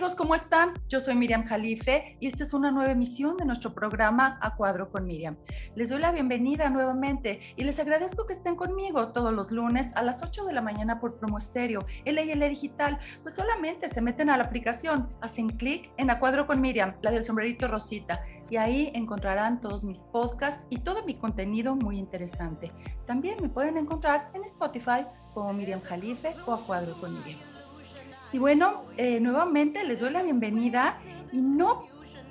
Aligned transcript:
Amigos, 0.00 0.16
¿cómo 0.16 0.34
están? 0.34 0.72
Yo 0.88 0.98
soy 0.98 1.14
Miriam 1.14 1.44
Jalife 1.44 2.16
y 2.20 2.26
esta 2.26 2.42
es 2.44 2.54
una 2.54 2.70
nueva 2.70 2.90
emisión 2.90 3.36
de 3.36 3.44
nuestro 3.44 3.74
programa 3.74 4.38
A 4.40 4.56
Cuadro 4.56 4.90
con 4.90 5.04
Miriam. 5.04 5.36
Les 5.74 5.90
doy 5.90 6.00
la 6.00 6.10
bienvenida 6.10 6.70
nuevamente 6.70 7.40
y 7.54 7.64
les 7.64 7.78
agradezco 7.78 8.26
que 8.26 8.32
estén 8.32 8.56
conmigo 8.56 9.08
todos 9.08 9.30
los 9.34 9.50
lunes 9.50 9.90
a 9.94 10.02
las 10.02 10.22
8 10.22 10.46
de 10.46 10.54
la 10.54 10.62
mañana 10.62 11.00
por 11.00 11.18
Promo 11.18 11.36
Estéreo, 11.36 11.84
LL 12.06 12.48
Digital. 12.48 12.98
Pues 13.22 13.34
solamente 13.34 13.90
se 13.90 14.00
meten 14.00 14.30
a 14.30 14.38
la 14.38 14.44
aplicación, 14.44 15.10
hacen 15.20 15.50
clic 15.50 15.92
en 15.98 16.08
A 16.08 16.18
Cuadro 16.18 16.46
con 16.46 16.62
Miriam, 16.62 16.94
la 17.02 17.10
del 17.10 17.26
sombrerito 17.26 17.68
rosita, 17.68 18.24
y 18.48 18.56
ahí 18.56 18.90
encontrarán 18.94 19.60
todos 19.60 19.84
mis 19.84 19.98
podcasts 19.98 20.64
y 20.70 20.78
todo 20.78 21.04
mi 21.04 21.16
contenido 21.18 21.76
muy 21.76 21.98
interesante. 21.98 22.72
También 23.06 23.36
me 23.42 23.50
pueden 23.50 23.76
encontrar 23.76 24.30
en 24.32 24.44
Spotify 24.44 25.04
como 25.34 25.52
Miriam 25.52 25.82
Jalife 25.82 26.34
o 26.46 26.54
A 26.54 26.58
Cuadro 26.58 26.94
con 26.94 27.12
Miriam. 27.22 27.49
Y 28.32 28.38
bueno, 28.38 28.84
eh, 28.96 29.18
nuevamente 29.18 29.82
les 29.84 29.98
doy 29.98 30.12
la 30.12 30.22
bienvenida 30.22 31.00
y 31.32 31.38
no 31.40 31.88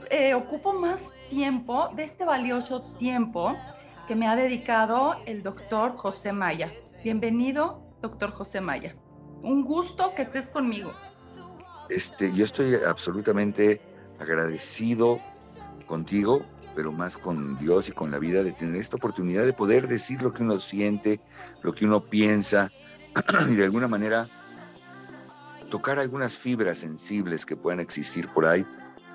eh, 0.10 0.34
ocupo 0.34 0.72
más 0.72 1.10
tiempo 1.30 1.90
de 1.94 2.06
este 2.06 2.24
valioso 2.24 2.82
tiempo 2.98 3.58
que 4.08 4.16
me 4.16 4.26
ha 4.26 4.38
dedicado 4.38 5.18
el 5.26 5.44
doctor 5.44 5.98
José 5.98 6.32
Maya. 6.32 6.72
Bienvenido, 7.04 7.84
doctor 8.02 8.32
José 8.32 8.62
Maya. 8.62 8.96
Un 9.42 9.66
gusto 9.66 10.14
que 10.16 10.22
estés 10.22 10.50
conmigo. 10.50 10.94
Este, 11.90 12.32
yo 12.34 12.46
estoy 12.46 12.76
absolutamente 12.76 13.82
agradecido 14.20 15.20
contigo, 15.86 16.44
pero 16.76 16.94
más 16.94 17.18
con 17.18 17.58
Dios 17.58 17.90
y 17.90 17.92
con 17.92 18.10
la 18.10 18.20
vida 18.20 18.42
de 18.42 18.54
tener 18.54 18.80
esta 18.80 18.96
oportunidad 18.96 19.44
de 19.44 19.52
poder 19.52 19.90
decir 19.90 20.22
lo 20.22 20.32
que 20.32 20.44
uno 20.44 20.62
siente, 20.62 21.20
lo 21.62 21.74
que 21.74 21.84
uno 21.84 22.00
piensa 22.00 22.72
y 23.50 23.56
de 23.56 23.66
alguna 23.66 23.90
manera 23.90 24.30
tocar 25.70 26.00
algunas 26.00 26.38
fibras 26.38 26.80
sensibles 26.80 27.46
que 27.46 27.56
puedan 27.56 27.80
existir 27.80 28.28
por 28.30 28.46
ahí 28.46 28.66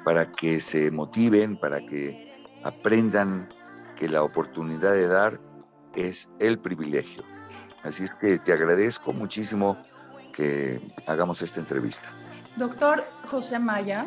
para 0.05 0.31
que 0.31 0.61
se 0.61 0.91
motiven, 0.91 1.57
para 1.57 1.81
que 1.81 2.33
aprendan 2.63 3.49
que 3.97 4.09
la 4.09 4.23
oportunidad 4.23 4.93
de 4.93 5.09
dar 5.09 5.41
es 5.95 6.29
el 6.39 6.59
privilegio. 6.59 7.23
Así 7.83 8.05
es 8.05 8.11
que 8.13 8.39
te 8.39 8.53
agradezco 8.53 9.13
muchísimo 9.13 9.77
que 10.33 10.81
hagamos 11.07 11.43
esta 11.43 11.61
entrevista. 11.61 12.09
Doctor 12.57 13.05
José 13.31 13.59
Maya, 13.59 14.07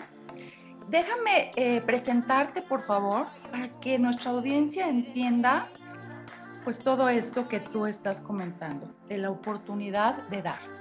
déjame 0.89 1.51
eh, 1.55 1.81
presentarte, 1.81 2.61
por 2.61 2.81
favor, 2.81 3.27
para 3.51 3.69
que 3.79 3.99
nuestra 3.99 4.31
audiencia 4.31 4.89
entienda 4.89 5.67
pues 6.63 6.79
todo 6.79 7.07
esto 7.07 7.47
que 7.47 7.61
tú 7.61 7.85
estás 7.85 8.19
comentando, 8.19 8.93
de 9.07 9.17
la 9.17 9.29
oportunidad 9.29 10.27
de 10.27 10.41
dar. 10.41 10.76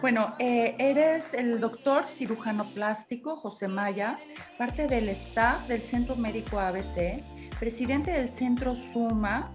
Bueno, 0.00 0.36
eh, 0.38 0.76
eres 0.78 1.34
el 1.34 1.58
doctor 1.58 2.06
cirujano 2.06 2.64
plástico 2.66 3.34
José 3.34 3.66
Maya, 3.66 4.16
parte 4.56 4.86
del 4.86 5.08
staff 5.08 5.66
del 5.66 5.82
Centro 5.82 6.14
Médico 6.14 6.60
ABC, 6.60 7.20
presidente 7.58 8.12
del 8.12 8.30
Centro 8.30 8.76
SUMA, 8.76 9.50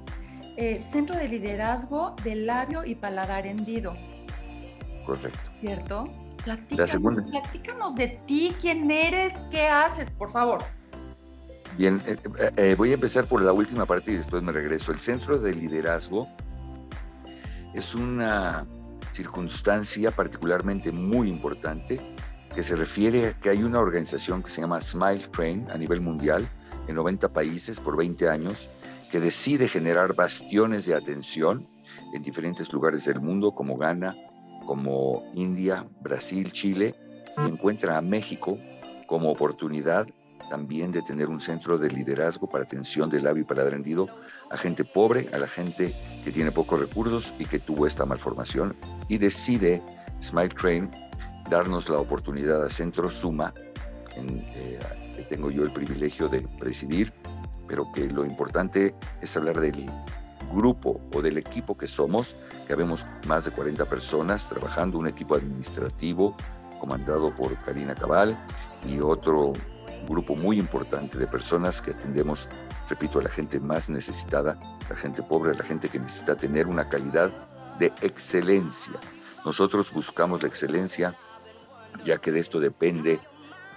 eh, 0.58 0.82
Centro 0.82 1.16
de 1.16 1.30
Liderazgo 1.30 2.14
del 2.26 2.46
Labio 2.46 2.84
y 2.84 2.96
Paladar 2.96 3.48
Hendido. 3.48 3.96
Correcto. 5.06 5.52
¿Cierto? 5.62 6.04
Platícanos, 6.44 7.30
platícanos 7.30 7.96
de 7.96 8.20
ti, 8.28 8.54
quién 8.60 8.92
eres, 8.92 9.36
qué 9.50 9.70
haces, 9.70 10.12
por 10.12 10.30
favor. 10.30 10.62
Bien, 11.78 12.02
eh, 12.58 12.76
voy 12.78 12.92
a 12.92 12.96
empezar 12.96 13.26
por 13.26 13.42
la 13.42 13.54
última 13.54 13.86
parte 13.86 14.12
y 14.12 14.16
después 14.16 14.44
me 14.44 14.52
regreso. 14.52 14.92
El 14.92 15.00
Centro 15.00 15.40
de 15.40 15.54
Liderazgo 15.54 16.28
es 17.74 17.96
una 17.96 18.66
circunstancia 19.14 20.12
particularmente 20.12 20.92
muy 20.92 21.30
importante 21.30 22.02
que 22.56 22.64
se 22.64 22.76
refiere 22.76 23.28
a 23.28 23.34
que 23.34 23.50
hay 23.50 23.64
una 23.64 23.80
organización 23.80 24.44
que 24.44 24.50
se 24.50 24.62
llama 24.62 24.82
Smile 24.82 25.28
Train 25.32 25.70
a 25.72 25.78
nivel 25.78 26.02
mundial 26.02 26.48
en 26.88 26.96
90 26.96 27.30
países 27.30 27.80
por 27.80 27.98
20 27.98 28.30
años 28.30 28.70
que 29.12 29.20
decide 29.20 29.68
generar 29.68 30.16
bastiones 30.16 30.86
de 30.86 30.96
atención 30.96 31.68
en 32.14 32.22
diferentes 32.22 32.72
lugares 32.74 33.06
del 33.06 33.22
mundo 33.22 33.52
como 33.52 33.78
Ghana, 33.78 34.16
como 34.66 35.24
India, 35.36 35.86
Brasil, 36.02 36.52
Chile 36.52 36.96
y 37.38 37.50
encuentra 37.50 37.98
a 37.98 38.02
México 38.02 38.58
como 39.08 39.32
oportunidad 39.32 40.08
también 40.50 40.92
de 40.92 41.02
tener 41.02 41.30
un 41.30 41.40
centro 41.40 41.78
de 41.78 41.90
liderazgo 41.90 42.48
para 42.48 42.64
atención 42.64 43.10
del 43.10 43.24
labio 43.24 43.42
y 43.42 43.46
paladar 43.46 43.74
hendido 43.74 44.08
a 44.52 44.58
gente 44.58 44.84
pobre, 44.84 45.30
a 45.34 45.38
la 45.38 45.48
gente 45.48 45.94
que 46.24 46.32
tiene 46.32 46.52
pocos 46.52 46.80
recursos 46.80 47.34
y 47.40 47.46
que 47.46 47.60
tuvo 47.60 47.88
esta 47.88 48.06
malformación. 48.06 48.76
Y 49.14 49.20
decide 49.20 49.80
Smile 50.24 50.50
Train 50.50 50.90
darnos 51.48 51.88
la 51.88 52.00
oportunidad 52.00 52.64
a 52.66 52.70
Centro 52.72 53.12
Suma, 53.12 53.54
eh, 54.16 54.80
que 55.16 55.22
tengo 55.30 55.52
yo 55.52 55.66
el 55.66 55.72
privilegio 55.72 56.28
de 56.28 56.42
presidir, 56.58 57.14
pero 57.68 57.92
que 57.92 58.10
lo 58.10 58.26
importante 58.26 58.96
es 59.22 59.38
hablar 59.38 59.60
del 59.60 59.88
grupo 60.52 61.00
o 61.14 61.22
del 61.22 61.38
equipo 61.38 61.78
que 61.78 61.88
somos, 61.88 62.36
que 62.66 62.74
habemos 62.74 63.06
más 63.28 63.46
de 63.46 63.52
40 63.52 63.86
personas 63.86 64.50
trabajando, 64.50 64.98
un 64.98 65.08
equipo 65.08 65.36
administrativo 65.36 66.36
comandado 66.80 67.30
por 67.36 67.56
Karina 67.66 67.94
Cabal 67.94 68.36
y 68.84 69.00
otro 69.00 69.54
grupo 70.10 70.36
muy 70.36 70.58
importante 70.58 71.20
de 71.20 71.28
personas 71.28 71.84
que 71.84 71.92
atendemos, 71.92 72.50
repito, 72.90 73.20
a 73.20 73.22
la 73.22 73.30
gente 73.30 73.60
más 73.60 73.92
necesitada, 73.92 74.60
la 74.90 74.96
gente 74.96 75.22
pobre, 75.22 75.54
la 75.54 75.64
gente 75.64 75.88
que 75.88 76.00
necesita 76.00 76.36
tener 76.36 76.66
una 76.66 76.90
calidad 76.90 77.32
de 77.80 77.88
excelencia. 78.02 78.94
Nosotros 79.46 79.92
buscamos 79.92 80.42
la 80.42 80.48
excelencia, 80.48 81.16
ya 82.06 82.18
que 82.18 82.32
de 82.32 82.40
esto 82.40 82.60
depende 82.60 83.20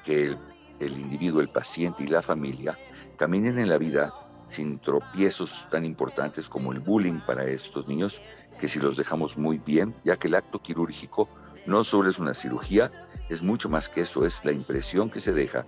que 0.04 0.26
el, 0.26 0.38
el 0.80 0.98
individuo, 0.98 1.40
el 1.40 1.48
paciente 1.48 2.04
y 2.04 2.06
la 2.06 2.22
familia 2.22 2.78
caminen 3.16 3.58
en 3.58 3.68
la 3.68 3.78
vida 3.78 4.12
sin 4.48 4.78
tropiezos 4.78 5.66
tan 5.70 5.84
importantes 5.84 6.48
como 6.48 6.72
el 6.72 6.80
bullying 6.80 7.20
para 7.26 7.44
estos 7.44 7.88
niños, 7.88 8.22
que 8.60 8.68
si 8.68 8.78
los 8.78 8.96
dejamos 8.96 9.36
muy 9.36 9.58
bien, 9.58 9.94
ya 10.04 10.16
que 10.16 10.28
el 10.28 10.34
acto 10.34 10.60
quirúrgico 10.60 11.28
no 11.66 11.82
solo 11.82 12.10
es 12.10 12.18
una 12.18 12.34
cirugía, 12.34 12.90
es 13.28 13.42
mucho 13.42 13.68
más 13.68 13.88
que 13.88 14.02
eso, 14.02 14.24
es 14.24 14.44
la 14.44 14.52
impresión 14.52 15.10
que 15.10 15.20
se 15.20 15.32
deja 15.32 15.64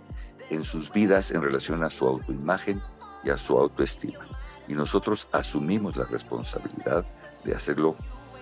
en 0.51 0.65
sus 0.65 0.93
vidas 0.93 1.31
en 1.31 1.43
relación 1.43 1.83
a 1.83 1.91
su 1.91 2.07
autoimagen 2.07 2.81
y 3.25 3.31
a 3.31 3.37
su 3.37 3.59
autoestima. 3.59 4.27
Y 4.69 4.75
nosotros 4.75 5.29
asumimos 5.33 5.97
la 5.97 6.05
responsabilidad 6.05 7.05
de 7.45 7.55
hacerlo 7.55 7.97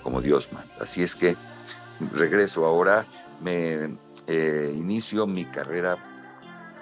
como 0.07 0.21
Dios 0.21 0.53
manda. 0.53 0.73
Así 0.81 1.03
es 1.03 1.17
que 1.17 1.35
regreso 2.13 2.65
ahora, 2.65 3.05
me 3.41 3.99
eh, 4.29 4.73
inicio 4.73 5.27
mi 5.27 5.45
carrera 5.47 5.97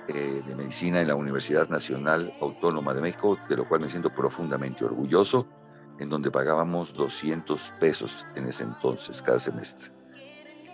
eh, 0.09 0.43
de 0.47 0.55
medicina 0.55 1.01
en 1.01 1.09
la 1.09 1.15
Universidad 1.15 1.71
Nacional 1.71 2.34
Autónoma 2.43 2.93
de 2.93 3.01
México, 3.01 3.39
de 3.49 3.57
lo 3.57 3.67
cual 3.67 3.81
me 3.81 3.89
siento 3.89 4.11
profundamente 4.11 4.84
orgulloso, 4.84 5.47
en 5.99 6.11
donde 6.11 6.31
pagábamos 6.31 6.93
200 6.93 7.73
pesos 7.81 8.27
en 8.34 8.47
ese 8.47 8.65
entonces 8.65 9.23
cada 9.23 9.41
semestre 9.41 9.91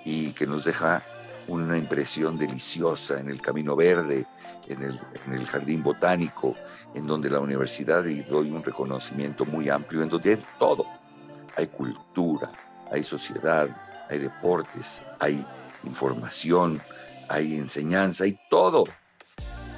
y 0.05 0.33
que 0.33 0.45
nos 0.45 0.65
deja 0.65 1.05
una 1.47 1.79
impresión 1.79 2.37
deliciosa 2.37 3.21
en 3.21 3.29
el 3.29 3.41
Camino 3.41 3.77
Verde, 3.77 4.27
en 4.67 4.83
el, 4.83 5.47
Jardín 5.47 5.85
Botánico, 5.85 6.57
en 6.97 7.07
donde 7.07 7.31
la 7.31 7.39
universidad 7.39 8.05
y 8.07 8.23
doy 8.23 8.51
un 8.51 8.65
reconocimiento 8.65 9.47
muy 9.47 9.69
amplio, 9.69 10.03
en 10.03 10.09
donde 10.09 10.37
todo. 10.59 11.00
Hay 11.61 11.67
cultura, 11.67 12.51
hay 12.91 13.03
sociedad, 13.03 13.69
hay 14.09 14.19
deportes, 14.19 15.03
hay 15.19 15.45
información, 15.85 16.81
hay 17.29 17.55
enseñanza, 17.55 18.25
hay 18.25 18.39
todo. 18.49 18.85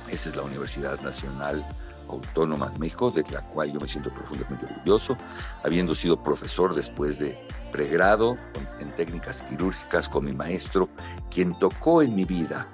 Esa 0.08 0.28
es 0.28 0.36
la 0.36 0.42
Universidad 0.42 1.00
Nacional 1.00 1.66
Autónoma 2.08 2.70
de 2.70 2.78
México, 2.78 3.10
de 3.10 3.24
la 3.32 3.40
cual 3.48 3.72
yo 3.72 3.80
me 3.80 3.88
siento 3.88 4.12
profundamente 4.12 4.64
orgulloso, 4.64 5.16
habiendo 5.64 5.96
sido 5.96 6.22
profesor 6.22 6.72
después 6.72 7.18
de 7.18 7.36
pregrado 7.72 8.36
en 8.78 8.88
técnicas 8.92 9.42
quirúrgicas 9.42 10.08
con 10.08 10.26
mi 10.26 10.32
maestro, 10.32 10.88
quien 11.32 11.52
tocó 11.58 12.00
en 12.00 12.14
mi 12.14 12.24
vida 12.24 12.68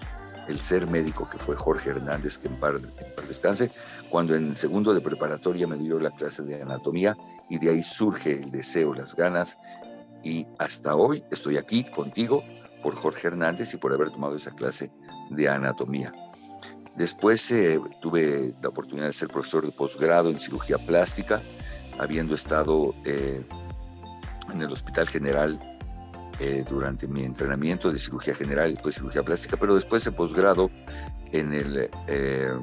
el 0.48 0.60
ser 0.60 0.86
médico 0.86 1.28
que 1.28 1.38
fue 1.38 1.54
Jorge 1.54 1.90
Hernández, 1.90 2.38
que 2.38 2.48
en 2.48 2.56
paz, 2.56 2.74
descanse, 3.28 3.70
cuando 4.08 4.34
en 4.34 4.56
segundo 4.56 4.94
de 4.94 5.00
preparatoria 5.00 5.66
me 5.66 5.76
dio 5.76 5.98
la 6.00 6.10
clase 6.10 6.42
de 6.42 6.60
anatomía 6.60 7.16
y 7.48 7.58
de 7.58 7.70
ahí 7.70 7.82
surge 7.82 8.32
el 8.32 8.50
deseo, 8.50 8.94
las 8.94 9.14
ganas 9.14 9.58
y 10.24 10.46
hasta 10.58 10.96
hoy 10.96 11.22
estoy 11.30 11.56
aquí 11.58 11.84
contigo 11.84 12.42
por 12.82 12.94
Jorge 12.94 13.28
Hernández 13.28 13.74
y 13.74 13.76
por 13.76 13.92
haber 13.92 14.10
tomado 14.10 14.36
esa 14.36 14.50
clase 14.50 14.90
de 15.30 15.48
anatomía. 15.48 16.12
Después 16.96 17.50
eh, 17.52 17.80
tuve 18.00 18.54
la 18.60 18.70
oportunidad 18.70 19.06
de 19.06 19.12
ser 19.12 19.28
profesor 19.28 19.64
de 19.64 19.72
posgrado 19.72 20.30
en 20.30 20.40
cirugía 20.40 20.78
plástica, 20.78 21.40
habiendo 21.98 22.34
estado 22.34 22.94
eh, 23.04 23.44
en 24.52 24.62
el 24.62 24.72
Hospital 24.72 25.06
General 25.06 25.77
eh, 26.40 26.64
durante 26.68 27.06
mi 27.06 27.24
entrenamiento 27.24 27.90
de 27.90 27.98
cirugía 27.98 28.34
general 28.34 28.70
y 28.70 28.72
después 28.74 28.94
cirugía 28.94 29.22
plástica, 29.22 29.56
pero 29.56 29.74
después 29.74 30.04
de 30.04 30.12
posgrado 30.12 30.70
en 31.32 31.52
el, 31.52 31.90
el, 32.06 32.60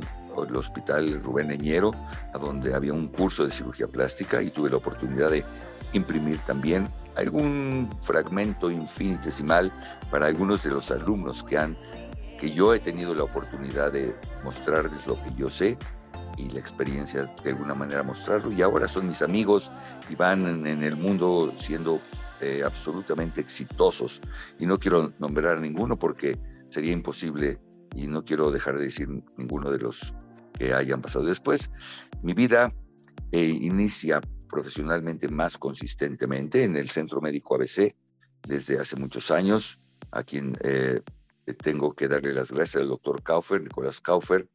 Hospital 0.53 1.21
Rubén 1.23 1.47
Leñero, 1.47 1.91
a 2.33 2.37
donde 2.37 2.73
había 2.73 2.91
un 2.91 3.07
curso 3.07 3.45
de 3.45 3.51
cirugía 3.51 3.87
plástica 3.87 4.41
y 4.41 4.49
tuve 4.49 4.69
la 4.69 4.75
oportunidad 4.75 5.31
de 5.31 5.45
imprimir 5.93 6.39
también 6.39 6.89
algún 7.15 7.89
fragmento 8.01 8.69
infinitesimal 8.69 9.71
para 10.11 10.25
algunos 10.25 10.63
de 10.63 10.71
los 10.71 10.91
alumnos 10.91 11.41
que 11.41 11.57
han 11.57 11.77
que 12.37 12.51
yo 12.51 12.73
he 12.73 12.79
tenido 12.79 13.15
la 13.15 13.23
oportunidad 13.23 13.91
de 13.91 14.15
mostrarles 14.43 15.05
lo 15.07 15.15
que 15.23 15.33
yo 15.35 15.49
sé 15.49 15.77
y 16.37 16.49
la 16.49 16.59
experiencia 16.59 17.31
de 17.43 17.49
alguna 17.49 17.73
manera 17.73 18.03
mostrarlo. 18.03 18.51
Y 18.51 18.61
ahora 18.61 18.87
son 18.87 19.07
mis 19.07 19.21
amigos 19.21 19.71
y 20.09 20.15
van 20.15 20.67
en, 20.67 20.83
el 20.83 20.95
mundo 20.95 21.53
siendo 21.57 21.99
eh, 22.45 22.63
absolutamente 22.63 23.41
exitosos 23.41 24.21
y 24.59 24.67
no 24.67 24.77
quiero 24.77 25.11
nombrar 25.17 25.59
ninguno 25.59 25.97
porque 25.97 26.37
sería 26.69 26.91
imposible 26.91 27.59
y 27.95 28.05
no 28.05 28.23
quiero 28.23 28.51
dejar 28.51 28.77
de 28.77 28.85
decir 28.85 29.09
ninguno 29.37 29.71
de 29.71 29.79
los 29.79 30.13
que 30.53 30.73
hayan 30.73 31.01
pasado 31.01 31.25
después. 31.25 31.71
Mi 32.21 32.33
vida 32.33 32.71
eh, 33.31 33.43
inicia 33.43 34.21
profesionalmente 34.47 35.27
más 35.27 35.57
consistentemente 35.57 36.63
en 36.63 36.77
el 36.77 36.89
Centro 36.89 37.19
Médico 37.19 37.55
ABC 37.55 37.95
desde 38.47 38.79
hace 38.79 38.95
muchos 38.95 39.31
años, 39.31 39.79
a 40.11 40.23
quien 40.23 40.55
eh, 40.61 41.01
tengo 41.63 41.93
que 41.93 42.07
darle 42.07 42.33
las 42.33 42.51
gracias 42.51 42.83
al 42.83 42.89
doctor 42.89 43.23
Kaufer, 43.23 43.61
Nicolás 43.61 44.01
Kaufer, 44.01 44.47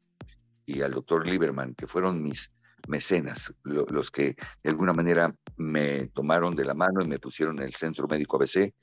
y 0.64 0.82
al 0.82 0.92
doctor 0.92 1.26
Lieberman, 1.26 1.74
que 1.74 1.86
fueron 1.86 2.22
mis 2.22 2.52
mecenas, 2.88 3.52
los 3.64 4.10
que 4.10 4.36
de 4.62 4.70
alguna 4.70 4.92
manera 4.92 5.34
me 5.56 6.08
tomaron 6.08 6.54
de 6.54 6.64
la 6.64 6.74
mano 6.74 7.02
y 7.02 7.08
me 7.08 7.18
pusieron 7.18 7.58
en 7.58 7.64
el 7.64 7.74
Centro 7.74 8.08
Médico 8.08 8.36
ABC, 8.36 8.74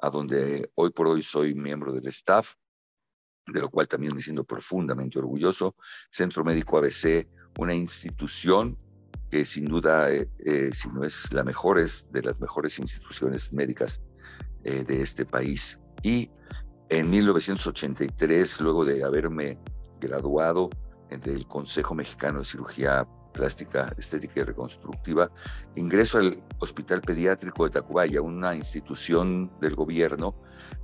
a 0.00 0.10
donde 0.10 0.70
hoy 0.74 0.90
por 0.90 1.06
hoy 1.08 1.22
soy 1.22 1.54
miembro 1.54 1.92
del 1.92 2.06
staff, 2.08 2.54
de 3.46 3.60
lo 3.60 3.70
cual 3.70 3.88
también 3.88 4.14
me 4.14 4.22
siento 4.22 4.44
profundamente 4.44 5.18
orgulloso. 5.18 5.76
Centro 6.10 6.44
Médico 6.44 6.78
ABC, 6.78 7.28
una 7.58 7.74
institución 7.74 8.78
que 9.30 9.44
sin 9.44 9.66
duda, 9.66 10.12
eh, 10.12 10.28
eh, 10.44 10.70
si 10.72 10.88
no 10.88 11.04
es 11.04 11.32
la 11.32 11.44
mejor, 11.44 11.78
es 11.78 12.06
de 12.12 12.22
las 12.22 12.40
mejores 12.40 12.78
instituciones 12.78 13.52
médicas 13.52 14.00
eh, 14.64 14.84
de 14.84 15.02
este 15.02 15.24
país. 15.24 15.78
Y 16.02 16.30
en 16.88 17.10
1983, 17.10 18.60
luego 18.60 18.84
de 18.84 19.02
haberme 19.02 19.58
graduado 20.00 20.70
del 21.10 21.46
Consejo 21.46 21.94
Mexicano 21.94 22.40
de 22.40 22.44
Cirugía 22.44 23.06
Plástica, 23.34 23.92
Estética 23.98 24.40
y 24.40 24.44
Reconstructiva, 24.44 25.30
ingreso 25.74 26.18
al 26.18 26.42
Hospital 26.60 27.02
Pediátrico 27.02 27.64
de 27.64 27.70
Tacubaya, 27.70 28.22
una 28.22 28.54
institución 28.54 29.50
del 29.60 29.74
gobierno 29.74 30.34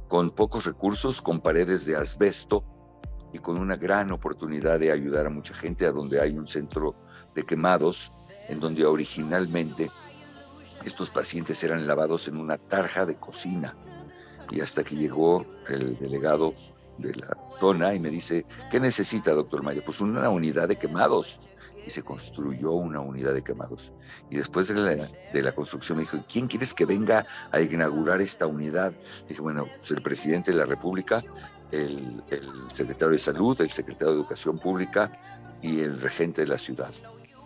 con 0.09 0.31
pocos 0.31 0.67
recursos, 0.67 1.23
con 1.23 1.41
paredes 1.41 1.87
de 1.87 1.97
asbesto 1.97 2.65
y 3.33 3.39
con 3.39 3.57
una 3.57 3.77
gran 3.77 4.11
oportunidad 4.11 4.81
de 4.81 4.91
ayudar 4.91 5.27
a 5.27 5.31
mucha 5.31 5.55
gente, 5.55 5.87
a 5.87 5.93
donde 5.93 6.21
hay 6.21 6.37
un 6.37 6.49
centro 6.49 6.97
de 7.35 7.45
quemados, 7.45 8.13
en 8.49 8.59
donde 8.59 8.85
originalmente 8.85 9.91
estos 10.85 11.11
pacientes 11.11 11.63
eran 11.63 11.87
lavados 11.87 12.27
en 12.27 12.37
una 12.37 12.59
tarja 12.59 13.07
de 13.07 13.15
cocina. 13.15 13.77
Y 14.51 14.61
hasta 14.61 14.83
que 14.83 14.97
llegó 14.97 15.47
el 15.69 15.97
delegado 15.99 16.55
de 16.99 17.15
la 17.15 17.37
zona 17.59 17.95
y 17.95 18.01
me 18.01 18.11
dice, 18.11 18.45
¿qué 18.71 18.81
necesita, 18.81 19.33
doctor 19.33 19.63
Maya? 19.63 19.83
Pues 19.85 20.01
una 20.01 20.29
unidad 20.29 20.69
de 20.69 20.77
quemados. 20.77 21.41
Se 21.91 22.03
construyó 22.03 22.73
una 22.73 23.01
unidad 23.01 23.35
de 23.35 23.43
quemados. 23.43 23.93
Y 24.31 24.37
después 24.37 24.69
de 24.69 25.43
la, 25.43 25.53
construcción 25.53 25.99
me 25.99 26.05
dijo, 26.05 26.25
¿quién 26.31 26.47
quieres 26.47 26.73
que 26.73 26.87
venga 26.87 27.27
a 27.51 27.61
inaugurar 27.61 28.21
esta 28.21 28.47
unidad? 28.47 28.93
dije, 29.29 29.41
bueno, 29.41 29.67
pues 29.79 29.91
el 29.91 30.03
presidente 30.03 30.53
de 30.53 30.59
la 30.59 30.67
República, 30.67 31.23
el, 31.73 32.23
el 32.31 32.71
secretario 32.73 33.11
de 33.13 33.19
Salud, 33.19 33.61
el 33.61 33.71
secretario 33.71 34.15
de 34.15 34.21
Educación 34.21 34.59
Pública 34.59 35.11
y 35.63 35.81
el 35.81 36.01
regente 36.01 36.43
de 36.43 36.49
la 36.49 36.59
ciudad. 36.59 36.93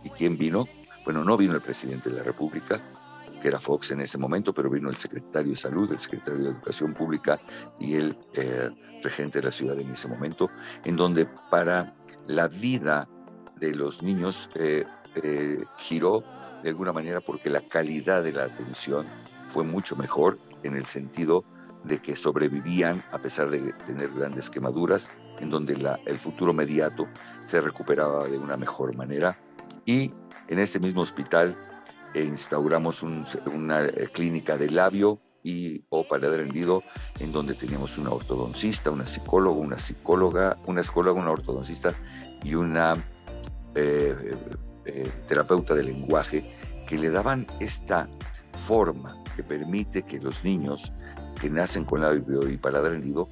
¿Y 0.02 0.10
quién 0.10 0.36
vino? 0.36 0.66
Bueno, 1.04 1.24
no 1.24 1.36
vino 1.36 1.54
el 1.54 1.60
presidente 1.60 2.10
de 2.10 2.16
la 2.16 2.22
República, 2.22 2.80
que 3.40 3.48
era 3.48 3.60
Fox 3.60 3.90
en 3.90 4.00
ese 4.00 4.16
momento, 4.16 4.54
pero 4.54 4.70
vino 4.70 4.88
el 4.88 4.96
secretario 4.96 5.50
de 5.50 5.56
Salud, 5.56 5.90
el 5.92 5.98
secretario 5.98 6.44
de 6.44 6.50
Educación 6.50 6.94
Pública 6.94 7.38
y 7.78 7.94
el 7.94 8.16
eh, 8.32 8.70
regente 9.02 9.38
de 9.38 9.44
la 9.44 9.50
ciudad 9.50 9.78
en 9.78 9.90
ese 9.90 10.08
momento, 10.08 10.48
en 10.84 10.96
donde 10.96 11.26
para 11.50 11.94
la 12.26 12.48
vida 12.48 13.06
de 13.56 13.74
los 13.74 14.02
niños 14.02 14.50
eh, 14.54 14.84
eh, 15.16 15.64
giró 15.78 16.24
de 16.62 16.70
alguna 16.70 16.92
manera 16.92 17.20
porque 17.20 17.50
la 17.50 17.60
calidad 17.60 18.22
de 18.22 18.32
la 18.32 18.44
atención 18.44 19.06
fue 19.48 19.64
mucho 19.64 19.96
mejor 19.96 20.38
en 20.62 20.76
el 20.76 20.86
sentido 20.86 21.44
de 21.84 22.00
que 22.00 22.16
sobrevivían 22.16 23.04
a 23.12 23.18
pesar 23.18 23.50
de 23.50 23.72
tener 23.86 24.10
grandes 24.10 24.48
quemaduras, 24.48 25.10
en 25.38 25.50
donde 25.50 25.76
la, 25.76 26.00
el 26.06 26.18
futuro 26.18 26.52
mediato 26.52 27.06
se 27.44 27.60
recuperaba 27.60 28.26
de 28.26 28.38
una 28.38 28.56
mejor 28.56 28.96
manera. 28.96 29.38
Y 29.84 30.10
en 30.48 30.58
ese 30.58 30.80
mismo 30.80 31.02
hospital 31.02 31.54
e 32.14 32.22
instauramos 32.22 33.02
una 33.02 33.84
eh, 33.84 34.08
clínica 34.12 34.56
de 34.56 34.70
labio 34.70 35.20
y 35.42 35.84
o 35.90 36.08
paladar 36.08 36.40
hendido 36.40 36.82
en 37.20 37.32
donde 37.32 37.54
teníamos 37.54 37.98
una 37.98 38.10
ortodoncista, 38.10 38.90
una 38.90 39.06
psicóloga, 39.06 39.60
una 39.60 39.78
psicóloga, 39.78 40.56
una 40.66 40.82
psicóloga, 40.82 41.20
una 41.20 41.32
ortodoncista 41.32 41.92
y 42.42 42.54
una 42.54 42.96
eh, 43.74 44.36
eh, 44.84 45.10
terapeuta 45.26 45.74
de 45.74 45.84
lenguaje 45.84 46.44
que 46.86 46.98
le 46.98 47.10
daban 47.10 47.46
esta 47.60 48.08
forma 48.66 49.22
que 49.34 49.42
permite 49.42 50.02
que 50.02 50.20
los 50.20 50.44
niños 50.44 50.92
que 51.40 51.50
nacen 51.50 51.84
con 51.84 52.02
labio 52.02 52.48
y 52.48 52.56
paladar 52.56 52.92
hendido 52.92 53.28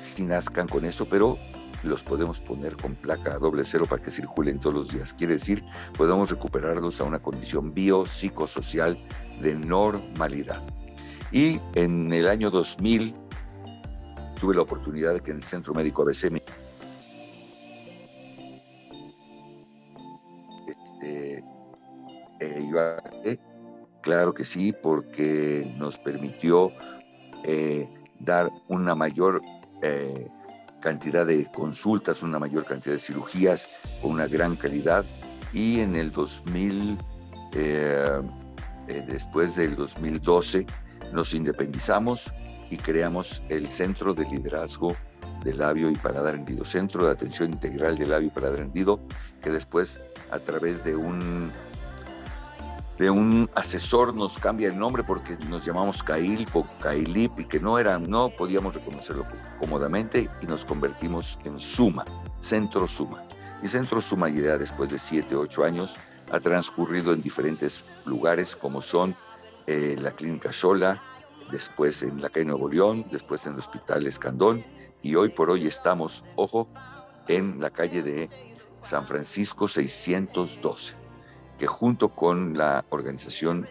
sí 0.00 0.24
nazcan 0.24 0.68
con 0.68 0.84
eso, 0.84 1.06
pero 1.06 1.38
los 1.82 2.02
podemos 2.02 2.40
poner 2.40 2.76
con 2.76 2.94
placa 2.94 3.38
doble 3.38 3.64
cero 3.64 3.86
para 3.88 4.02
que 4.02 4.10
circulen 4.10 4.60
todos 4.60 4.74
los 4.74 4.88
días. 4.90 5.12
Quiere 5.12 5.34
decir, 5.34 5.64
podemos 5.96 6.30
recuperarlos 6.30 7.00
a 7.00 7.04
una 7.04 7.18
condición 7.18 7.72
biopsicosocial 7.72 8.98
de 9.40 9.54
normalidad. 9.54 10.62
Y 11.32 11.60
en 11.74 12.12
el 12.12 12.28
año 12.28 12.50
2000 12.50 13.14
tuve 14.40 14.54
la 14.54 14.62
oportunidad 14.62 15.14
de 15.14 15.20
que 15.20 15.30
en 15.30 15.38
el 15.38 15.44
Centro 15.44 15.74
Médico 15.74 16.02
ABC 16.02 16.30
claro 24.02 24.34
que 24.34 24.44
sí, 24.44 24.72
porque 24.72 25.72
nos 25.78 25.98
permitió 25.98 26.72
eh, 27.44 27.88
dar 28.20 28.50
una 28.68 28.94
mayor 28.94 29.40
eh, 29.82 30.28
cantidad 30.80 31.26
de 31.26 31.46
consultas, 31.52 32.22
una 32.22 32.38
mayor 32.38 32.64
cantidad 32.64 32.94
de 32.94 33.00
cirugías 33.00 33.68
con 34.02 34.12
una 34.12 34.26
gran 34.26 34.56
calidad. 34.56 35.04
Y 35.52 35.80
en 35.80 35.96
el 35.96 36.10
2000, 36.10 36.98
eh, 37.52 38.22
eh, 38.88 39.04
después 39.06 39.56
del 39.56 39.76
2012, 39.76 40.66
nos 41.12 41.34
independizamos 41.34 42.32
y 42.70 42.76
creamos 42.76 43.42
el 43.48 43.68
Centro 43.68 44.14
de 44.14 44.24
Liderazgo 44.24 44.94
de 45.44 45.54
Labio 45.54 45.90
y 45.90 45.96
Paladar 45.96 46.34
Hendido, 46.34 46.64
Centro 46.64 47.06
de 47.06 47.12
Atención 47.12 47.52
Integral 47.52 47.98
de 47.98 48.06
Labio 48.06 48.28
y 48.28 48.30
Paladar 48.30 48.60
Hendido, 48.60 49.00
que 49.42 49.50
después, 49.50 50.00
a 50.30 50.38
través 50.38 50.84
de 50.84 50.94
un 50.94 51.50
de 53.00 53.08
un 53.08 53.48
asesor 53.54 54.14
nos 54.14 54.38
cambia 54.38 54.68
el 54.68 54.78
nombre 54.78 55.02
porque 55.02 55.34
nos 55.48 55.64
llamamos 55.64 56.02
Kail 56.02 56.46
o 56.52 56.66
Kailip 56.82 57.40
y 57.40 57.46
que 57.46 57.58
no 57.58 57.78
eran, 57.78 58.10
no 58.10 58.28
podíamos 58.28 58.74
reconocerlo 58.74 59.24
cómodamente 59.58 60.28
y 60.42 60.46
nos 60.46 60.66
convertimos 60.66 61.38
en 61.44 61.58
Suma, 61.58 62.04
Centro 62.40 62.86
Suma. 62.86 63.24
Y 63.62 63.68
Centro 63.68 64.02
Suma 64.02 64.28
ya 64.28 64.58
después 64.58 64.90
de 64.90 64.98
7, 64.98 65.34
8 65.34 65.64
años 65.64 65.96
ha 66.30 66.40
transcurrido 66.40 67.14
en 67.14 67.22
diferentes 67.22 67.86
lugares 68.04 68.54
como 68.54 68.82
son 68.82 69.16
eh, 69.66 69.96
la 69.98 70.10
Clínica 70.10 70.50
Shola, 70.52 71.02
después 71.50 72.02
en 72.02 72.20
la 72.20 72.28
calle 72.28 72.44
Nuevo 72.44 72.68
León, 72.68 73.06
después 73.10 73.46
en 73.46 73.54
el 73.54 73.60
Hospital 73.60 74.06
Escandón 74.06 74.62
y 75.00 75.14
hoy 75.14 75.30
por 75.30 75.48
hoy 75.48 75.66
estamos, 75.66 76.22
ojo, 76.36 76.68
en 77.28 77.62
la 77.62 77.70
calle 77.70 78.02
de 78.02 78.28
San 78.82 79.06
Francisco 79.06 79.68
612 79.68 80.99
que 81.60 81.66
junto 81.66 82.08
con 82.08 82.56
la 82.56 82.86
organización, 82.88 83.68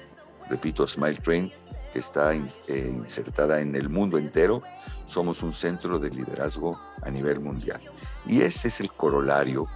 repito, 0.47 0.87
Smile 0.87 1.17
Train, 1.17 1.51
que 1.91 1.97
está 1.97 2.35
eh, 2.35 2.39
insertada 2.67 3.59
en 3.61 3.75
el 3.75 3.89
mundo 3.89 4.19
entero, 4.19 4.61
somos 5.07 5.41
un 5.41 5.51
centro 5.51 5.97
de 5.97 6.11
liderazgo 6.11 6.79
a 7.01 7.09
nivel 7.09 7.39
mundial. 7.39 7.81
Y 8.27 8.41
ese 8.41 8.67
es 8.67 8.79
el 8.79 8.93
corolario 8.93 9.67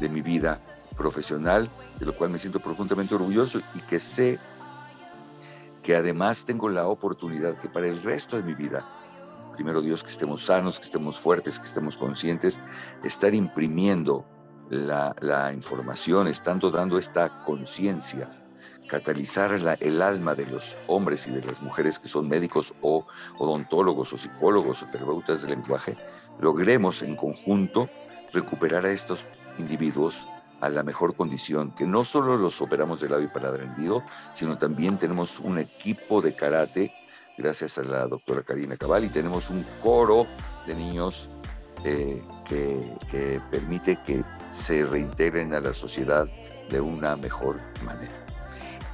de 0.00 0.08
mi 0.08 0.22
vida 0.22 0.60
profesional, 0.96 1.70
de 2.00 2.06
lo 2.06 2.16
cual 2.16 2.30
me 2.30 2.38
siento 2.40 2.58
profundamente 2.58 3.14
orgulloso 3.14 3.60
y 3.76 3.78
que 3.82 4.00
sé 4.00 4.40
que 5.84 5.94
además 5.94 6.44
tengo 6.44 6.68
la 6.68 6.88
oportunidad 6.88 7.60
que 7.60 7.68
para 7.68 7.86
el 7.86 8.02
resto 8.02 8.36
de 8.36 8.42
mi 8.42 8.54
vida, 8.54 8.84
primero 9.54 9.80
Dios, 9.82 10.02
que 10.02 10.10
estemos 10.10 10.44
sanos, 10.46 10.80
que 10.80 10.86
estemos 10.86 11.20
fuertes, 11.20 11.60
que 11.60 11.66
estemos 11.66 11.96
conscientes, 11.96 12.58
estar 13.04 13.32
imprimiendo 13.36 14.24
la, 14.72 15.52
información, 15.52 16.28
estando 16.28 16.70
dando 16.70 16.98
esta 16.98 17.44
conciencia, 17.44 18.30
catalizar 18.88 19.52
el 19.80 20.02
alma 20.02 20.34
de 20.34 20.46
los 20.46 20.76
hombres 20.86 21.26
y 21.26 21.30
de 21.30 21.44
las 21.44 21.60
mujeres 21.60 21.98
que 21.98 22.08
son 22.08 22.26
médicos 22.28 22.74
o 22.80 23.06
odontólogos 23.38 24.12
o 24.12 24.18
psicólogos 24.18 24.82
o 24.82 24.86
terapeutas 24.86 25.42
del 25.42 25.52
lenguaje, 25.52 25.96
logremos 26.40 27.02
en 27.02 27.16
conjunto 27.16 27.88
recuperar 28.32 28.86
a 28.86 28.90
estos 28.90 29.26
individuos 29.58 30.26
a 30.62 30.70
la 30.70 30.82
mejor 30.82 31.16
condición, 31.16 31.72
que 31.72 31.86
no 31.86 32.04
solo 32.04 32.36
los 32.36 32.62
operamos 32.62 33.00
de 33.00 33.10
lado 33.10 33.22
y 33.22 33.26
paladar 33.26 33.60
hendido, 33.60 34.02
sino 34.32 34.56
también 34.56 34.96
tenemos 34.96 35.38
un 35.40 35.58
equipo 35.58 36.22
de 36.22 36.34
karate, 36.34 36.92
gracias 37.36 37.76
a 37.78 37.82
la 37.82 38.06
doctora 38.06 38.42
Karina 38.42 38.76
Cabal, 38.76 39.04
y 39.04 39.08
tenemos 39.08 39.50
un 39.50 39.66
coro 39.82 40.26
de 40.66 40.74
niños 40.74 41.28
eh, 41.84 42.22
que, 42.48 43.40
permite 43.50 43.96
que 44.06 44.22
se 44.52 44.84
reintegren 44.84 45.54
a 45.54 45.60
la 45.60 45.74
sociedad 45.74 46.26
de 46.70 46.80
una 46.80 47.16
mejor 47.16 47.58
manera. 47.84 48.12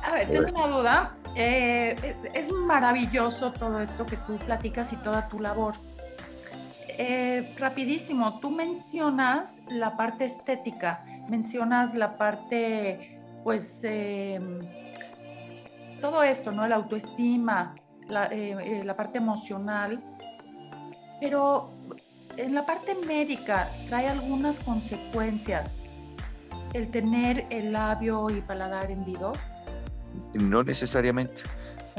A 0.03 0.13
ver, 0.13 0.29
tengo 0.29 0.47
una 0.55 0.77
duda. 0.77 1.15
Eh, 1.35 2.17
es 2.35 2.51
maravilloso 2.51 3.53
todo 3.53 3.81
esto 3.81 4.07
que 4.07 4.17
tú 4.17 4.39
platicas 4.39 4.93
y 4.93 4.97
toda 4.97 5.29
tu 5.29 5.41
labor. 5.41 5.75
Eh, 6.97 7.55
rapidísimo, 7.59 8.41
tú 8.41 8.51
mencionas 8.51 9.61
la 9.69 9.97
parte 9.97 10.25
estética, 10.25 11.05
mencionas 11.29 11.95
la 11.95 12.17
parte, 12.17 13.21
pues, 13.45 13.81
em, 13.85 14.61
todo 16.01 16.23
esto, 16.23 16.51
¿no? 16.51 16.67
La 16.67 16.77
autoestima, 16.77 17.75
la, 18.09 18.31
la 18.31 18.97
parte 18.97 19.19
emocional, 19.19 20.03
pero 21.21 21.73
en 22.39 22.55
la 22.55 22.65
parte 22.65 22.95
médica 22.95 23.69
trae 23.89 24.09
algunas 24.09 24.61
consecuencias 24.61 25.73
el 26.73 26.91
tener 26.91 27.47
el 27.51 27.73
labio 27.73 28.31
y 28.31 28.41
paladar 28.41 28.91
hendido? 28.91 29.33
No 30.35 30.63
necesariamente. 30.63 31.43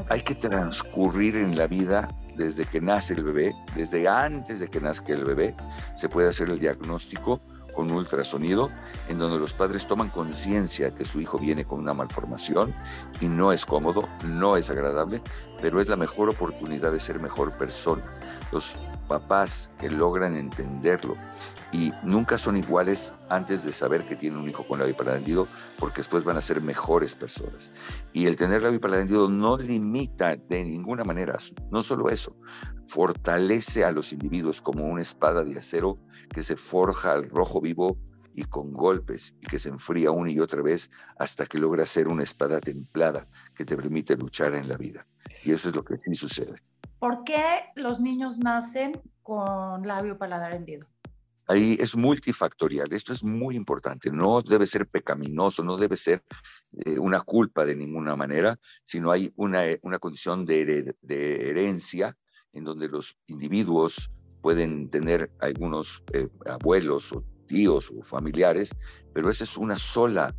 Hay 0.08 0.22
que 0.22 0.34
transcurrir 0.34 1.36
en 1.36 1.56
la 1.56 1.66
vida 1.66 2.08
desde 2.36 2.64
que 2.64 2.80
nace 2.80 3.14
el 3.14 3.24
bebé, 3.24 3.54
desde 3.74 4.08
antes 4.08 4.60
de 4.60 4.68
que 4.68 4.80
nazca 4.80 5.12
el 5.12 5.24
bebé, 5.24 5.54
se 5.94 6.08
puede 6.08 6.30
hacer 6.30 6.48
el 6.48 6.58
diagnóstico 6.58 7.40
con 7.74 7.90
ultrasonido, 7.90 8.70
en 9.08 9.18
donde 9.18 9.38
los 9.38 9.52
padres 9.52 9.86
toman 9.86 10.08
conciencia 10.08 10.94
que 10.94 11.04
su 11.04 11.20
hijo 11.20 11.38
viene 11.38 11.64
con 11.64 11.80
una 11.80 11.92
malformación 11.92 12.74
y 13.20 13.28
no 13.28 13.52
es 13.52 13.66
cómodo, 13.66 14.08
no 14.24 14.56
es 14.56 14.70
agradable, 14.70 15.20
pero 15.60 15.80
es 15.80 15.88
la 15.88 15.96
mejor 15.96 16.30
oportunidad 16.30 16.92
de 16.92 17.00
ser 17.00 17.20
mejor 17.20 17.52
persona. 17.52 18.02
Los 18.52 18.76
papás 19.10 19.68
que 19.80 19.90
logran 19.90 20.36
entenderlo 20.36 21.16
y 21.72 21.92
nunca 22.04 22.38
son 22.38 22.56
iguales 22.56 23.12
antes 23.28 23.64
de 23.64 23.72
saber 23.72 24.04
que 24.06 24.14
tienen 24.14 24.38
un 24.38 24.48
hijo 24.48 24.64
con 24.64 24.78
labio 24.78 24.96
parandido, 24.96 25.48
porque 25.80 25.98
después 25.98 26.22
van 26.22 26.36
a 26.36 26.42
ser 26.42 26.60
mejores 26.60 27.16
personas. 27.16 27.72
Y 28.12 28.26
el 28.26 28.36
tener 28.36 28.62
labio 28.62 28.80
parandido 28.80 29.28
no 29.28 29.58
limita 29.58 30.36
de 30.36 30.62
ninguna 30.62 31.02
manera, 31.02 31.38
no 31.72 31.82
solo 31.82 32.08
eso, 32.08 32.36
fortalece 32.86 33.84
a 33.84 33.90
los 33.90 34.12
individuos 34.12 34.60
como 34.60 34.84
una 34.84 35.02
espada 35.02 35.42
de 35.42 35.58
acero 35.58 35.98
que 36.32 36.44
se 36.44 36.56
forja 36.56 37.10
al 37.12 37.28
rojo 37.28 37.60
vivo 37.60 37.98
y 38.32 38.44
con 38.44 38.72
golpes 38.72 39.34
y 39.40 39.46
que 39.48 39.58
se 39.58 39.70
enfría 39.70 40.12
una 40.12 40.30
y 40.30 40.38
otra 40.38 40.62
vez 40.62 40.88
hasta 41.18 41.46
que 41.46 41.58
logra 41.58 41.84
ser 41.84 42.06
una 42.06 42.22
espada 42.22 42.60
templada 42.60 43.26
que 43.56 43.64
te 43.64 43.76
permite 43.76 44.16
luchar 44.16 44.54
en 44.54 44.68
la 44.68 44.76
vida. 44.76 45.04
Y 45.42 45.50
eso 45.50 45.68
es 45.68 45.74
lo 45.74 45.84
que 45.84 45.96
sí 45.96 46.14
sucede. 46.14 46.60
¿Por 47.00 47.24
qué 47.24 47.64
los 47.76 47.98
niños 47.98 48.36
nacen 48.36 49.00
con 49.22 49.86
labio 49.86 50.18
paladar 50.18 50.54
hendido? 50.54 50.86
Ahí 51.48 51.78
es 51.80 51.96
multifactorial, 51.96 52.92
esto 52.92 53.14
es 53.14 53.24
muy 53.24 53.56
importante, 53.56 54.12
no 54.12 54.42
debe 54.42 54.66
ser 54.66 54.86
pecaminoso, 54.86 55.64
no 55.64 55.78
debe 55.78 55.96
ser 55.96 56.22
eh, 56.84 56.98
una 56.98 57.22
culpa 57.22 57.64
de 57.64 57.74
ninguna 57.74 58.14
manera, 58.16 58.56
sino 58.84 59.10
hay 59.10 59.32
una, 59.36 59.66
eh, 59.66 59.80
una 59.82 59.98
condición 59.98 60.44
de, 60.44 60.94
herencia 61.08 62.16
en 62.52 62.64
donde 62.64 62.86
los 62.86 63.16
individuos 63.26 64.10
pueden 64.42 64.90
tener 64.90 65.32
algunos 65.40 66.04
eh, 66.12 66.28
abuelos 66.46 67.12
o 67.14 67.24
tíos 67.48 67.90
o 67.98 68.02
familiares, 68.02 68.70
pero 69.14 69.30
esa 69.30 69.44
es 69.44 69.56
una 69.56 69.78
sola 69.78 70.36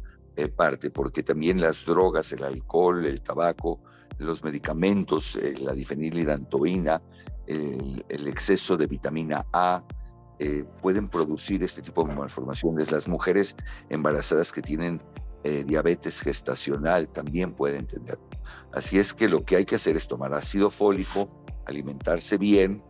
parte, 0.55 0.89
porque 0.89 1.21
también 1.21 1.61
las 1.61 1.85
drogas, 1.85 2.31
el 2.31 2.43
alcohol, 2.43 3.05
el 3.05 3.21
tabaco, 3.21 3.79
los 4.21 4.43
medicamentos, 4.43 5.35
eh, 5.35 5.55
la 5.59 5.73
difenilidantoína, 5.73 7.01
el, 7.47 8.27
exceso 8.27 8.77
de 8.77 8.87
vitamina 8.87 9.45
A, 9.51 9.83
eh, 10.39 10.63
pueden 10.81 11.07
producir 11.07 11.63
este 11.63 11.81
tipo 11.81 12.05
de 12.05 12.15
malformaciones. 12.15 12.91
Las 12.91 13.07
mujeres 13.07 13.55
embarazadas 13.89 14.51
que 14.51 14.61
tienen 14.61 15.01
eh, 15.43 15.63
diabetes 15.65 16.21
gestacional 16.21 17.07
también 17.07 17.53
pueden 17.53 17.87
tener. 17.87 18.17
Así 18.73 18.99
es 18.99 19.13
que 19.13 19.27
lo 19.27 19.43
que 19.43 19.57
hay 19.57 19.65
que 19.65 19.75
hacer 19.75 19.97
es 19.97 20.07
tomar 20.07 20.33
ácido 20.33 20.69
fólico, 20.69 21.27
alimentarse 21.65 22.37
bien, 22.37 22.81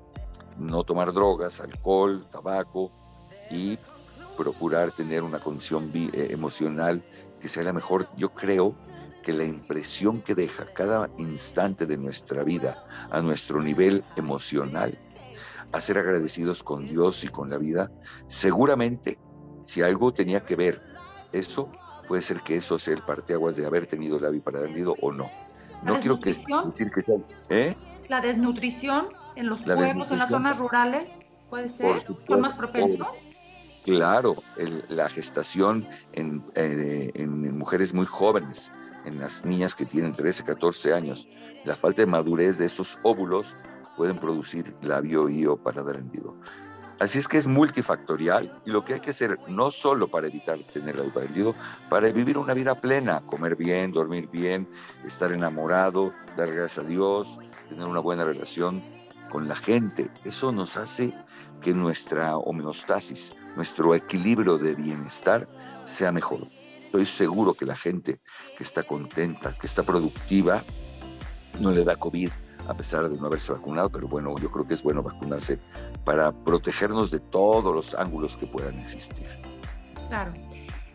no 0.57 0.83
tomar 0.83 1.11
drogas, 1.13 1.59
alcohol, 1.59 2.27
tabaco 2.29 2.91
y 3.49 3.79
procurar 4.37 4.91
tener 4.91 5.23
una 5.23 5.39
condición 5.39 5.91
emocional 6.13 7.03
que 7.41 7.47
sea 7.47 7.63
la 7.63 7.73
mejor. 7.73 8.07
Yo 8.15 8.29
creo 8.33 8.75
que 9.21 9.33
la 9.33 9.43
impresión 9.43 10.21
que 10.21 10.35
deja 10.35 10.65
cada 10.65 11.09
instante 11.17 11.85
de 11.85 11.97
nuestra 11.97 12.43
vida 12.43 12.85
a 13.11 13.21
nuestro 13.21 13.61
nivel 13.61 14.03
emocional, 14.15 14.97
a 15.71 15.81
ser 15.81 15.97
agradecidos 15.97 16.63
con 16.63 16.87
Dios 16.87 17.23
y 17.23 17.27
con 17.27 17.49
la 17.49 17.57
vida, 17.57 17.91
seguramente 18.27 19.17
si 19.63 19.81
algo 19.81 20.13
tenía 20.13 20.41
que 20.41 20.55
ver 20.55 20.81
eso, 21.31 21.71
puede 22.07 22.21
ser 22.21 22.41
que 22.41 22.57
eso 22.57 22.77
sea 22.77 22.95
el 22.95 23.03
parteaguas 23.03 23.55
de 23.55 23.65
haber 23.65 23.87
tenido 23.87 24.19
la 24.19 24.29
vida 24.29 24.43
para 24.43 24.67
nido 24.67 24.95
o 25.01 25.11
no. 25.11 25.29
No 25.83 25.99
quiero 25.99 26.19
que, 26.19 26.31
decir 26.31 26.91
que 26.93 27.01
sea, 27.01 27.15
¿eh? 27.49 27.75
La 28.09 28.21
desnutrición 28.21 29.07
en 29.35 29.47
los 29.47 29.63
pueblos, 29.63 30.11
en 30.11 30.17
las 30.17 30.29
zonas 30.29 30.59
rurales, 30.59 31.17
puede 31.49 31.69
ser, 31.69 32.01
son 32.27 32.41
más 32.41 32.53
propensos. 32.53 33.07
Claro, 33.83 34.35
la 34.89 35.09
gestación 35.09 35.87
en, 36.13 36.43
eh, 36.55 37.11
en, 37.15 37.57
mujeres 37.57 37.93
muy 37.93 38.05
jóvenes, 38.05 38.71
en 39.05 39.19
las 39.19 39.45
niñas 39.45 39.75
que 39.75 39.85
tienen 39.85 40.13
13, 40.13 40.43
14 40.43 40.93
años, 40.93 41.27
la 41.65 41.75
falta 41.75 42.01
de 42.01 42.07
madurez 42.07 42.57
de 42.57 42.65
estos 42.65 42.97
óvulos 43.03 43.55
pueden 43.97 44.17
producir 44.17 44.73
labio 44.81 45.29
y 45.29 45.45
o 45.45 45.57
paladar 45.57 45.97
hendido. 45.97 46.35
Así 46.99 47.17
es 47.17 47.27
que 47.27 47.37
es 47.37 47.47
multifactorial 47.47 48.51
y 48.63 48.69
lo 48.69 48.85
que 48.85 48.93
hay 48.93 48.99
que 48.99 49.09
hacer 49.09 49.39
no 49.47 49.71
solo 49.71 50.07
para 50.07 50.27
evitar 50.27 50.59
tener 50.71 50.95
labio 50.95 51.21
hendido, 51.21 51.55
para 51.89 52.11
vivir 52.11 52.37
una 52.37 52.53
vida 52.53 52.75
plena, 52.75 53.21
comer 53.21 53.55
bien, 53.55 53.91
dormir 53.91 54.29
bien, 54.31 54.67
estar 55.03 55.31
enamorado, 55.31 56.13
dar 56.37 56.53
gracias 56.53 56.85
a 56.85 56.87
Dios, 56.87 57.39
tener 57.69 57.87
una 57.87 58.01
buena 58.01 58.23
relación 58.23 58.83
con 59.31 59.47
la 59.47 59.55
gente. 59.55 60.09
Eso 60.25 60.51
nos 60.51 60.77
hace 60.77 61.11
que 61.61 61.73
nuestra 61.73 62.37
homeostasis, 62.37 63.33
nuestro 63.55 63.95
equilibrio 63.95 64.59
de 64.59 64.75
bienestar 64.75 65.47
sea 65.85 66.11
mejor. 66.11 66.47
Estoy 66.91 67.05
seguro 67.05 67.53
que 67.53 67.65
la 67.65 67.77
gente 67.77 68.19
que 68.57 68.65
está 68.65 68.83
contenta, 68.83 69.55
que 69.57 69.65
está 69.65 69.81
productiva, 69.81 70.61
no 71.57 71.71
le 71.71 71.85
da 71.85 71.95
COVID 71.95 72.29
a 72.67 72.73
pesar 72.73 73.07
de 73.07 73.17
no 73.17 73.27
haberse 73.27 73.53
vacunado, 73.53 73.89
pero 73.89 74.09
bueno, 74.09 74.37
yo 74.39 74.51
creo 74.51 74.67
que 74.67 74.73
es 74.73 74.83
bueno 74.83 75.01
vacunarse 75.01 75.57
para 76.03 76.33
protegernos 76.33 77.09
de 77.09 77.21
todos 77.21 77.73
los 77.73 77.95
ángulos 77.95 78.35
que 78.35 78.45
puedan 78.45 78.77
existir. 78.79 79.25
Claro. 80.09 80.33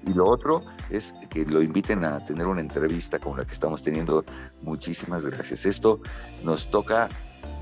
Y 0.07 0.13
lo 0.13 0.29
otro 0.29 0.63
es 0.91 1.15
que 1.31 1.47
lo 1.47 1.63
inviten 1.63 2.05
a 2.05 2.23
tener 2.23 2.47
una 2.47 2.61
entrevista 2.61 3.19
como 3.19 3.39
la 3.39 3.47
que 3.47 3.55
estamos 3.55 3.83
teniendo. 3.83 4.23
Muchísimas 4.61 5.25
gracias. 5.25 5.65
Esto 5.65 6.03
nos 6.45 6.71
toca 6.71 7.09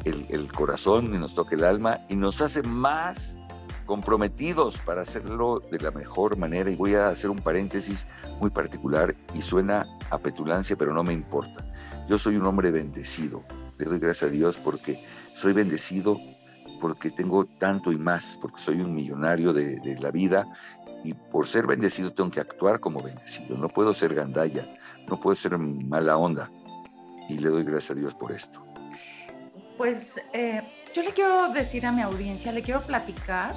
el, 0.02 0.26
el 0.28 0.52
corazón 0.52 1.14
y 1.14 1.18
nos 1.18 1.36
toca 1.36 1.54
el 1.54 1.62
alma 1.62 2.00
y 2.08 2.16
nos 2.16 2.40
hace 2.40 2.64
más 2.64 3.36
comprometidos 3.84 4.78
para 4.78 5.02
hacerlo 5.02 5.60
de 5.70 5.78
la 5.78 5.90
mejor 5.90 6.36
manera. 6.36 6.70
Y 6.70 6.76
voy 6.76 6.94
a 6.94 7.08
hacer 7.08 7.30
un 7.30 7.38
paréntesis 7.38 8.06
muy 8.40 8.50
particular 8.50 9.14
y 9.34 9.42
suena 9.42 9.86
a 10.10 10.18
petulancia, 10.18 10.76
pero 10.76 10.92
no 10.92 11.04
me 11.04 11.12
importa. 11.12 11.64
Yo 12.08 12.18
soy 12.18 12.36
un 12.36 12.46
hombre 12.46 12.70
bendecido, 12.70 13.42
le 13.78 13.86
doy 13.86 13.98
gracias 13.98 14.30
a 14.30 14.32
Dios 14.32 14.56
porque 14.62 14.98
soy 15.36 15.52
bendecido, 15.52 16.18
porque 16.80 17.10
tengo 17.10 17.46
tanto 17.58 17.92
y 17.92 17.96
más, 17.96 18.38
porque 18.40 18.60
soy 18.60 18.80
un 18.80 18.94
millonario 18.94 19.52
de, 19.52 19.96
la 20.00 20.10
vida. 20.10 20.46
Y 21.02 21.14
por 21.14 21.46
ser 21.46 21.66
bendecido 21.66 22.12
tengo 22.12 22.30
que 22.30 22.40
actuar 22.40 22.80
como 22.80 23.02
bendecido, 23.02 23.58
no 23.58 23.68
puedo 23.68 23.92
ser 23.92 24.14
gandalla, 24.14 24.66
no 25.06 25.20
puedo 25.20 25.36
ser 25.36 25.58
mala 25.58 26.16
onda. 26.16 26.50
Y 27.28 27.38
le 27.38 27.48
doy 27.50 27.64
gracias 27.64 27.92
a 27.92 27.94
Dios 27.94 28.14
por 28.14 28.32
esto. 28.32 28.64
Pues 29.76 30.20
eh, 30.32 30.62
yo 30.94 31.02
le 31.02 31.10
quiero 31.10 31.48
decir 31.48 31.84
a 31.86 31.92
mi 31.92 32.02
audiencia, 32.02 32.52
le 32.52 32.62
quiero 32.62 32.82
platicar. 32.82 33.52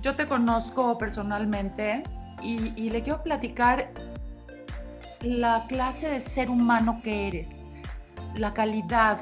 Yo 0.00 0.14
te 0.14 0.28
conozco 0.28 0.96
personalmente 0.96 2.04
y, 2.40 2.90
le 2.90 3.02
quiero 3.02 3.22
platicar 3.22 3.90
la 5.20 5.64
clase 5.66 6.08
de 6.08 6.20
ser 6.20 6.50
humano 6.50 7.00
que 7.02 7.26
eres, 7.26 7.50
la 8.36 8.54
calidad 8.54 9.18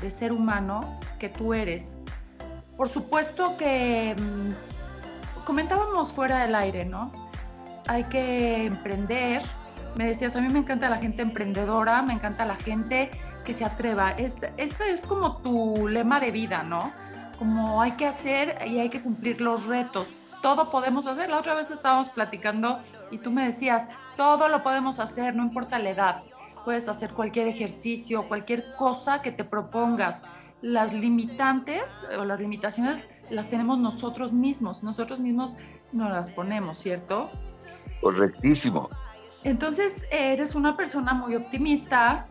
de 0.00 0.10
ser 0.10 0.32
humano 0.32 0.98
que 1.18 1.28
tú 1.28 1.52
eres. 1.52 1.98
Por 2.78 2.88
supuesto 2.88 3.56
que 3.58 4.14
mm, 4.16 5.44
comentábamos 5.44 6.12
fuera 6.12 6.38
del 6.38 6.54
aire, 6.54 6.84
¿no? 6.86 7.12
Hay 7.88 8.04
que 8.04 8.64
emprender. 8.64 9.42
Me 9.96 10.08
decías, 10.08 10.36
a 10.36 10.42
mí 10.42 10.48
me 10.50 10.58
encanta 10.58 10.90
la 10.90 10.98
gente 10.98 11.22
emprendedora, 11.22 12.02
me 12.02 12.12
encanta 12.12 12.44
la 12.44 12.56
gente 12.56 13.10
que 13.46 13.54
se 13.54 13.64
atreva. 13.64 14.10
Este, 14.10 14.50
este 14.58 14.90
es 14.90 15.06
como 15.06 15.38
tu 15.38 15.88
lema 15.88 16.20
de 16.20 16.30
vida, 16.30 16.62
¿no? 16.62 16.92
Como 17.38 17.80
hay 17.80 17.92
que 17.92 18.06
hacer 18.06 18.58
y 18.66 18.78
hay 18.78 18.90
que 18.90 19.00
cumplir 19.00 19.40
los 19.40 19.64
retos. 19.64 20.06
Todo 20.42 20.70
podemos 20.70 21.06
hacer. 21.06 21.30
La 21.30 21.38
otra 21.38 21.54
vez 21.54 21.70
estábamos 21.70 22.10
platicando 22.10 22.78
y 23.10 23.18
tú 23.18 23.30
me 23.30 23.46
decías, 23.46 23.88
todo 24.18 24.48
lo 24.48 24.62
podemos 24.62 24.98
hacer, 24.98 25.34
no 25.34 25.42
importa 25.42 25.78
la 25.78 25.90
edad. 25.90 26.22
Puedes 26.66 26.88
hacer 26.88 27.14
cualquier 27.14 27.48
ejercicio, 27.48 28.28
cualquier 28.28 28.74
cosa 28.76 29.22
que 29.22 29.32
te 29.32 29.44
propongas. 29.44 30.22
las 30.60 30.92
limitantes 30.92 31.84
o 32.18 32.24
las 32.24 32.40
limitaciones 32.40 33.08
las 33.30 33.48
tenemos 33.48 33.78
nosotros 33.78 34.32
mismos, 34.32 34.82
nosotros 34.82 35.20
mismos 35.20 35.54
nos 35.92 36.10
las 36.10 36.28
ponemos, 36.30 36.78
¿cierto? 36.78 37.30
Correctísimo. 38.00 38.88
Entonces, 39.46 40.04
eres 40.10 40.56
una 40.56 40.76
persona 40.76 41.14
muy 41.14 41.36
optimista. 41.36 42.26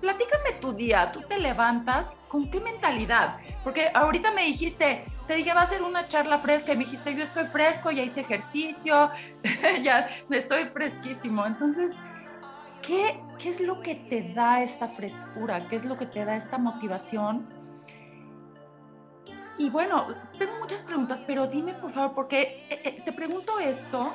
Platícame 0.00 0.52
tu 0.60 0.72
día, 0.72 1.10
tú 1.10 1.22
te 1.22 1.40
levantas, 1.40 2.14
¿con 2.28 2.48
qué 2.48 2.60
mentalidad? 2.60 3.40
Porque 3.64 3.90
ahorita 3.92 4.30
me 4.30 4.44
dijiste, 4.44 5.04
te 5.26 5.34
dije, 5.34 5.52
va 5.52 5.62
a 5.62 5.66
ser 5.66 5.82
una 5.82 6.06
charla 6.06 6.38
fresca 6.38 6.72
y 6.72 6.76
me 6.76 6.84
dijiste, 6.84 7.16
yo 7.16 7.24
estoy 7.24 7.46
fresco, 7.46 7.90
ya 7.90 8.04
hice 8.04 8.20
ejercicio, 8.20 9.10
ya 9.82 10.08
estoy 10.30 10.66
fresquísimo. 10.66 11.46
Entonces, 11.46 11.90
¿qué, 12.82 13.20
¿qué 13.40 13.48
es 13.48 13.60
lo 13.60 13.82
que 13.82 13.96
te 13.96 14.34
da 14.34 14.62
esta 14.62 14.86
frescura? 14.86 15.66
¿Qué 15.66 15.74
es 15.74 15.84
lo 15.84 15.96
que 15.96 16.06
te 16.06 16.24
da 16.24 16.36
esta 16.36 16.58
motivación? 16.58 17.44
Y 19.58 19.68
bueno, 19.68 20.06
tengo 20.38 20.60
muchas 20.60 20.80
preguntas, 20.80 21.24
pero 21.26 21.48
dime 21.48 21.74
por 21.74 21.92
favor, 21.92 22.14
porque 22.14 22.68
eh, 22.70 22.80
eh, 22.84 23.02
te 23.04 23.12
pregunto 23.12 23.58
esto, 23.58 24.12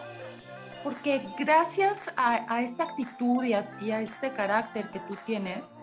porque 0.83 1.21
gracias 1.37 2.11
a, 2.15 2.61
esta 2.61 2.83
actitud 2.83 3.43
y 3.43 3.53
a, 3.53 4.01
este 4.01 4.31
carácter 4.31 4.89
que 4.89 4.99
tú 4.99 5.15
tienes, 5.25 5.75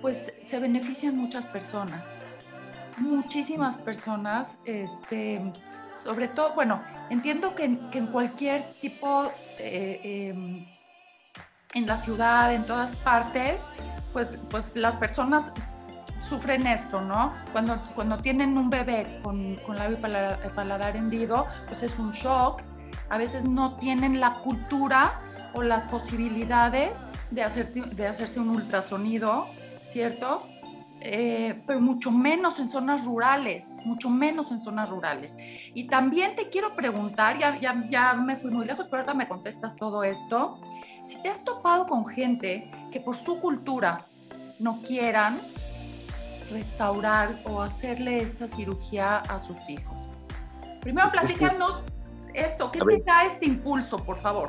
pues 0.00 0.32
se 0.42 0.58
benefician 0.58 1.16
muchas 1.16 1.46
personas, 1.46 2.04
muchísimas 2.98 3.76
personas, 3.76 4.58
este, 4.64 5.52
sobre 6.04 6.28
todo, 6.28 6.54
bueno, 6.54 6.80
entiendo 7.10 7.54
que, 7.54 7.64
en 7.64 8.06
cualquier 8.08 8.72
tipo, 8.80 9.30
eh, 9.58 10.30
em, 10.34 10.66
en 11.74 11.86
la 11.86 11.96
ciudad, 11.96 12.54
en 12.54 12.64
todas 12.64 12.94
partes, 12.96 13.62
pues, 14.12 14.38
pues 14.50 14.72
las 14.74 14.96
personas 14.96 15.52
sufren 16.20 16.66
esto, 16.66 17.00
¿no? 17.00 17.32
Cuando, 17.52 17.80
cuando 17.94 18.18
tienen 18.18 18.56
un 18.56 18.70
bebé 18.70 19.20
con, 19.22 19.56
con 19.56 19.76
labio 19.76 20.00
paladar, 20.00 20.54
paladar 20.54 20.96
hendido, 20.96 21.46
pues 21.66 21.82
es 21.82 21.98
un 21.98 22.12
shock. 22.12 22.62
A 23.10 23.18
veces 23.18 23.44
no 23.44 23.76
tienen 23.76 24.20
la 24.20 24.34
cultura 24.40 25.20
o 25.54 25.62
las 25.62 25.86
posibilidades 25.86 26.98
de, 27.30 27.42
hacer, 27.42 27.72
de 27.72 28.06
hacerse 28.06 28.40
un 28.40 28.50
ultrasonido, 28.50 29.46
¿cierto? 29.80 30.46
Eh, 31.00 31.62
pero 31.66 31.80
mucho 31.80 32.10
menos 32.10 32.58
en 32.58 32.68
zonas 32.68 33.04
rurales, 33.04 33.70
mucho 33.84 34.10
menos 34.10 34.50
en 34.50 34.60
zonas 34.60 34.90
rurales. 34.90 35.36
Y 35.74 35.86
también 35.86 36.34
te 36.34 36.48
quiero 36.48 36.74
preguntar, 36.74 37.38
ya, 37.38 37.56
ya, 37.56 37.84
ya 37.88 38.14
me 38.14 38.36
fui 38.36 38.50
muy 38.50 38.66
lejos, 38.66 38.86
pero 38.90 39.02
ahora 39.02 39.14
me 39.14 39.28
contestas 39.28 39.76
todo 39.76 40.02
esto, 40.02 40.60
si 41.04 41.22
te 41.22 41.28
has 41.28 41.44
topado 41.44 41.86
con 41.86 42.06
gente 42.06 42.70
que 42.90 43.00
por 43.00 43.16
su 43.16 43.40
cultura 43.40 44.06
no 44.58 44.82
quieran 44.82 45.38
restaurar 46.50 47.40
o 47.44 47.62
hacerle 47.62 48.18
esta 48.18 48.48
cirugía 48.48 49.18
a 49.18 49.38
sus 49.38 49.56
hijos. 49.68 49.96
Primero, 50.80 51.12
platícanos 51.12 51.82
esto, 52.40 52.70
¿qué 52.70 52.80
te 52.80 53.02
da 53.02 53.24
este 53.24 53.46
impulso, 53.46 53.98
por 53.98 54.16
favor? 54.16 54.48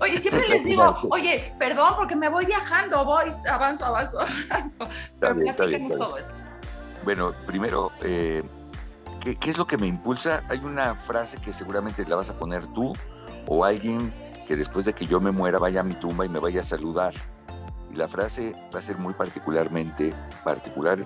Oye, 0.00 0.16
siempre 0.18 0.46
les 0.48 0.64
digo, 0.64 0.96
oye, 1.10 1.52
perdón 1.58 1.94
porque 1.96 2.14
me 2.14 2.28
voy 2.28 2.46
viajando, 2.46 3.04
voy, 3.04 3.24
avanzo, 3.50 3.84
avanzo, 3.84 4.20
avanzo. 4.20 4.88
Pero 5.18 5.34
platícanos 5.34 5.98
todo 5.98 6.18
esto. 6.18 6.34
Bueno, 7.04 7.32
primero, 7.46 7.90
eh, 8.02 8.42
¿qué, 9.20 9.36
¿qué, 9.36 9.50
es 9.50 9.58
lo 9.58 9.66
que 9.66 9.76
me 9.76 9.86
impulsa? 9.86 10.42
Hay 10.48 10.60
una 10.60 10.94
frase 10.94 11.38
que 11.38 11.52
seguramente 11.52 12.04
la 12.06 12.16
vas 12.16 12.30
a 12.30 12.34
poner 12.34 12.66
tú 12.74 12.92
o 13.46 13.64
alguien 13.64 14.12
que 14.46 14.56
después 14.56 14.84
de 14.84 14.92
que 14.92 15.06
yo 15.06 15.20
me 15.20 15.30
muera 15.30 15.58
vaya 15.58 15.80
a 15.80 15.82
mi 15.82 15.94
tumba 15.94 16.24
y 16.24 16.28
me 16.28 16.38
vaya 16.38 16.60
a 16.62 16.64
saludar 16.64 17.12
y 17.92 17.96
la 17.96 18.08
frase 18.08 18.54
va 18.74 18.78
a 18.78 18.82
ser 18.82 18.98
muy 18.98 19.14
particularmente 19.14 20.12
particular 20.44 21.04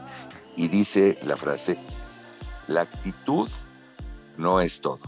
y 0.56 0.68
dice 0.68 1.18
la 1.24 1.36
frase, 1.36 1.78
la 2.68 2.82
actitud 2.82 3.48
no 4.38 4.60
es 4.60 4.80
todo, 4.80 5.00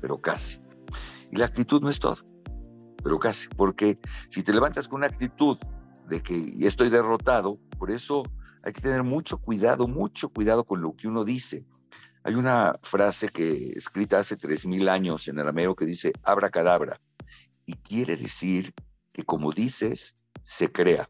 pero 0.00 0.18
casi. 0.18 0.60
Y 1.30 1.36
la 1.36 1.46
actitud 1.46 1.82
no 1.82 1.90
es 1.90 2.00
todo, 2.00 2.16
pero 3.02 3.18
casi, 3.18 3.48
porque 3.48 3.98
si 4.30 4.42
te 4.42 4.52
levantas 4.52 4.88
con 4.88 4.98
una 4.98 5.06
actitud 5.06 5.58
de 6.08 6.22
que 6.22 6.54
estoy 6.60 6.90
derrotado, 6.90 7.58
por 7.78 7.90
eso 7.90 8.22
hay 8.62 8.72
que 8.72 8.80
tener 8.80 9.02
mucho 9.02 9.38
cuidado, 9.38 9.86
mucho 9.86 10.30
cuidado 10.30 10.64
con 10.64 10.80
lo 10.80 10.94
que 10.96 11.08
uno 11.08 11.24
dice. 11.24 11.64
Hay 12.24 12.34
una 12.34 12.74
frase 12.82 13.28
que 13.28 13.72
escrita 13.76 14.18
hace 14.18 14.36
3.000 14.36 14.88
años 14.88 15.28
en 15.28 15.38
arameo 15.38 15.74
que 15.74 15.86
dice 15.86 16.12
abracadabra 16.22 16.98
y 17.64 17.74
quiere 17.74 18.16
decir 18.16 18.74
que 19.12 19.24
como 19.24 19.52
dices, 19.52 20.14
se 20.42 20.70
crea. 20.70 21.08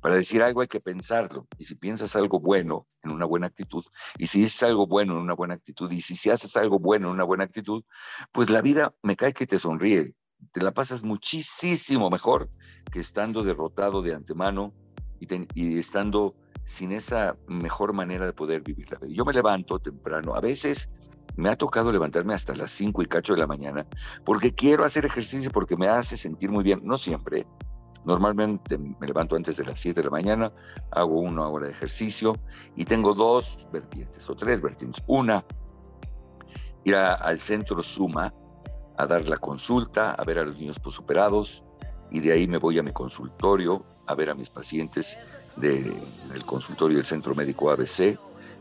Para 0.00 0.14
decir 0.14 0.42
algo 0.42 0.60
hay 0.60 0.68
que 0.68 0.80
pensarlo. 0.80 1.46
Y 1.58 1.64
si 1.64 1.74
piensas 1.74 2.16
algo 2.16 2.38
bueno 2.38 2.86
en 3.02 3.12
una 3.12 3.24
buena 3.24 3.46
actitud, 3.46 3.84
y 4.18 4.26
si 4.26 4.44
es 4.44 4.62
algo 4.62 4.86
bueno 4.86 5.14
en 5.14 5.20
una 5.20 5.34
buena 5.34 5.54
actitud, 5.54 5.90
y 5.90 6.00
si, 6.00 6.16
si 6.16 6.30
haces 6.30 6.56
algo 6.56 6.78
bueno 6.78 7.08
en 7.08 7.14
una 7.14 7.24
buena 7.24 7.44
actitud, 7.44 7.84
pues 8.32 8.50
la 8.50 8.62
vida 8.62 8.94
me 9.02 9.16
cae 9.16 9.32
que 9.32 9.46
te 9.46 9.58
sonríe. 9.58 10.14
Te 10.52 10.62
la 10.62 10.72
pasas 10.72 11.02
muchísimo 11.02 12.10
mejor 12.10 12.50
que 12.92 13.00
estando 13.00 13.42
derrotado 13.42 14.02
de 14.02 14.14
antemano 14.14 14.74
y, 15.18 15.26
y 15.54 15.78
estando 15.78 16.34
sin 16.64 16.92
esa 16.92 17.36
mejor 17.46 17.92
manera 17.92 18.26
de 18.26 18.32
poder 18.32 18.60
vivir 18.60 18.90
la 18.90 18.98
vida. 18.98 19.14
Yo 19.14 19.24
me 19.24 19.32
levanto 19.32 19.78
temprano, 19.78 20.34
a 20.34 20.40
veces 20.40 20.90
me 21.36 21.48
ha 21.48 21.56
tocado 21.56 21.92
levantarme 21.92 22.34
hasta 22.34 22.54
las 22.54 22.72
5 22.72 23.02
y 23.02 23.06
cacho 23.06 23.34
de 23.34 23.40
la 23.40 23.46
mañana 23.46 23.86
porque 24.24 24.52
quiero 24.52 24.84
hacer 24.84 25.04
ejercicio, 25.04 25.50
porque 25.50 25.76
me 25.76 25.88
hace 25.88 26.16
sentir 26.16 26.50
muy 26.50 26.64
bien, 26.64 26.80
no 26.82 26.98
siempre, 26.98 27.46
Normalmente 28.06 28.78
me 28.78 29.06
levanto 29.06 29.34
antes 29.36 29.56
de 29.56 29.64
las 29.64 29.80
7 29.80 30.00
de 30.00 30.04
la 30.04 30.10
mañana, 30.10 30.52
hago 30.92 31.20
una 31.20 31.48
hora 31.48 31.66
de 31.66 31.72
ejercicio 31.72 32.36
y 32.76 32.84
tengo 32.84 33.14
dos 33.14 33.66
vertientes 33.72 34.30
o 34.30 34.36
tres 34.36 34.62
vertientes. 34.62 35.02
Una, 35.08 35.44
ir 36.84 36.94
al 36.94 37.40
centro 37.40 37.82
Suma 37.82 38.32
a 38.96 39.06
dar 39.06 39.28
la 39.28 39.38
consulta, 39.38 40.12
a 40.12 40.24
ver 40.24 40.38
a 40.38 40.44
los 40.44 40.56
niños 40.56 40.78
posoperados 40.78 41.64
y 42.10 42.20
de 42.20 42.32
ahí 42.32 42.46
me 42.46 42.58
voy 42.58 42.78
a 42.78 42.82
mi 42.82 42.92
consultorio 42.92 43.84
a 44.06 44.14
ver 44.14 44.30
a 44.30 44.34
mis 44.34 44.50
pacientes 44.50 45.18
del 45.56 45.92
consultorio 46.46 46.98
del 46.98 47.06
Centro 47.06 47.34
Médico 47.34 47.70
ABC 47.70 48.16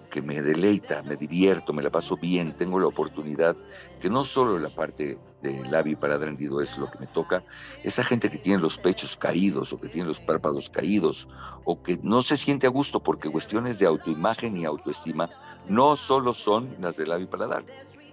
que 0.10 0.22
me 0.22 0.42
deleita, 0.42 1.04
me 1.04 1.18
divierto, 1.18 1.74
me 1.74 1.84
la 1.84 1.90
paso 1.90 2.16
bien, 2.16 2.54
tengo 2.54 2.80
la 2.80 2.88
oportunidad, 2.88 3.56
que 4.00 4.10
no 4.10 4.24
solo 4.24 4.58
la 4.58 4.70
parte 4.70 5.18
del 5.46 5.72
labio 5.72 6.00
para 6.00 6.18
rendido 6.18 6.62
es 6.62 6.78
lo 6.78 6.90
que 6.90 7.00
me 7.00 7.08
toca, 7.08 7.44
esa 7.84 8.04
gente 8.04 8.30
que 8.30 8.38
tiene 8.38 8.62
los 8.62 8.78
pechos 8.78 9.18
caídos 9.18 9.74
o 9.74 9.80
que 9.80 9.88
tiene 9.88 10.08
los 10.08 10.20
párpados 10.20 10.70
caídos 10.70 11.28
o 11.64 11.82
que 11.82 12.00
no 12.04 12.22
se 12.22 12.38
siente 12.38 12.68
a 12.68 12.70
gusto 12.70 13.00
porque 13.00 13.30
cuestiones 13.30 13.80
de 13.80 13.86
autoimagen 13.86 14.58
y 14.58 14.66
autoestima 14.66 15.30
no 15.68 15.96
solo 15.96 16.34
son 16.34 16.76
las 16.80 16.96
del 16.98 17.10
labio 17.10 17.30
paladar. 17.30 17.64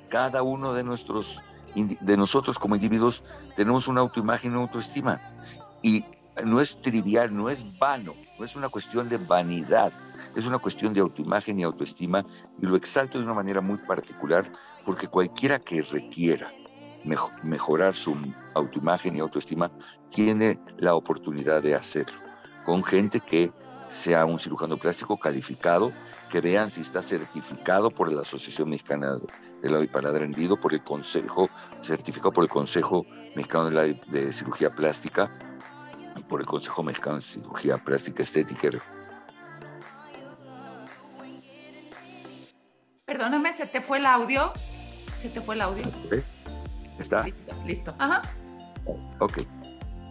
Cada 0.08 0.42
uno 0.42 0.74
de 0.74 0.82
de 0.82 2.16
nosotros 2.16 2.58
como 2.58 2.74
individuos 2.74 3.24
tenemos 3.56 3.88
una 3.88 4.02
autoimagen 4.02 4.52
y 4.52 4.54
una 4.54 4.64
autoestima 4.64 5.20
y 5.82 6.04
no 6.44 6.60
es 6.60 6.80
trivial, 6.80 7.34
no 7.34 7.48
es 7.48 7.64
vano, 7.78 8.14
no 8.38 8.44
es 8.44 8.56
una 8.56 8.68
cuestión 8.68 9.08
de 9.08 9.18
vanidad 9.18 9.92
es 10.36 10.46
una 10.46 10.58
cuestión 10.58 10.92
de 10.94 11.00
autoimagen 11.00 11.60
y 11.60 11.62
autoestima 11.62 12.24
y 12.60 12.66
lo 12.66 12.76
exalto 12.76 13.18
de 13.18 13.24
una 13.24 13.34
manera 13.34 13.60
muy 13.60 13.78
particular 13.78 14.50
porque 14.84 15.08
cualquiera 15.08 15.58
que 15.58 15.82
requiera 15.82 16.50
mejorar 17.04 17.94
su 17.94 18.16
autoimagen 18.54 19.16
y 19.16 19.20
autoestima 19.20 19.70
tiene 20.10 20.60
la 20.78 20.94
oportunidad 20.94 21.62
de 21.62 21.74
hacerlo 21.74 22.18
con 22.64 22.84
gente 22.84 23.20
que 23.20 23.52
sea 23.88 24.24
un 24.24 24.38
cirujano 24.38 24.76
plástico 24.76 25.18
calificado, 25.18 25.92
que 26.30 26.40
vean 26.40 26.70
si 26.70 26.80
está 26.80 27.02
certificado 27.02 27.90
por 27.90 28.10
la 28.10 28.22
Asociación 28.22 28.70
Mexicana 28.70 29.18
de 29.60 29.70
la 29.70 29.84
Paladar 29.86 30.22
Hendido, 30.22 30.56
por 30.56 30.72
el 30.72 30.82
Consejo, 30.82 31.50
certificado 31.82 32.32
por 32.32 32.44
el 32.44 32.50
Consejo 32.50 33.04
Mexicano 33.36 33.66
de, 33.66 33.72
la, 33.72 33.82
de 33.82 34.32
Cirugía 34.32 34.70
Plástica 34.70 35.30
y 36.16 36.22
por 36.22 36.40
el 36.40 36.46
Consejo 36.46 36.82
Mexicano 36.82 37.16
de 37.16 37.22
Cirugía 37.22 37.78
Plástica 37.78 38.22
Estética 38.22 38.70
Perdóname, 43.04 43.52
¿se 43.52 43.66
te 43.66 43.82
fue 43.82 43.98
el 43.98 44.06
audio? 44.06 44.52
¿Se 45.20 45.28
te 45.28 45.40
fue 45.42 45.54
el 45.54 45.60
audio? 45.60 45.84
¿Está? 46.98 47.26
Listo, 47.64 47.94
Ajá. 47.98 48.22
Ok, 49.18 49.40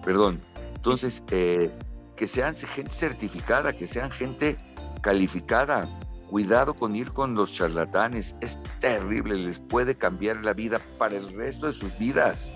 perdón. 0.03 0.41
Entonces, 0.75 1.23
eh, 1.31 1.71
que 2.15 2.27
sean 2.27 2.55
gente 2.55 2.91
certificada, 2.91 3.73
que 3.73 3.87
sean 3.87 4.11
gente 4.11 4.57
calificada. 5.01 5.87
Cuidado 6.29 6.73
con 6.73 6.95
ir 6.95 7.11
con 7.11 7.35
los 7.35 7.51
charlatanes. 7.51 8.35
Es 8.39 8.57
terrible, 8.79 9.35
les 9.35 9.59
puede 9.59 9.95
cambiar 9.95 10.37
la 10.45 10.53
vida 10.53 10.79
para 10.97 11.17
el 11.17 11.33
resto 11.33 11.67
de 11.67 11.73
sus 11.73 11.97
vidas. 11.97 12.51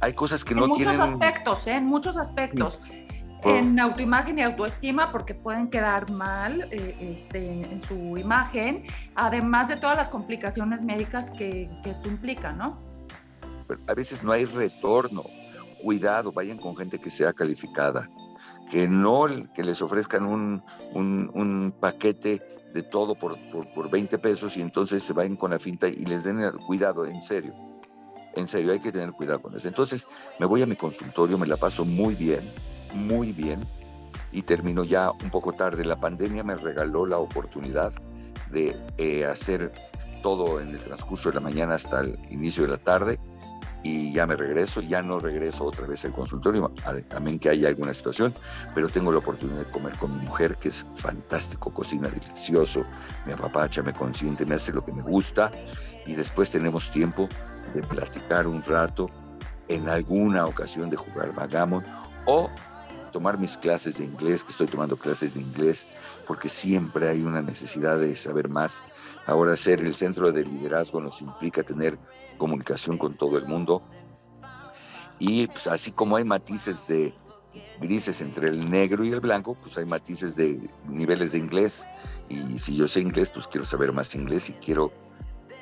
Hay 0.00 0.12
cosas 0.12 0.44
que 0.44 0.54
no 0.54 0.70
tienen... 0.70 0.94
En 0.94 1.00
muchos 1.00 1.12
aspectos, 1.12 1.66
¿eh? 1.66 1.72
en 1.72 1.84
muchos 1.84 2.16
aspectos 2.16 2.80
en 3.46 3.78
autoimagen 3.78 4.38
y 4.38 4.42
autoestima 4.42 5.12
porque 5.12 5.34
pueden 5.34 5.68
quedar 5.68 6.10
mal 6.10 6.66
eh, 6.70 6.96
este, 7.00 7.62
en 7.62 7.82
su 7.82 8.16
imagen, 8.18 8.84
además 9.14 9.68
de 9.68 9.76
todas 9.76 9.96
las 9.96 10.08
complicaciones 10.08 10.82
médicas 10.82 11.30
que, 11.30 11.70
esto 11.84 12.08
implica, 12.08 12.52
¿no? 12.52 12.78
A 13.86 13.94
veces 13.94 14.22
no 14.22 14.32
hay 14.32 14.44
retorno. 14.44 15.24
Cuidado, 15.82 16.32
vayan 16.32 16.58
con 16.58 16.76
gente 16.76 16.98
que 16.98 17.10
sea 17.10 17.32
calificada, 17.32 18.10
que 18.70 18.88
no 18.88 19.26
que 19.54 19.62
les 19.62 19.80
ofrezcan 19.82 20.24
un, 20.24 20.62
un, 20.94 21.74
paquete 21.78 22.42
de 22.72 22.82
todo 22.82 23.14
por, 23.14 23.38
por, 23.50 23.72
por, 23.72 23.90
20 23.90 24.18
pesos 24.18 24.56
y 24.56 24.62
entonces 24.62 25.02
se 25.02 25.12
vayan 25.12 25.36
con 25.36 25.50
la 25.50 25.58
finta 25.58 25.86
y 25.86 26.04
les 26.04 26.24
den 26.24 26.40
cuidado, 26.66 27.06
en 27.06 27.22
serio. 27.22 27.54
En 28.34 28.46
serio, 28.46 28.72
hay 28.72 28.80
que 28.80 28.92
tener 28.92 29.12
cuidado 29.12 29.40
con 29.42 29.56
eso. 29.56 29.68
Entonces 29.68 30.06
me 30.38 30.46
voy 30.46 30.62
a 30.62 30.66
mi 30.66 30.76
consultorio, 30.76 31.38
me 31.38 31.46
la 31.46 31.56
paso 31.56 31.84
muy 31.84 32.14
bien, 32.14 32.40
muy 32.92 33.32
bien, 33.32 33.66
y 34.32 34.42
termino 34.42 34.84
ya 34.84 35.10
un 35.10 35.30
poco 35.30 35.52
tarde. 35.52 35.84
La 35.84 36.00
pandemia 36.00 36.42
me 36.42 36.56
regaló 36.56 37.06
la 37.06 37.18
oportunidad 37.18 37.92
de 38.50 38.76
eh, 38.98 39.24
hacer 39.24 39.72
todo 40.22 40.60
en 40.60 40.70
el 40.70 40.80
transcurso 40.80 41.30
de 41.30 41.36
la 41.36 41.40
mañana 41.40 41.74
hasta 41.74 42.00
el 42.00 42.18
inicio 42.30 42.64
de 42.64 42.70
la 42.70 42.78
tarde 42.78 43.18
y 43.86 44.12
ya 44.12 44.26
me 44.26 44.34
regreso, 44.34 44.80
ya 44.80 45.00
no 45.00 45.20
regreso 45.20 45.64
otra 45.64 45.86
vez 45.86 46.04
al 46.04 46.12
consultorio, 46.12 46.72
también 47.08 47.38
que 47.38 47.50
haya 47.50 47.68
alguna 47.68 47.94
situación, 47.94 48.34
pero 48.74 48.88
tengo 48.88 49.12
la 49.12 49.18
oportunidad 49.18 49.60
de 49.60 49.70
comer 49.70 49.92
con 49.94 50.18
mi 50.18 50.24
mujer, 50.24 50.56
que 50.56 50.70
es 50.70 50.84
fantástico, 50.96 51.72
cocina 51.72 52.08
delicioso, 52.08 52.84
me 53.26 53.34
apapacha, 53.34 53.82
me 53.82 53.92
consiente, 53.92 54.44
me 54.44 54.56
hace 54.56 54.72
lo 54.72 54.84
que 54.84 54.92
me 54.92 55.02
gusta, 55.02 55.52
y 56.04 56.14
después 56.14 56.50
tenemos 56.50 56.90
tiempo 56.90 57.28
de 57.74 57.82
platicar 57.82 58.46
un 58.48 58.62
rato, 58.62 59.08
en 59.68 59.88
alguna 59.88 60.46
ocasión 60.46 60.90
de 60.90 60.96
jugar 60.96 61.32
vagamon, 61.32 61.84
o 62.24 62.50
tomar 63.12 63.38
mis 63.38 63.56
clases 63.56 63.98
de 63.98 64.04
inglés, 64.04 64.42
que 64.44 64.50
estoy 64.50 64.66
tomando 64.66 64.96
clases 64.96 65.34
de 65.34 65.40
inglés, 65.40 65.86
porque 66.26 66.48
siempre 66.48 67.08
hay 67.08 67.22
una 67.22 67.40
necesidad 67.40 67.98
de 67.98 68.16
saber 68.16 68.48
más. 68.48 68.82
Ahora 69.26 69.56
ser 69.56 69.80
el 69.80 69.94
centro 69.94 70.32
de 70.32 70.44
liderazgo 70.44 71.00
nos 71.00 71.20
implica 71.20 71.62
tener 71.62 71.98
comunicación 72.38 72.98
con 72.98 73.14
todo 73.16 73.38
el 73.38 73.46
mundo. 73.46 73.82
Y 75.18 75.46
pues, 75.48 75.66
así 75.66 75.92
como 75.92 76.16
hay 76.16 76.24
matices 76.24 76.86
de 76.86 77.14
grises 77.80 78.20
entre 78.20 78.48
el 78.48 78.70
negro 78.70 79.04
y 79.04 79.12
el 79.12 79.20
blanco, 79.20 79.56
pues 79.60 79.76
hay 79.78 79.84
matices 79.84 80.36
de 80.36 80.70
niveles 80.88 81.32
de 81.32 81.38
inglés. 81.38 81.84
Y 82.28 82.58
si 82.58 82.76
yo 82.76 82.86
sé 82.86 83.00
inglés, 83.00 83.30
pues 83.30 83.48
quiero 83.48 83.64
saber 83.64 83.92
más 83.92 84.14
inglés 84.14 84.50
y 84.50 84.52
quiero 84.54 84.92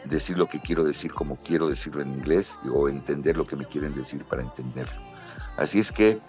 decir 0.04 0.36
lo 0.36 0.46
que 0.46 0.60
quiero 0.60 0.84
decir 0.84 1.12
como 1.12 1.36
quiero 1.36 1.68
decirlo 1.68 2.02
en 2.02 2.12
inglés 2.12 2.58
o 2.70 2.88
entender 2.88 3.36
lo 3.36 3.46
que 3.46 3.56
me 3.56 3.64
quieren 3.64 3.94
decir 3.94 4.24
para 4.24 4.42
entenderlo. 4.42 5.00
Así 5.56 5.78
es 5.78 5.90
que 5.90 6.20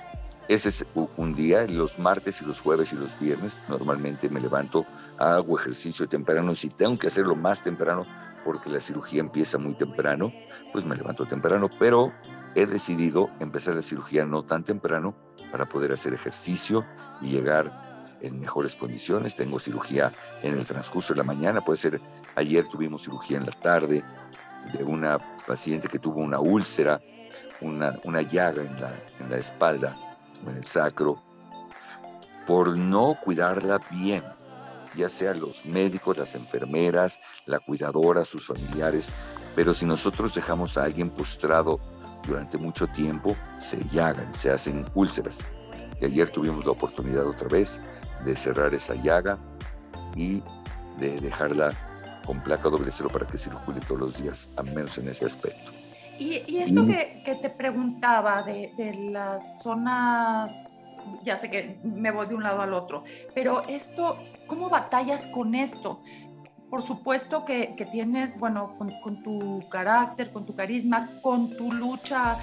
ese 0.47 0.69
es 0.69 0.85
un 1.17 1.33
día, 1.33 1.65
los 1.67 1.97
martes 1.97 2.41
y 2.41 2.45
los 2.45 2.61
jueves 2.61 2.93
y 2.93 2.95
los 2.95 3.19
viernes 3.19 3.59
normalmente 3.67 4.29
me 4.29 4.39
levanto, 4.39 4.85
hago 5.17 5.59
ejercicio 5.59 6.07
temprano, 6.07 6.55
si 6.55 6.69
tengo 6.69 6.97
que 6.97 7.07
hacerlo 7.07 7.35
más 7.35 7.61
temprano 7.61 8.05
porque 8.43 8.69
la 8.69 8.79
cirugía 8.79 9.21
empieza 9.21 9.57
muy 9.57 9.73
temprano, 9.73 10.31
pues 10.71 10.85
me 10.85 10.95
levanto 10.95 11.25
temprano, 11.25 11.69
pero 11.79 12.13
he 12.53 12.65
decidido 12.65 13.29
empezar 13.39 13.75
la 13.75 13.81
cirugía 13.81 14.25
no 14.25 14.43
tan 14.43 14.63
temprano 14.63 15.15
para 15.51 15.65
poder 15.65 15.91
hacer 15.91 16.13
ejercicio 16.13 16.85
y 17.21 17.29
llegar 17.29 18.17
en 18.21 18.39
mejores 18.39 18.75
condiciones. 18.75 19.35
Tengo 19.35 19.59
cirugía 19.59 20.11
en 20.43 20.57
el 20.57 20.65
transcurso 20.65 21.13
de 21.13 21.17
la 21.17 21.23
mañana, 21.23 21.61
puede 21.61 21.77
ser, 21.77 22.01
ayer 22.35 22.67
tuvimos 22.67 23.03
cirugía 23.03 23.37
en 23.37 23.45
la 23.45 23.51
tarde 23.51 24.03
de 24.73 24.83
una 24.83 25.17
paciente 25.47 25.87
que 25.87 25.99
tuvo 25.99 26.21
una 26.21 26.39
úlcera, 26.39 27.01
una, 27.61 27.93
una 28.03 28.21
llaga 28.21 28.61
en 28.61 28.79
la, 28.79 28.93
en 29.19 29.29
la 29.29 29.37
espalda 29.37 29.95
en 30.47 30.57
el 30.57 30.65
sacro, 30.65 31.21
por 32.45 32.77
no 32.77 33.17
cuidarla 33.23 33.79
bien, 33.91 34.23
ya 34.95 35.09
sea 35.09 35.33
los 35.33 35.65
médicos, 35.65 36.17
las 36.17 36.35
enfermeras, 36.35 37.19
la 37.45 37.59
cuidadora, 37.59 38.25
sus 38.25 38.47
familiares, 38.47 39.09
pero 39.55 39.73
si 39.73 39.85
nosotros 39.85 40.33
dejamos 40.33 40.77
a 40.77 40.83
alguien 40.83 41.09
postrado 41.09 41.79
durante 42.27 42.57
mucho 42.57 42.87
tiempo, 42.87 43.35
se 43.59 43.83
llagan, 43.91 44.33
se 44.35 44.51
hacen 44.51 44.85
úlceras. 44.95 45.39
Y 46.01 46.05
ayer 46.05 46.29
tuvimos 46.29 46.65
la 46.65 46.71
oportunidad 46.71 47.25
otra 47.27 47.47
vez 47.47 47.79
de 48.25 48.35
cerrar 48.35 48.73
esa 48.73 48.95
llaga 48.95 49.37
y 50.15 50.41
de 50.99 51.19
dejarla 51.19 51.73
con 52.25 52.41
placa 52.41 52.69
doble 52.69 52.91
cero 52.91 53.09
para 53.11 53.27
que 53.27 53.37
circule 53.37 53.79
todos 53.81 54.01
los 54.01 54.21
días, 54.21 54.49
al 54.57 54.65
menos 54.73 54.97
en 54.97 55.09
ese 55.09 55.25
aspecto. 55.25 55.71
Y, 56.17 56.57
esto 56.57 56.85
que, 56.85 57.39
te 57.41 57.49
preguntaba 57.49 58.43
de, 58.43 59.09
las 59.11 59.61
zonas, 59.61 60.69
ya 61.23 61.35
sé 61.35 61.49
que 61.49 61.79
me 61.83 62.11
voy 62.11 62.27
de 62.27 62.35
un 62.35 62.43
lado 62.43 62.61
al 62.61 62.73
otro, 62.73 63.03
pero 63.33 63.61
esto, 63.67 64.17
¿cómo 64.47 64.69
batallas 64.69 65.27
con 65.27 65.55
esto? 65.55 66.01
Por 66.69 66.81
supuesto 66.83 67.45
que, 67.45 67.75
tienes, 67.91 68.39
bueno, 68.39 68.75
con, 68.77 69.23
tu 69.23 69.63
carácter, 69.69 70.31
con 70.31 70.45
tu 70.45 70.55
carisma, 70.55 71.09
con 71.21 71.55
tu 71.55 71.71
lucha, 71.71 72.37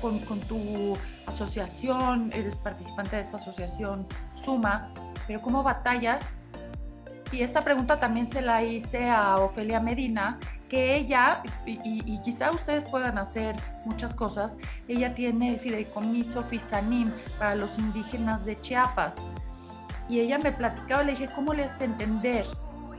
con, 0.00 0.18
con 0.20 0.40
tu 0.40 0.96
asociación, 1.26 2.32
eres 2.32 2.58
participante 2.58 3.16
de 3.16 3.22
esta 3.22 3.36
asociación 3.36 4.06
Suma, 4.44 4.92
pero 5.26 5.40
¿cómo 5.40 5.62
batallas 5.62 6.20
y 7.30 7.42
esta 7.42 7.60
pregunta 7.60 7.98
también 7.98 8.28
se 8.28 8.40
la 8.40 8.62
hice 8.62 9.10
a 9.10 9.36
Ofelia 9.36 9.80
Medina, 9.80 10.38
que 10.68 10.96
ella, 10.96 11.42
y, 11.66 12.18
quizá 12.22 12.50
ustedes 12.50 12.86
puedan 12.86 13.18
hacer 13.18 13.56
muchas 13.84 14.14
cosas, 14.14 14.56
ella 14.86 15.14
tiene 15.14 15.54
el 15.54 15.60
fideicomiso 15.60 16.42
FISANIM 16.42 17.10
para 17.38 17.54
los 17.54 17.78
indígenas 17.78 18.44
de 18.44 18.60
Chiapas. 18.60 19.14
Y 20.08 20.20
ella 20.20 20.38
me 20.38 20.52
platicaba, 20.52 21.02
le 21.02 21.12
dije, 21.12 21.28
¿cómo 21.34 21.52
les 21.52 21.80
entender? 21.80 22.46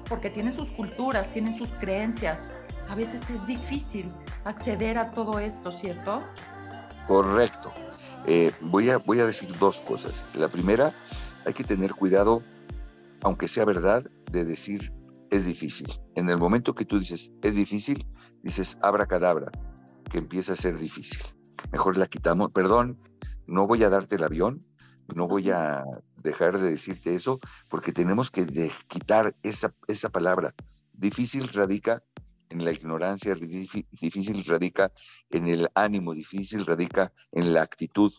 Porque 0.08 0.30
tienen 0.30 0.56
sus 0.56 0.72
culturas, 0.72 1.28
tienen 1.30 1.58
sus 1.58 1.70
creencias. 1.74 2.48
A 2.88 2.96
veces 2.96 3.28
es 3.30 3.46
difícil 3.48 4.12
acceder 4.46 4.98
a 4.98 5.12
todo 5.12 5.40
esto, 5.40 5.72
¿cierto? 5.72 6.22
Correcto. 7.08 7.72
Eh, 8.28 8.52
voy, 8.62 8.90
a, 8.92 8.98
voy 8.98 9.20
a 9.20 9.26
decir 9.26 9.56
dos 9.58 9.82
cosas. 9.82 10.24
La 10.36 10.48
primera, 10.48 10.94
hay 11.46 11.54
que 11.54 11.64
tener 11.64 11.94
cuidado 11.94 12.44
aunque 13.24 13.48
sea 13.48 13.66
verdad, 13.66 14.06
de 14.32 14.46
decir 14.46 14.92
es 15.32 15.46
difícil. 15.46 15.88
En 16.16 16.30
el 16.30 16.38
momento 16.38 16.74
que 16.74 16.86
tú 16.86 17.00
dices 17.00 17.32
es 17.42 17.56
difícil, 17.56 18.06
dices 18.42 18.78
abracadabra, 18.82 19.52
que 20.10 20.18
empieza 20.18 20.54
a 20.54 20.56
ser 20.56 20.78
difícil. 20.78 21.22
Mejor 21.72 21.98
la 21.98 22.08
quitamos. 22.08 22.52
Perdón, 22.54 23.00
no 23.46 23.68
voy 23.68 23.84
a 23.84 23.90
darte 23.90 24.16
el 24.16 24.24
avión, 24.24 24.60
no 25.16 25.28
voy 25.28 25.50
a 25.50 25.84
dejar 26.24 26.60
de 26.60 26.72
decirte 26.72 27.16
eso, 27.16 27.40
porque 27.68 27.92
tenemos 27.92 28.32
que 28.32 28.46
quitar 28.88 29.34
esa, 29.44 29.74
esa 29.88 30.10
palabra. 30.10 30.54
Difícil 30.98 31.48
radica 31.50 32.00
en 32.50 32.66
la 32.66 32.72
ignorancia, 32.72 33.36
difícil 33.36 34.44
radica 34.46 34.92
en 35.30 35.48
el 35.48 35.70
ánimo, 35.76 36.14
difícil 36.14 36.66
radica 36.66 37.14
en 37.32 37.54
la 37.54 37.62
actitud 37.62 38.12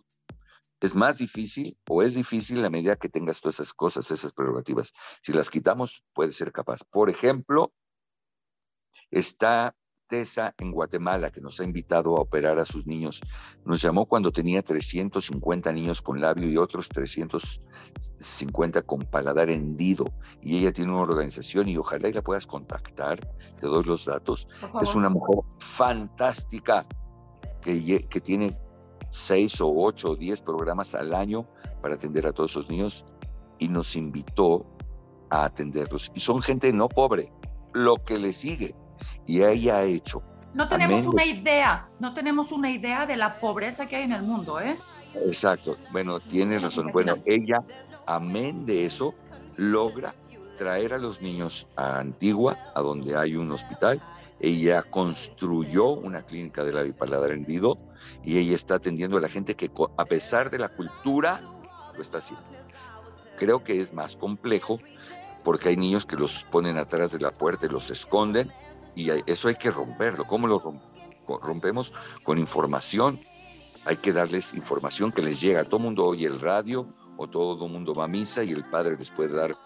es 0.81 0.95
más 0.95 1.19
difícil 1.19 1.79
o 1.89 2.03
es 2.03 2.15
difícil 2.15 2.65
a 2.65 2.71
medida 2.71 2.97
que 2.97 3.09
tengas 3.09 3.41
todas 3.41 3.57
esas 3.57 3.75
cosas, 3.75 4.11
esas 4.11 4.33
prerrogativas. 4.33 4.93
Si 5.23 5.33
las 5.33 5.51
quitamos, 5.51 6.03
puede 6.15 6.33
ser 6.33 6.53
capaz. 6.53 6.81
Por 6.91 7.11
ejemplo, 7.11 7.73
está 9.11 9.77
Tessa 10.11 10.55
en 10.59 10.73
Guatemala, 10.73 11.31
que 11.31 11.41
nos 11.41 11.61
ha 11.61 11.65
invitado 11.65 12.17
a 12.17 12.21
operar 12.21 12.59
a 12.59 12.65
sus 12.65 12.85
niños. 12.85 13.21
Nos 13.65 13.81
llamó 13.81 14.07
cuando 14.07 14.33
tenía 14.33 14.61
350 14.61 15.73
niños 15.73 16.03
con 16.03 16.21
labio 16.21 16.51
y 16.51 16.57
otros 16.57 16.89
350 16.89 18.83
con 18.83 19.03
paladar 19.03 19.51
hendido. 19.51 20.07
Y 20.43 20.59
ella 20.59 20.73
tiene 20.73 20.91
una 20.91 21.03
organización 21.03 21.69
y 21.69 21.77
ojalá 21.77 22.09
y 22.09 22.13
la 22.13 22.23
puedas 22.23 22.47
contactar. 22.47 23.21
Te 23.61 23.69
doy 23.69 23.85
los 23.85 24.05
datos. 24.05 24.49
Es 24.83 24.97
una 24.97 25.11
mujer 25.11 25.45
fantástica 25.61 26.85
que, 27.63 28.07
que 28.09 28.21
tiene 28.21 28.59
seis 29.11 29.61
o 29.61 29.73
ocho 29.73 30.11
o 30.11 30.17
diez 30.17 30.41
programas 30.41 30.95
al 30.95 31.15
año 31.15 31.47
para 31.83 31.95
atender 31.95 32.27
a 32.27 32.33
todos 32.33 32.53
esos 32.53 32.69
niños 32.69 33.05
y 33.59 33.69
nos 33.69 33.97
invitó 33.97 34.67
a 35.31 35.45
atenderlos. 35.45 36.11
Y 36.15 36.21
son 36.21 36.43
gente 36.43 36.73
no 36.73 36.89
pobre, 36.89 37.33
lo 37.73 37.97
que 37.97 38.19
le 38.19 38.33
sigue. 38.33 38.75
Y 39.27 39.43
ella 39.43 39.79
ha 39.79 39.85
hecho. 39.85 40.23
No 40.55 40.69
tenemos 40.69 41.07
una 41.07 41.25
idea, 41.25 41.89
no 42.01 42.13
tenemos 42.13 42.51
una 42.51 42.71
idea 42.71 43.07
de 43.07 43.17
la 43.17 43.39
pobreza 43.39 43.87
que 43.87 43.97
hay 43.97 44.03
en 44.05 44.13
el 44.13 44.23
mundo, 44.23 44.61
¿eh? 44.61 44.77
Exacto. 45.15 45.77
Bueno, 45.93 46.19
tienes 46.19 46.63
razón. 46.63 46.91
Bueno, 46.93 47.17
ella, 47.25 47.63
amén 48.07 48.67
de 48.67 48.87
eso, 48.87 49.15
logra 49.57 50.15
traer 50.57 50.93
a 50.93 50.99
los 50.99 51.23
niños 51.23 51.67
a 51.77 52.01
Antigua, 52.01 52.59
a 52.75 52.83
donde 52.83 53.17
hay 53.17 53.35
un 53.35 53.51
hospital, 53.51 54.03
ella 54.41 54.83
construyó 54.83 55.93
una 55.93 56.21
clínica 56.21 56.63
de 56.65 56.73
la 56.75 56.83
bipaladar 56.83 57.31
hendido 57.31 57.79
y 58.25 58.39
ella 58.39 58.55
está 58.55 58.77
atendiendo 58.77 59.17
a 59.17 59.21
la 59.21 59.29
gente 59.29 59.55
que 59.55 59.71
a 59.97 60.05
pesar 60.05 60.51
de 60.51 60.59
la 60.59 60.69
cultura 60.69 61.41
lo 61.95 62.01
está 62.01 62.19
haciendo. 62.19 62.45
Creo 63.39 63.65
que 63.65 63.81
es 63.81 63.93
más 63.93 64.17
complejo 64.17 64.81
porque 65.45 65.71
hay 65.71 65.77
niños 65.77 66.07
que 66.07 66.17
los 66.17 66.45
ponen 66.45 66.77
atrás 66.79 67.13
de 67.13 67.21
la 67.21 67.31
puerta 67.31 67.67
y 67.67 67.71
los 67.71 67.91
esconden 67.91 68.53
y 68.95 69.11
eso 69.27 69.49
hay 69.49 69.55
que 69.55 69.71
romperlo. 69.71 70.27
¿Cómo 70.27 70.47
lo 70.47 70.63
rompemos? 71.27 71.93
Con 72.23 72.39
información. 72.39 73.21
Hay 73.87 73.97
que 73.97 74.13
darles 74.13 74.53
información 74.53 75.11
que 75.11 75.23
les 75.23 75.41
llega. 75.41 75.65
Todo 75.65 75.81
mundo 75.81 76.05
oye 76.05 76.27
el 76.27 76.41
radio 76.41 76.87
o 77.17 77.27
todo 77.29 77.67
el 77.67 77.73
mundo 77.73 77.95
va 77.95 78.05
a 78.05 78.09
misa 78.09 78.45
y 78.45 78.51
el 78.51 78.65
padre 78.65 78.97
les 78.99 79.11
puede 79.11 79.35
dar 79.35 79.57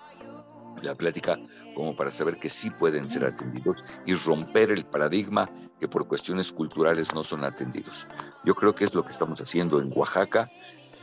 la 0.82 0.94
plática 0.94 1.38
como 1.74 1.96
para 1.96 2.10
saber 2.10 2.38
que 2.38 2.50
sí 2.50 2.70
pueden 2.70 3.10
ser 3.10 3.24
atendidos 3.24 3.82
y 4.06 4.14
romper 4.14 4.70
el 4.70 4.84
paradigma 4.84 5.48
que 5.80 5.88
por 5.88 6.06
cuestiones 6.06 6.52
culturales 6.52 7.14
no 7.14 7.24
son 7.24 7.44
atendidos. 7.44 8.06
Yo 8.44 8.54
creo 8.54 8.74
que 8.74 8.84
es 8.84 8.94
lo 8.94 9.04
que 9.04 9.12
estamos 9.12 9.40
haciendo 9.40 9.80
en 9.80 9.92
Oaxaca 9.94 10.50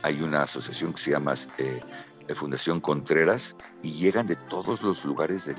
hay 0.02 0.20
una 0.20 0.42
asociación 0.42 0.92
que 0.92 1.00
se 1.00 1.10
llama 1.12 1.34
eh, 1.58 1.80
Fundación 2.34 2.80
Contreras 2.80 3.56
y 3.82 3.92
llegan 3.92 4.26
de 4.26 4.36
todos 4.36 4.82
los 4.82 5.04
lugares 5.04 5.44
de 5.44 5.54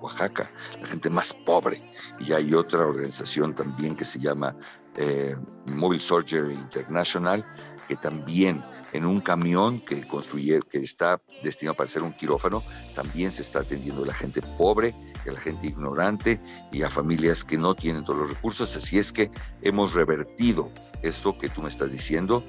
Oaxaca, 0.00 0.50
la 0.80 0.86
gente 0.86 1.10
más 1.10 1.34
pobre. 1.34 1.80
Y 2.18 2.32
hay 2.32 2.54
otra 2.54 2.86
organización 2.86 3.54
también 3.54 3.96
que 3.96 4.04
se 4.04 4.18
llama 4.18 4.54
eh, 4.96 5.36
Mobile 5.66 6.00
Surgery 6.00 6.54
International, 6.54 7.44
que 7.88 7.96
también 7.96 8.62
en 8.92 9.04
un 9.04 9.20
camión 9.20 9.80
que 9.80 10.06
construye, 10.06 10.60
que 10.70 10.78
está 10.78 11.20
destinado 11.42 11.76
para 11.76 11.88
ser 11.88 12.02
un 12.02 12.12
quirófano, 12.12 12.62
también 12.94 13.32
se 13.32 13.42
está 13.42 13.60
atendiendo 13.60 14.02
a 14.04 14.06
la 14.06 14.14
gente 14.14 14.40
pobre, 14.56 14.94
a 15.26 15.32
la 15.32 15.40
gente 15.40 15.66
ignorante 15.66 16.40
y 16.72 16.82
a 16.82 16.90
familias 16.90 17.44
que 17.44 17.58
no 17.58 17.74
tienen 17.74 18.04
todos 18.04 18.20
los 18.20 18.30
recursos. 18.30 18.74
Así 18.76 18.98
es 18.98 19.12
que 19.12 19.30
hemos 19.62 19.94
revertido 19.94 20.70
eso 21.02 21.38
que 21.38 21.48
tú 21.48 21.62
me 21.62 21.68
estás 21.68 21.92
diciendo. 21.92 22.42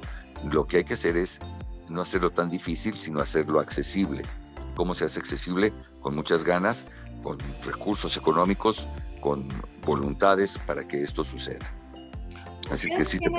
Lo 0.52 0.66
que 0.66 0.78
hay 0.78 0.84
que 0.84 0.94
hacer 0.94 1.18
es 1.18 1.40
no 1.90 2.02
hacerlo 2.02 2.32
tan 2.32 2.50
difícil, 2.50 2.94
sino 2.96 3.20
hacerlo 3.20 3.60
accesible. 3.60 4.24
¿Cómo 4.76 4.94
se 4.94 5.06
hace 5.06 5.20
accesible? 5.20 5.74
Con 6.02 6.16
muchas 6.16 6.44
ganas, 6.44 6.86
con 7.24 7.38
recursos 7.66 8.16
económicos, 8.16 8.88
con 9.20 9.50
voluntades 9.86 10.58
para 10.60 10.88
que 10.88 11.02
esto 11.02 11.24
suceda. 11.24 11.66
Así 12.72 12.88
que 12.88 13.04
sí 13.04 13.18
te 13.20 13.30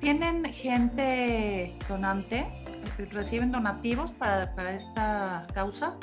¿Tienen 0.00 0.44
gente 0.52 1.76
donante? 1.88 2.46
¿Reciben 3.10 3.50
donativos 3.50 4.12
para, 4.12 4.54
para 4.54 4.74
esta 4.74 5.46
causa? 5.52 5.96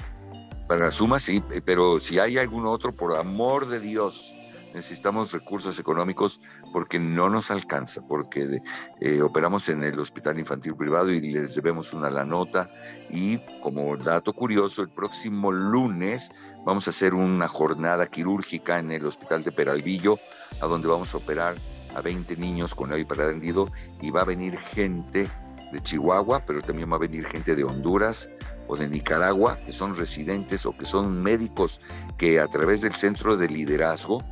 Para 0.67 0.91
Suma 0.91 1.19
sí, 1.19 1.41
pero 1.63 1.99
si 1.99 2.19
hay 2.19 2.37
algún 2.37 2.65
otro, 2.65 2.91
por 2.91 3.15
amor 3.15 3.67
de 3.67 3.79
Dios, 3.79 4.33
necesitamos 4.73 5.31
recursos 5.31 5.79
económicos 5.79 6.41
porque 6.73 6.99
no 6.99 7.29
nos 7.29 7.49
alcanza, 7.51 8.01
porque 8.05 8.61
eh, 8.99 9.21
operamos 9.21 9.69
en 9.69 9.83
el 9.83 9.97
Hospital 9.97 10.39
Infantil 10.39 10.75
Privado 10.75 11.11
y 11.11 11.21
les 11.21 11.55
debemos 11.55 11.93
una 11.93 12.09
la 12.09 12.25
nota. 12.25 12.69
Y 13.09 13.37
como 13.61 13.95
dato 13.95 14.33
curioso, 14.33 14.81
el 14.81 14.89
próximo 14.89 15.51
lunes 15.51 16.29
vamos 16.65 16.87
a 16.87 16.89
hacer 16.89 17.13
una 17.13 17.47
jornada 17.47 18.07
quirúrgica 18.07 18.79
en 18.79 18.91
el 18.91 19.05
Hospital 19.05 19.43
de 19.43 19.53
Peralvillo, 19.53 20.19
a 20.61 20.65
donde 20.65 20.89
vamos 20.89 21.13
a 21.13 21.17
operar 21.17 21.55
a 21.95 22.01
20 22.01 22.35
niños 22.37 22.75
con 22.75 22.89
labio 22.89 23.07
rendido 23.09 23.71
y 24.01 24.11
va 24.11 24.21
a 24.21 24.25
venir 24.25 24.57
gente 24.57 25.27
de 25.71 25.81
Chihuahua, 25.81 26.43
pero 26.45 26.61
también 26.61 26.91
va 26.91 26.95
a 26.95 26.99
venir 26.99 27.25
gente 27.25 27.55
de 27.55 27.63
Honduras 27.63 28.29
o 28.67 28.75
de 28.75 28.87
Nicaragua, 28.87 29.57
que 29.65 29.71
son 29.71 29.95
residentes 29.97 30.65
o 30.65 30.75
que 30.75 30.85
son 30.85 31.21
médicos 31.21 31.81
que 32.17 32.39
a 32.39 32.47
través 32.47 32.81
del 32.81 32.93
centro 32.93 33.37
de 33.37 33.47
liderazgo 33.47 34.23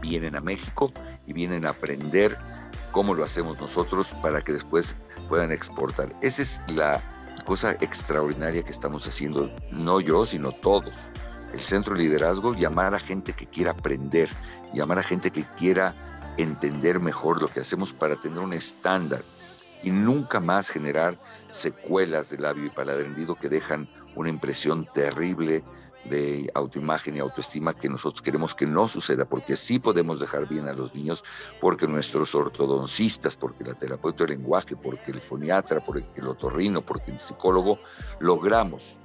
vienen 0.00 0.36
a 0.36 0.40
México 0.40 0.92
y 1.26 1.32
vienen 1.32 1.66
a 1.66 1.70
aprender 1.70 2.36
cómo 2.92 3.14
lo 3.14 3.24
hacemos 3.24 3.58
nosotros 3.60 4.08
para 4.22 4.42
que 4.42 4.52
después 4.52 4.96
puedan 5.28 5.52
exportar. 5.52 6.14
Esa 6.20 6.42
es 6.42 6.60
la 6.68 7.00
cosa 7.44 7.72
extraordinaria 7.80 8.62
que 8.62 8.72
estamos 8.72 9.06
haciendo, 9.06 9.50
no 9.70 10.00
yo, 10.00 10.26
sino 10.26 10.52
todos. 10.52 10.94
El 11.52 11.60
centro 11.60 11.96
de 11.96 12.02
liderazgo, 12.02 12.54
llamar 12.54 12.94
a 12.94 13.00
gente 13.00 13.32
que 13.32 13.46
quiera 13.46 13.72
aprender, 13.72 14.28
llamar 14.72 14.98
a 14.98 15.02
gente 15.02 15.30
que 15.30 15.44
quiera 15.58 15.94
entender 16.36 17.00
mejor 17.00 17.40
lo 17.40 17.48
que 17.48 17.60
hacemos 17.60 17.92
para 17.92 18.16
tener 18.16 18.38
un 18.38 18.52
estándar 18.52 19.22
y 19.82 19.90
nunca 19.90 20.40
más 20.40 20.68
generar 20.68 21.18
secuelas 21.50 22.30
de 22.30 22.38
labio 22.38 22.66
y 22.66 22.70
paladar 22.70 23.02
hendido 23.02 23.34
que 23.34 23.48
dejan 23.48 23.88
una 24.14 24.28
impresión 24.28 24.86
terrible 24.94 25.64
de 26.04 26.50
autoimagen 26.54 27.16
y 27.16 27.20
autoestima 27.20 27.74
que 27.74 27.88
nosotros 27.88 28.22
queremos 28.22 28.54
que 28.54 28.66
no 28.66 28.88
suceda, 28.88 29.26
porque 29.26 29.56
sí 29.56 29.78
podemos 29.78 30.18
dejar 30.18 30.48
bien 30.48 30.66
a 30.66 30.72
los 30.72 30.94
niños, 30.94 31.24
porque 31.60 31.86
nuestros 31.86 32.34
ortodoncistas, 32.34 33.36
porque 33.36 33.64
la 33.64 33.74
terapeuta 33.74 34.24
del 34.24 34.38
lenguaje, 34.38 34.76
porque 34.76 35.10
el 35.10 35.20
foniatra, 35.20 35.80
porque 35.80 36.08
el 36.16 36.28
otorrino, 36.28 36.80
porque 36.80 37.10
el 37.12 37.20
psicólogo, 37.20 37.78
logramos 38.18 38.98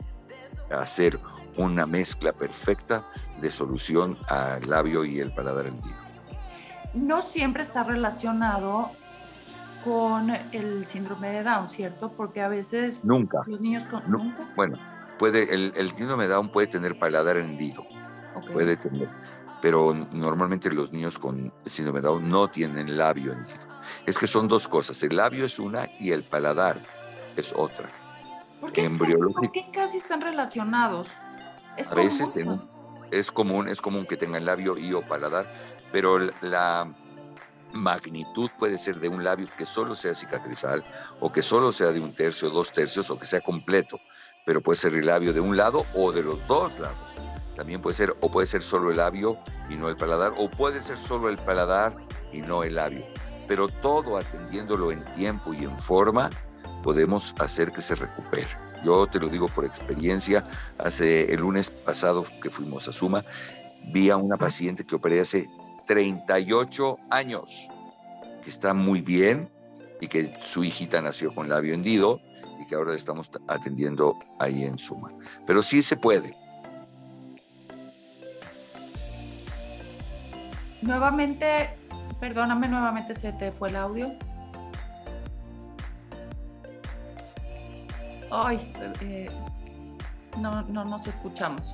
hacer 0.71 1.19
una 1.57 1.85
mezcla 1.85 2.31
perfecta 2.31 3.03
de 3.41 3.51
solución 3.51 4.17
al 4.27 4.67
labio 4.69 5.03
y 5.03 5.19
el 5.19 5.33
paladar 5.33 5.67
hendido 5.67 6.04
no 6.95 7.21
siempre 7.21 7.63
está 7.63 7.83
relacionado 7.83 8.91
con 9.83 10.31
el 10.51 10.85
síndrome 10.87 11.31
de 11.31 11.43
Down, 11.43 11.69
¿cierto? 11.69 12.11
Porque 12.11 12.41
a 12.41 12.47
veces 12.47 13.05
nunca. 13.05 13.43
los 13.45 13.59
niños 13.61 13.83
con, 13.83 14.01
nunca. 14.07 14.49
Bueno, 14.55 14.77
puede 15.19 15.53
el, 15.53 15.91
síndrome 15.91 16.23
de 16.23 16.29
Down 16.33 16.49
puede 16.49 16.67
tener 16.67 16.97
paladar 16.97 17.37
hendido, 17.37 17.85
puede 18.51 18.77
tener, 18.77 19.07
pero 19.61 19.93
normalmente 19.93 20.71
los 20.71 20.91
niños 20.91 21.19
con 21.19 21.53
síndrome 21.67 22.01
de 22.01 22.07
Down 22.07 22.29
no 22.29 22.47
tienen 22.47 22.97
labio 22.97 23.33
hendido. 23.33 23.59
Es 24.07 24.17
que 24.17 24.25
son 24.25 24.47
dos 24.47 24.67
cosas, 24.67 25.01
el 25.03 25.15
labio 25.15 25.45
es 25.45 25.59
una 25.59 25.87
y 25.99 26.11
el 26.11 26.23
paladar 26.23 26.77
es 27.37 27.53
otra. 27.55 27.87
¿Por 28.59 28.71
qué, 28.71 28.89
¿por 28.89 29.51
qué 29.51 29.69
casi 29.71 29.97
están 29.97 30.21
relacionados? 30.21 31.07
a 31.77 31.93
veces 31.93 32.31
es 33.11 33.31
común, 33.31 33.67
es 33.67 33.81
común 33.81 34.05
que 34.05 34.17
tengan 34.17 34.45
labio 34.45 34.77
y 34.77 34.93
o 34.93 35.01
paladar, 35.01 35.45
pero 35.95 36.19
la 36.41 36.93
magnitud 37.71 38.49
puede 38.59 38.77
ser 38.77 38.99
de 38.99 39.07
un 39.07 39.23
labio 39.23 39.47
que 39.57 39.65
solo 39.65 39.95
sea 39.95 40.13
cicatrizal 40.13 40.83
o 41.21 41.31
que 41.31 41.41
solo 41.41 41.71
sea 41.71 41.93
de 41.93 42.01
un 42.01 42.13
tercio, 42.13 42.49
dos 42.49 42.73
tercios 42.73 43.09
o 43.09 43.17
que 43.17 43.25
sea 43.25 43.39
completo, 43.39 43.97
pero 44.45 44.59
puede 44.59 44.77
ser 44.77 44.93
el 44.93 45.05
labio 45.05 45.31
de 45.31 45.39
un 45.39 45.55
lado 45.55 45.85
o 45.95 46.11
de 46.11 46.21
los 46.21 46.45
dos 46.49 46.77
lados. 46.79 46.97
También 47.55 47.81
puede 47.81 47.95
ser, 47.95 48.13
o 48.19 48.29
puede 48.29 48.45
ser 48.45 48.61
solo 48.61 48.91
el 48.91 48.97
labio 48.97 49.37
y 49.69 49.75
no 49.75 49.87
el 49.87 49.95
paladar, 49.95 50.33
o 50.35 50.51
puede 50.51 50.81
ser 50.81 50.97
solo 50.97 51.29
el 51.29 51.37
paladar 51.37 51.95
y 52.33 52.41
no 52.41 52.65
el 52.65 52.75
labio. 52.75 53.05
Pero 53.47 53.69
todo 53.69 54.17
atendiéndolo 54.17 54.91
en 54.91 55.01
tiempo 55.15 55.53
y 55.53 55.63
en 55.63 55.79
forma, 55.79 56.29
podemos 56.83 57.33
hacer 57.39 57.71
que 57.71 57.81
se 57.81 57.95
recupere. 57.95 58.49
Yo 58.83 59.07
te 59.07 59.17
lo 59.17 59.29
digo 59.29 59.47
por 59.47 59.63
experiencia, 59.63 60.45
hace 60.77 61.33
el 61.33 61.39
lunes 61.39 61.69
pasado 61.69 62.25
que 62.41 62.49
fuimos 62.49 62.85
a 62.89 62.91
Suma, 62.91 63.23
vi 63.93 64.09
a 64.09 64.17
una 64.17 64.35
paciente 64.35 64.85
que 64.85 64.95
operé 64.95 65.21
hace 65.21 65.47
38 65.85 66.97
años, 67.09 67.67
que 68.43 68.49
está 68.49 68.73
muy 68.73 69.01
bien 69.01 69.49
y 70.01 70.07
que 70.07 70.33
su 70.43 70.63
hijita 70.63 71.01
nació 71.01 71.33
con 71.33 71.49
labio 71.49 71.73
hendido 71.73 72.19
y 72.59 72.67
que 72.67 72.75
ahora 72.75 72.95
estamos 72.95 73.29
atendiendo 73.47 74.17
ahí 74.39 74.63
en 74.63 74.77
Suma. 74.77 75.11
Pero 75.45 75.61
sí 75.61 75.81
se 75.81 75.95
puede. 75.95 76.35
Nuevamente, 80.81 81.69
perdóname, 82.19 82.67
nuevamente 82.67 83.15
se 83.15 83.33
te 83.33 83.51
fue 83.51 83.69
el 83.69 83.75
audio. 83.75 84.11
Ay, 88.31 88.73
eh, 89.01 89.29
no, 90.39 90.61
no 90.63 90.85
nos 90.85 91.07
escuchamos. 91.07 91.73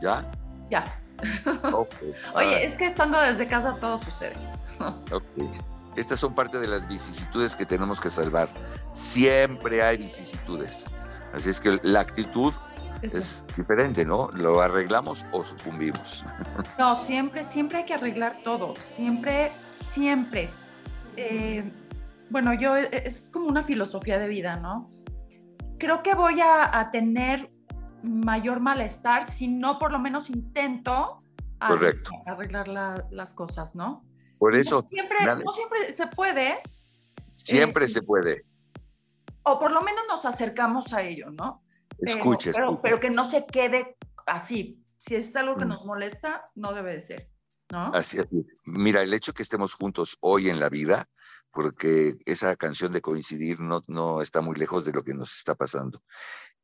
¿Ya? 0.00 0.24
Ya. 0.68 0.84
Oye, 2.34 2.66
es 2.66 2.74
que 2.74 2.86
estando 2.86 3.20
desde 3.20 3.46
casa 3.46 3.76
todo 3.80 3.98
sucede. 3.98 4.34
Estas 5.96 6.20
son 6.20 6.34
parte 6.34 6.58
de 6.58 6.68
las 6.68 6.86
vicisitudes 6.88 7.56
que 7.56 7.66
tenemos 7.66 8.00
que 8.00 8.10
salvar. 8.10 8.48
Siempre 8.92 9.82
hay 9.82 9.96
vicisitudes. 9.96 10.86
Así 11.34 11.50
es 11.50 11.60
que 11.60 11.78
la 11.82 12.00
actitud 12.00 12.54
es 13.02 13.44
diferente, 13.56 14.04
¿no? 14.04 14.30
¿Lo 14.34 14.60
arreglamos 14.60 15.24
o 15.32 15.44
sucumbimos? 15.44 16.24
No, 16.78 17.02
siempre, 17.02 17.42
siempre 17.42 17.78
hay 17.78 17.84
que 17.84 17.94
arreglar 17.94 18.38
todo. 18.44 18.74
Siempre, 18.76 19.50
siempre. 19.68 20.48
Eh, 21.16 21.70
bueno, 22.30 22.54
yo 22.54 22.76
es 22.76 23.28
como 23.30 23.46
una 23.46 23.62
filosofía 23.62 24.18
de 24.18 24.28
vida, 24.28 24.56
¿no? 24.56 24.86
Creo 25.78 26.02
que 26.02 26.14
voy 26.14 26.40
a 26.40 26.88
tener 26.92 27.48
mayor 28.02 28.60
malestar 28.60 29.30
si 29.30 29.48
no 29.48 29.78
por 29.78 29.92
lo 29.92 29.98
menos 29.98 30.30
intento 30.30 31.18
arreglar 31.58 32.68
las 33.10 33.34
cosas, 33.34 33.74
¿no? 33.74 34.04
Por 34.38 34.54
eso. 34.54 34.82
No 34.82 34.88
siempre, 34.88 35.18
no 35.44 35.52
siempre 35.52 35.94
se 35.94 36.06
puede. 36.06 36.60
Siempre 37.34 37.84
eh, 37.84 37.88
se 37.88 38.02
puede. 38.02 38.44
O 39.42 39.58
por 39.58 39.70
lo 39.70 39.82
menos 39.82 40.02
nos 40.08 40.24
acercamos 40.24 40.92
a 40.92 41.02
ello, 41.02 41.30
¿no? 41.30 41.62
Pero, 41.98 42.78
pero, 42.82 43.00
que 43.00 43.10
no 43.10 43.30
se 43.30 43.44
quede 43.44 43.96
así. 44.26 44.82
Si 44.98 45.14
es 45.14 45.34
algo 45.36 45.56
que 45.56 45.66
mm. 45.66 45.68
nos 45.68 45.84
molesta, 45.84 46.42
no 46.54 46.72
debe 46.72 46.94
de 46.94 47.00
ser, 47.00 47.30
¿no? 47.70 47.92
Así 47.92 48.18
es. 48.18 48.26
Mira, 48.64 49.02
el 49.02 49.12
hecho 49.12 49.34
que 49.34 49.42
estemos 49.42 49.74
juntos 49.74 50.16
hoy 50.20 50.48
en 50.48 50.58
la 50.58 50.70
vida, 50.70 51.08
porque 51.50 52.16
esa 52.24 52.56
canción 52.56 52.92
de 52.92 53.02
coincidir 53.02 53.60
no, 53.60 53.82
no 53.88 54.22
está 54.22 54.40
muy 54.40 54.56
lejos 54.56 54.84
de 54.86 54.92
lo 54.92 55.02
que 55.02 55.12
nos 55.12 55.36
está 55.36 55.54
pasando 55.54 56.02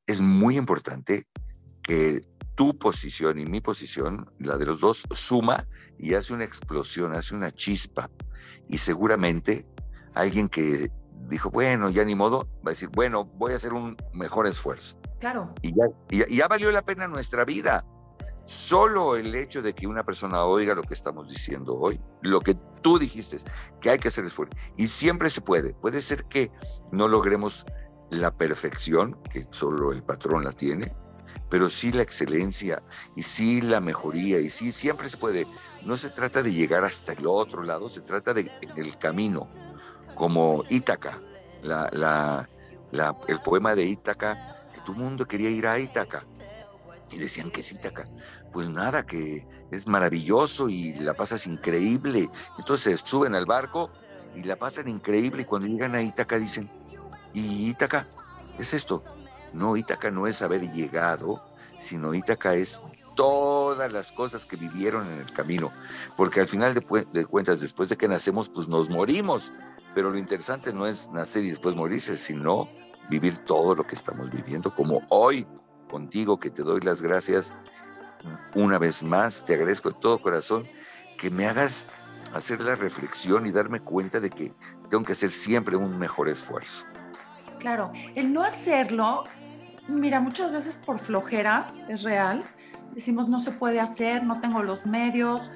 es 0.06 0.20
muy 0.20 0.56
importante 0.56 1.26
que 1.82 2.20
tu 2.54 2.76
posición 2.78 3.38
y 3.38 3.46
mi 3.46 3.60
posición, 3.60 4.30
la 4.38 4.56
de 4.56 4.66
los 4.66 4.80
dos, 4.80 5.06
suma 5.10 5.66
y 5.98 6.14
hace 6.14 6.32
una 6.32 6.44
explosión, 6.44 7.12
hace 7.12 7.34
una 7.34 7.52
chispa. 7.52 8.10
Y 8.68 8.78
seguramente 8.78 9.64
alguien 10.14 10.48
que 10.48 10.90
dijo, 11.28 11.50
bueno, 11.50 11.90
ya 11.90 12.04
ni 12.04 12.14
modo, 12.14 12.48
va 12.66 12.70
a 12.70 12.70
decir, 12.70 12.88
bueno, 12.88 13.24
voy 13.24 13.52
a 13.52 13.56
hacer 13.56 13.72
un 13.72 13.96
mejor 14.12 14.46
esfuerzo. 14.46 14.96
Claro. 15.20 15.54
Y 15.62 15.74
ya, 15.74 15.84
y 16.10 16.36
ya, 16.36 16.48
valió 16.48 16.70
la 16.70 16.82
pena 16.82 17.08
nuestra 17.08 17.44
vida. 17.44 17.84
Solo 18.46 19.16
el 19.16 19.34
hecho 19.34 19.60
de 19.60 19.74
que 19.74 19.88
una 19.88 20.04
persona 20.04 20.44
oiga 20.44 20.74
lo 20.74 20.82
que 20.82 20.94
estamos 20.94 21.28
diciendo 21.28 21.76
hoy, 21.76 22.00
lo 22.22 22.40
que 22.40 22.56
tú 22.80 22.96
dijiste 22.98 23.38
que 23.80 23.90
hay 23.90 23.98
que 23.98 24.08
hacer 24.08 24.24
esfuerzo. 24.24 24.56
Y 24.76 24.86
siempre 24.86 25.30
se 25.30 25.40
puede. 25.40 25.74
Puede 25.74 26.00
ser 26.00 26.24
que 26.26 26.52
no 26.92 27.08
logremos 27.08 27.66
la 28.10 28.30
perfección, 28.30 29.16
que 29.30 29.46
solo 29.50 29.92
el 29.92 30.02
patrón 30.02 30.44
la 30.44 30.52
tiene, 30.52 30.94
pero 31.48 31.68
sí 31.68 31.92
la 31.92 32.02
excelencia 32.02 32.82
y 33.14 33.22
sí 33.22 33.60
la 33.60 33.80
mejoría 33.80 34.40
y 34.40 34.50
sí 34.50 34.72
siempre 34.72 35.08
se 35.08 35.16
puede. 35.16 35.46
No 35.84 35.96
se 35.96 36.10
trata 36.10 36.42
de 36.42 36.52
llegar 36.52 36.84
hasta 36.84 37.12
el 37.12 37.26
otro 37.26 37.62
lado, 37.62 37.88
se 37.88 38.00
trata 38.00 38.34
de 38.34 38.50
el 38.76 38.98
camino, 38.98 39.48
como 40.14 40.64
Ítaca, 40.68 41.20
el 41.62 43.40
poema 43.40 43.74
de 43.74 43.84
Ítaca, 43.84 44.68
que 44.72 44.80
todo 44.80 44.96
el 44.96 45.02
mundo 45.02 45.26
quería 45.26 45.50
ir 45.50 45.66
a 45.66 45.78
Ítaca. 45.78 46.24
Y 47.10 47.18
decían 47.18 47.52
que 47.52 47.60
es 47.60 47.70
Ítaca. 47.70 48.04
Pues 48.52 48.68
nada, 48.68 49.06
que 49.06 49.46
es 49.70 49.86
maravilloso 49.86 50.68
y 50.68 50.94
la 50.94 51.14
pasas 51.14 51.46
increíble. 51.46 52.28
Entonces 52.58 53.00
suben 53.04 53.36
al 53.36 53.46
barco 53.46 53.90
y 54.34 54.42
la 54.42 54.56
pasan 54.56 54.88
increíble 54.88 55.42
y 55.42 55.44
cuando 55.44 55.68
llegan 55.68 55.94
a 55.94 56.02
Ítaca 56.02 56.38
dicen, 56.38 56.68
¿y 57.37 57.68
Ítaca? 57.68 58.09
Es 58.59 58.72
esto. 58.72 59.05
No, 59.53 59.77
Ítaca 59.77 60.11
no 60.11 60.27
es 60.27 60.40
haber 60.40 60.62
llegado, 60.72 61.42
sino 61.79 62.14
Ítaca 62.14 62.55
es 62.55 62.81
todas 63.14 63.92
las 63.92 64.11
cosas 64.12 64.46
que 64.46 64.57
vivieron 64.57 65.07
en 65.12 65.20
el 65.20 65.33
camino, 65.33 65.70
porque 66.16 66.40
al 66.40 66.49
final 66.49 66.75
de, 66.75 67.07
de, 67.12 67.27
cuentas, 67.27 67.61
después 67.61 67.88
de 67.88 67.96
que 67.96 68.09
nacemos, 68.09 68.49
pues 68.49 68.68
nos 68.68 68.90
morimos, 68.90 69.53
pero 69.94 70.11
lo 70.11 70.18
interesante 70.18 70.72
no 70.72 70.87
es 70.87 71.09
nacer 71.11 71.44
y 71.44 71.51
después 71.51 71.75
morirse, 71.75 72.16
sino 72.16 72.68
vivir 73.09 73.38
todo 73.44 73.75
lo 73.75 73.85
que 73.85 73.94
estamos 73.94 74.31
viviendo, 74.31 74.75
como 74.75 75.03
hoy 75.09 75.46
contigo, 75.88 76.40
que 76.40 76.51
te 76.51 76.62
doy 76.62 76.81
las 76.81 77.01
gracias 77.01 77.53
una 78.55 78.79
vez 78.79 79.03
más, 79.03 79.44
te 79.44 79.55
agradezco 79.55 79.90
de 79.90 79.96
todo 80.01 80.20
corazón 80.20 80.64
que 81.18 81.31
me 81.31 81.46
hagas 81.46 81.87
hacer 82.35 82.61
la 82.61 82.75
reflexión 82.75 83.46
y 83.46 83.53
darme 83.53 83.81
cuenta 83.81 84.20
de 84.20 84.31
que 84.31 84.53
tengo 84.90 85.05
que 85.05 85.12
hacer 85.12 85.31
siempre 85.31 85.77
un 85.77 85.99
mejor 85.99 86.29
esfuerzo. 86.29 86.85
Claro, 87.66 87.90
el 88.14 88.33
no 88.33 88.44
hacerlo, 88.44 89.24
mira, 89.88 90.20
muchas 90.20 90.52
veces 90.52 90.76
por 90.76 91.00
flojera, 91.00 91.66
es 91.88 92.05
real, 92.05 92.44
decimos 92.92 93.29
no 93.29 93.40
se 93.40 93.50
puede 93.50 93.81
hacer, 93.81 94.22
no 94.22 94.40
tengo 94.40 94.62
los 94.62 94.87
medios, 94.87 95.50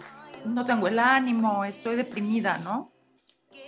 no 0.44 0.66
tengo 0.66 0.88
el 0.88 0.98
ánimo, 0.98 1.64
estoy 1.64 1.94
deprimida, 1.94 2.58
¿no? 2.64 2.90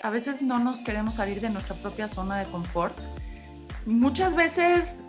A 0.03 0.11
veces 0.11 0.43
no 0.43 0.59
nos 0.59 0.81
queremos 0.81 1.15
salir 1.15 1.41
de 1.41 1.51
nuestra 1.51 1.77
propia 1.77 2.09
zona 2.09 2.39
de 2.39 2.51
confort. 2.51 2.99
Muchas 3.87 4.35
veces 4.35 5.05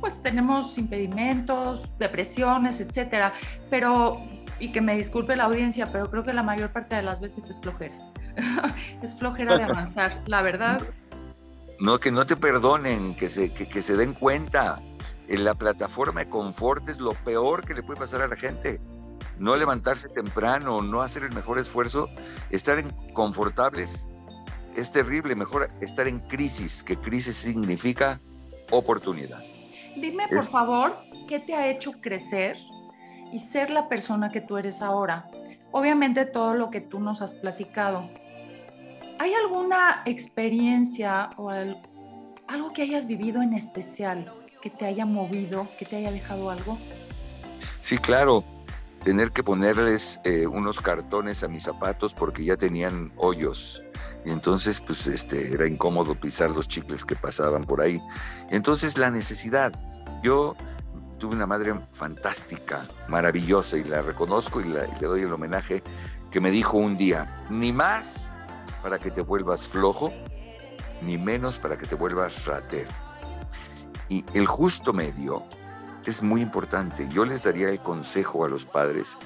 pues 0.00 0.22
tenemos 0.22 0.78
impedimentos, 0.78 1.82
depresiones, 1.98 2.80
etcétera, 2.80 3.34
pero 3.68 4.18
y 4.60 4.72
que 4.72 4.80
me 4.80 4.96
disculpe 4.96 5.36
la 5.36 5.44
audiencia, 5.44 5.92
pero 5.92 6.10
creo 6.10 6.22
que 6.22 6.32
la 6.32 6.42
mayor 6.42 6.72
parte 6.72 6.96
de 6.96 7.02
las 7.02 7.20
veces 7.20 7.50
es 7.50 7.60
flojera. 7.60 7.96
es 9.02 9.14
flojera 9.14 9.58
de 9.58 9.64
avanzar, 9.64 10.22
la 10.24 10.40
verdad. 10.40 10.80
No, 11.80 12.00
que 12.00 12.10
no 12.10 12.26
te 12.26 12.36
perdonen, 12.36 13.14
que 13.14 13.28
se, 13.28 13.52
que, 13.52 13.82
se 13.82 13.96
den 13.96 14.14
cuenta. 14.14 14.80
En 15.28 15.44
la 15.44 15.54
plataforma 15.54 16.20
de 16.20 16.30
confort 16.30 16.88
es 16.88 16.98
lo 16.98 17.12
peor 17.12 17.64
que 17.64 17.74
le 17.74 17.82
puede 17.82 18.00
pasar 18.00 18.22
a 18.22 18.28
la 18.28 18.36
gente. 18.36 18.80
No 19.38 19.56
levantarse 19.56 20.08
temprano, 20.08 20.82
no 20.82 21.02
hacer 21.02 21.22
el 21.22 21.32
mejor 21.32 21.58
esfuerzo, 21.58 22.08
estar 22.50 22.78
en 22.78 22.90
confortables. 23.12 24.08
Es 24.74 24.90
terrible, 24.90 25.34
mejor 25.34 25.68
estar 25.80 26.08
en 26.08 26.18
crisis, 26.20 26.82
que 26.82 26.96
crisis 26.96 27.36
significa 27.36 28.20
oportunidad. 28.70 29.40
Dime, 29.96 30.26
por 30.28 30.46
favor, 30.46 30.96
¿qué 31.28 31.38
te 31.38 31.54
ha 31.54 31.68
hecho 31.68 31.92
crecer 32.00 32.56
y 33.32 33.38
ser 33.38 33.70
la 33.70 33.88
persona 33.88 34.30
que 34.30 34.40
tú 34.40 34.56
eres 34.56 34.82
ahora? 34.82 35.28
Obviamente 35.70 36.24
todo 36.24 36.54
lo 36.54 36.70
que 36.70 36.80
tú 36.80 36.98
nos 37.00 37.20
has 37.20 37.34
platicado. 37.34 38.08
¿Hay 39.18 39.34
alguna 39.34 40.02
experiencia 40.04 41.30
o 41.36 41.50
algo 41.50 42.72
que 42.72 42.82
hayas 42.82 43.06
vivido 43.08 43.42
en 43.42 43.52
especial 43.52 44.32
que 44.62 44.70
te 44.70 44.86
haya 44.86 45.06
movido, 45.06 45.68
que 45.76 45.84
te 45.84 45.96
haya 45.96 46.12
dejado 46.12 46.50
algo? 46.50 46.78
Sí, 47.80 47.98
claro. 47.98 48.44
Tener 49.02 49.32
que 49.32 49.42
ponerles 49.42 50.20
eh, 50.24 50.46
unos 50.46 50.80
cartones 50.80 51.42
a 51.42 51.48
mis 51.48 51.64
zapatos 51.64 52.14
porque 52.14 52.44
ya 52.44 52.56
tenían 52.56 53.12
hoyos. 53.16 53.82
Y 54.24 54.30
entonces, 54.30 54.80
pues, 54.80 55.06
este, 55.06 55.52
era 55.52 55.66
incómodo 55.66 56.14
pisar 56.14 56.50
los 56.50 56.68
chicles 56.68 57.04
que 57.04 57.16
pasaban 57.16 57.64
por 57.64 57.80
ahí. 57.80 58.00
Entonces, 58.50 58.98
la 58.98 59.10
necesidad. 59.10 59.72
Yo 60.22 60.54
tuve 61.18 61.34
una 61.34 61.46
madre 61.46 61.74
fantástica, 61.92 62.86
maravillosa, 63.08 63.78
y 63.78 63.84
la 63.84 64.02
reconozco 64.02 64.60
y, 64.60 64.64
le 64.64 64.86
doy 65.00 65.22
el 65.22 65.32
homenaje, 65.32 65.82
que 66.30 66.40
me 66.40 66.50
dijo 66.50 66.76
un 66.76 66.96
día, 66.96 67.42
ni 67.50 67.72
más 67.72 68.27
para 68.82 68.98
que 68.98 69.10
te 69.10 69.20
vuelvas 69.20 69.68
flojo, 69.68 70.12
ni 71.02 71.18
menos 71.18 71.58
para 71.58 71.76
que 71.76 71.86
te 71.86 71.94
vuelvas 71.94 72.44
ratero. 72.44 72.90
Y 74.08 74.24
el 74.34 74.46
justo 74.46 74.92
medio 74.92 75.44
es 76.06 76.22
muy 76.22 76.40
importante. 76.40 77.06
Yo 77.10 77.24
les 77.24 77.42
daría 77.42 77.68
el 77.68 77.80
consejo 77.80 78.44
a 78.44 78.48
los 78.48 78.64
padres 78.64 79.16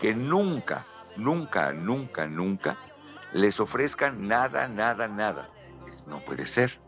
que 0.00 0.14
nunca, 0.14 0.86
nunca, 1.16 1.72
nunca, 1.72 2.26
nunca 2.26 2.76
les 3.32 3.60
ofrezcan 3.60 4.26
nada, 4.26 4.68
nada, 4.68 5.08
nada. 5.08 5.48
No 6.06 6.20
puede 6.24 6.46
ser. 6.46 6.78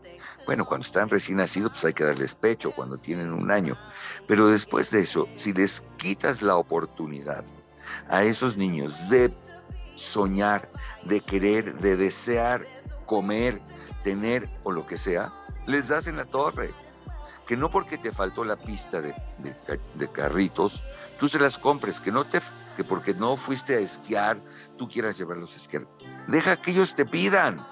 Bueno, 0.45 0.65
cuando 0.65 0.85
están 0.85 1.09
recién 1.09 1.37
nacidos, 1.37 1.71
pues 1.71 1.85
hay 1.85 1.93
que 1.93 2.03
darles 2.03 2.35
pecho 2.35 2.71
cuando 2.71 2.97
tienen 2.97 3.33
un 3.33 3.51
año. 3.51 3.77
Pero 4.27 4.47
después 4.47 4.91
de 4.91 5.01
eso, 5.01 5.27
si 5.35 5.53
les 5.53 5.83
quitas 5.97 6.41
la 6.41 6.55
oportunidad 6.55 7.43
a 8.09 8.23
esos 8.23 8.57
niños 8.57 9.09
de 9.09 9.33
soñar, 9.97 10.69
de 11.03 11.19
querer, 11.19 11.77
de 11.79 11.97
desear 11.97 12.65
comer, 13.05 13.61
tener 14.03 14.49
o 14.63 14.71
lo 14.71 14.85
que 14.85 14.97
sea, 14.97 15.31
les 15.65 15.87
das 15.87 16.07
en 16.07 16.17
la 16.17 16.25
torre. 16.25 16.71
Que 17.47 17.55
no 17.55 17.71
porque 17.71 17.97
te 17.97 18.11
faltó 18.11 18.43
la 18.43 18.57
pista 18.57 19.01
de, 19.01 19.15
carritos, 20.11 20.83
tú 21.17 21.29
se 21.29 21.39
las 21.39 21.57
compres, 21.57 21.99
que 21.99 22.11
no 22.11 22.25
te 22.25 22.41
que 22.75 22.83
porque 22.83 23.15
no 23.15 23.37
fuiste 23.37 23.75
a 23.75 23.79
esquiar, 23.79 24.39
tú 24.77 24.87
quieras 24.87 25.17
llevarlos 25.17 25.53
a 25.53 25.57
esquiar. 25.57 25.87
Deja 26.27 26.61
que 26.61 26.71
ellos 26.71 26.93
te 26.93 27.05
pidan. 27.05 27.65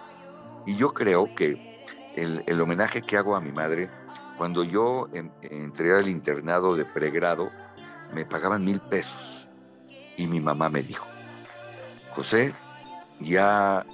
Y 0.65 0.77
yo 0.77 0.93
creo 0.93 1.35
que 1.35 1.83
el, 2.15 2.59
homenaje 2.59 3.03
que 3.03 3.17
hago 3.17 3.35
a 3.35 3.41
mi 3.41 3.51
madre, 3.51 3.89
cuando 4.37 4.63
yo 4.63 5.07
entré 5.41 5.95
al 5.95 6.07
internado 6.07 6.75
de 6.75 6.85
pregrado, 6.85 7.51
me 8.13 8.25
pagaban 8.25 8.63
mil 8.63 8.79
pesos. 8.79 9.47
Y 10.17 10.25
mi 10.25 10.39
mamá 10.39 10.69
me 10.69 10.81
dijo, 10.81 11.05
José, 12.15 12.53
ya 13.19 13.85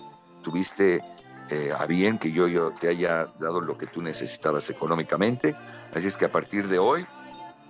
tuviste 0.44 1.04
eh, 1.50 1.74
a 1.78 1.86
bien 1.86 2.18
que 2.18 2.32
yo, 2.32 2.48
yo 2.48 2.72
te 2.72 2.90
haya 2.90 3.28
dado 3.40 3.62
lo 3.62 3.78
que 3.78 3.88
tú 3.88 4.02
necesitabas 4.02 4.70
económicamente, 4.70 5.56
así 5.94 6.08
es 6.08 6.18
que 6.18 6.26
a 6.26 6.32
partir 6.32 6.68
de 6.68 6.80
hoy 6.80 7.06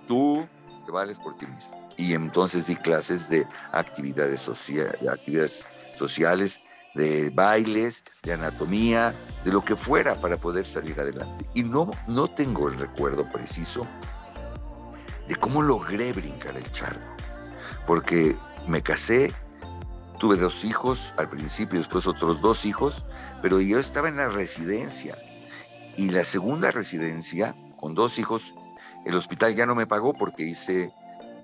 tú 0.06 0.46
te 0.86 0.92
vales 0.92 1.18
por 1.18 1.36
ti 1.36 1.46
mismo. 1.46 1.88
Y 1.96 2.14
entonces 2.14 2.66
di 2.66 2.76
clases 2.76 3.28
de 3.28 3.46
actividades, 3.72 4.46
de 4.46 5.10
actividades 5.10 5.66
sociales 5.96 6.60
de 6.94 7.30
bailes, 7.30 8.04
de 8.22 8.34
anatomía, 8.34 9.14
de 9.44 9.52
lo 9.52 9.64
que 9.64 9.76
fuera 9.76 10.14
para 10.16 10.36
poder 10.36 10.66
salir 10.66 10.98
adelante. 11.00 11.46
Y 11.54 11.62
no, 11.62 11.90
no 12.06 12.28
tengo 12.28 12.68
el 12.68 12.78
recuerdo 12.78 13.28
preciso 13.30 13.86
de 15.28 15.36
cómo 15.36 15.62
logré 15.62 16.12
brincar 16.12 16.56
el 16.56 16.70
charco, 16.72 17.16
porque 17.86 18.36
me 18.66 18.82
casé, 18.82 19.32
tuve 20.22 20.36
dos 20.36 20.64
hijos 20.64 21.12
al 21.16 21.28
principio, 21.28 21.80
después 21.80 22.06
otros 22.06 22.40
dos 22.40 22.64
hijos, 22.64 23.04
pero 23.42 23.60
yo 23.60 23.80
estaba 23.80 24.08
en 24.08 24.18
la 24.18 24.28
residencia. 24.28 25.18
Y 25.96 26.10
la 26.10 26.24
segunda 26.24 26.70
residencia, 26.70 27.56
con 27.76 27.96
dos 27.96 28.20
hijos, 28.20 28.54
el 29.04 29.16
hospital 29.16 29.56
ya 29.56 29.66
no 29.66 29.74
me 29.74 29.88
pagó 29.88 30.14
porque 30.14 30.44
hice 30.44 30.92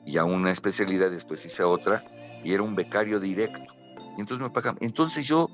ya 0.07 0.23
una 0.23 0.53
especialidad, 0.53 1.11
después 1.11 1.45
hice 1.45 1.65
otra, 1.65 2.05
y 2.45 2.55
era 2.55 2.63
un 2.63 2.77
becario 2.77 3.19
directo 3.19 3.79
entonces 4.21 4.47
me 4.47 4.51
pagaban. 4.51 4.79
Entonces 4.81 5.27
yo 5.27 5.51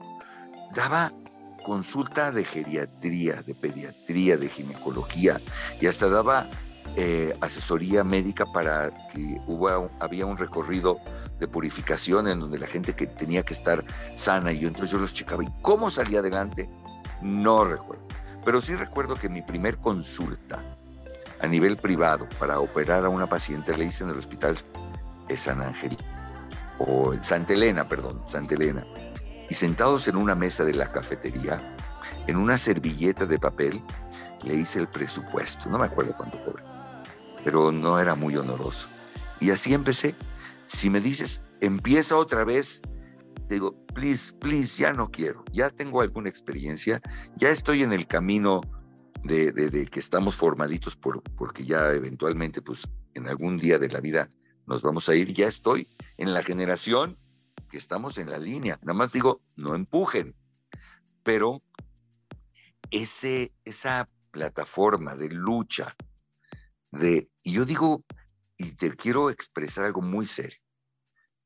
daba 0.75 1.13
consulta 1.65 2.31
de 2.31 2.45
geriatría, 2.45 3.43
de 3.43 3.55
pediatría, 3.55 4.37
de 4.37 4.49
ginecología 4.49 5.41
y 5.81 5.87
hasta 5.87 6.09
daba 6.09 6.47
eh, 6.97 7.35
asesoría 7.41 8.05
médica 8.05 8.45
para 8.47 8.91
que 9.11 9.41
hubo, 9.47 9.91
había 10.01 10.27
un 10.27 10.37
recorrido 10.37 10.99
de 11.39 11.49
purificación 11.49 12.29
en 12.29 12.41
donde 12.41 12.59
la 12.59 12.67
gente 12.67 12.95
que 12.95 13.07
tenía 13.07 13.43
que 13.43 13.55
estar 13.55 13.85
sana 14.15 14.53
y 14.53 14.61
yo 14.61 14.69
entonces 14.69 14.91
yo 14.91 14.99
los 14.99 15.13
checaba 15.13 15.45
y 15.45 15.49
cómo 15.63 15.91
salía 15.91 16.21
adelante 16.21 16.69
no 17.23 17.65
recuerdo 17.65 18.07
pero 18.45 18.61
sí 18.61 18.75
recuerdo 18.75 19.15
que 19.17 19.29
mi 19.29 19.43
primer 19.43 19.79
consulta 19.79 20.63
a 21.41 21.47
nivel 21.47 21.77
privado 21.77 22.29
para 22.39 22.61
operar 22.61 23.05
a 23.05 23.09
una 23.09 23.27
paciente 23.27 23.77
le 23.77 23.87
hice 23.87 24.05
en 24.05 24.11
el 24.11 24.19
hospital 24.19 24.57
de 25.29 25.37
San 25.37 25.61
Ángel 25.63 25.97
o 26.79 27.15
Santa 27.23 27.53
Elena, 27.53 27.89
perdón, 27.89 28.23
Santa 28.27 28.55
Elena, 28.55 28.85
y 29.49 29.55
sentados 29.55 30.09
en 30.09 30.17
una 30.17 30.35
mesa 30.35 30.65
de 30.65 30.75
la 30.75 30.91
cafetería, 30.91 31.61
en 32.27 32.37
una 32.37 32.59
servilleta 32.59 33.27
de 33.27 33.39
papel, 33.39 33.83
le 34.43 34.55
hice 34.55 34.81
el 34.81 34.89
presupuesto, 34.89 35.69
no 35.71 35.79
me 35.79 35.87
acuerdo 35.87 36.15
cuánto 36.17 36.43
cobré, 36.45 36.63
pero 37.45 37.71
no 37.71 37.99
era 37.99 38.15
muy 38.15 38.37
honoroso. 38.37 38.89
Y 39.41 39.51
así 39.51 39.75
empecé. 39.75 40.15
Si 40.67 40.91
me 40.91 41.01
dices, 41.01 41.45
empieza 41.61 42.17
otra 42.17 42.45
vez, 42.45 42.81
te 43.49 43.55
digo, 43.55 43.71
please, 43.95 44.35
please, 44.35 44.81
ya 44.81 44.93
no 44.93 45.11
quiero, 45.11 45.45
ya 45.53 45.71
tengo 45.71 46.01
alguna 46.01 46.29
experiencia, 46.29 47.01
ya 47.37 47.51
estoy 47.51 47.83
en 47.83 47.93
el 47.93 48.07
camino 48.07 48.61
de, 49.23 49.53
de, 49.53 49.87
que 49.87 50.01
estamos 50.01 50.37
formaditos 50.37 50.97
por, 50.97 51.23
porque 51.37 51.65
ya 51.65 51.93
eventualmente, 51.93 52.63
pues 52.63 52.89
en 53.15 53.29
algún 53.29 53.59
día 53.59 53.79
de 53.79 53.89
la 53.89 54.01
vida 54.01 54.29
nos 54.67 54.83
vamos 54.83 55.09
a 55.09 55.15
ir, 55.15 55.33
ya 55.33 55.49
estoy 55.49 55.89
en 56.17 56.33
la 56.33 56.43
generación 56.43 57.19
que 57.71 57.79
estamos 57.79 58.19
en 58.19 58.31
la 58.31 58.39
línea. 58.39 58.79
Nada 58.83 58.95
más 58.95 59.13
digo, 59.13 59.43
no 59.57 59.75
empujen, 59.75 60.35
pero 61.23 61.59
ese, 62.91 63.53
esa 63.65 64.09
plataforma 64.31 65.17
de 65.17 65.31
lucha, 65.31 65.95
de, 66.93 67.29
y 67.43 67.53
yo 67.53 67.65
digo, 67.65 68.05
y 68.65 68.75
te 68.75 68.95
quiero 68.95 69.31
expresar 69.31 69.85
algo 69.85 70.01
muy 70.01 70.27
serio. 70.27 70.59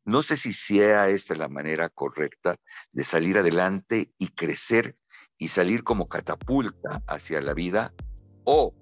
No 0.05 0.23
sé 0.23 0.37
si 0.37 0.53
sea 0.53 1.09
esta 1.09 1.35
la 1.35 1.49
manera 1.49 1.89
correcta 1.91 2.57
de 2.93 3.05
salir 3.05 3.37
adelante 3.39 4.13
y 4.19 4.29
crecer 4.29 4.97
y 5.37 5.49
salir 5.49 5.85
como 5.85 6.09
catapulta 6.09 7.03
hacia 7.07 7.41
la 7.41 7.55
vida 7.55 7.93
o 8.45 8.75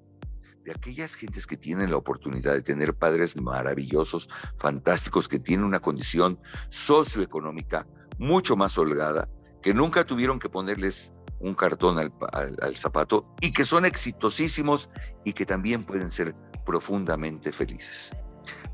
de 0.65 0.73
aquellas 0.73 1.15
gentes 1.15 1.47
que 1.47 1.57
tienen 1.57 1.91
la 1.91 1.97
oportunidad 1.97 2.53
de 2.53 2.63
tener 2.63 2.95
padres 2.95 3.37
maravillosos, 3.41 4.29
fantásticos, 4.59 5.29
que 5.29 5.39
tienen 5.39 5.65
una 5.65 5.81
condición 5.81 6.39
socioeconómica 6.69 7.87
mucho 8.19 8.57
más 8.57 8.77
holgada, 8.77 9.29
que 9.63 9.73
nunca 9.73 10.05
tuvieron 10.05 10.39
que 10.39 10.49
ponerles 10.49 11.13
un 11.41 11.55
cartón 11.55 11.99
al, 11.99 12.13
al, 12.33 12.77
zapato 12.77 13.35
y 13.41 13.53
que 13.53 13.65
son 13.65 13.85
exitosísimos 13.85 14.91
y 15.25 15.33
que 15.33 15.47
también 15.47 15.85
pueden 15.85 16.11
ser 16.11 16.35
profundamente 16.65 17.53
felices. 17.53 18.11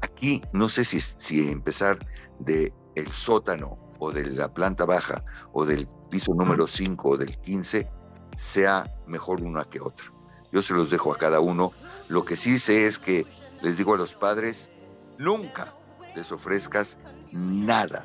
Aquí 0.01 0.43
no 0.53 0.69
sé 0.69 0.85
si, 0.85 1.01
si 1.01 1.49
empezar 1.49 1.99
de 2.39 2.73
el 2.95 3.09
sótano 3.09 3.77
o 3.99 4.11
de 4.11 4.27
la 4.27 4.53
planta 4.53 4.85
baja 4.85 5.25
o 5.53 5.65
del 5.65 5.89
piso 6.11 6.35
número 6.35 6.67
5 6.67 7.09
o 7.09 7.17
del 7.17 7.39
15 7.39 7.89
sea 8.37 8.93
mejor 9.07 9.43
una 9.43 9.65
que 9.65 9.81
otra. 9.81 10.13
Yo 10.51 10.61
se 10.61 10.75
los 10.75 10.91
dejo 10.91 11.13
a 11.13 11.19
cada 11.19 11.41
uno. 11.41 11.73
Lo 12.09 12.25
que 12.25 12.37
sí 12.37 12.59
sé 12.59 12.87
es 12.87 12.99
que 12.99 13.27
les 13.63 13.79
digo 13.79 13.95
a 13.95 13.99
los 13.99 14.15
padres, 14.15 14.71
nunca 15.19 15.75
les 16.15 16.31
ofrezcas 16.33 16.99
nada 17.31 18.05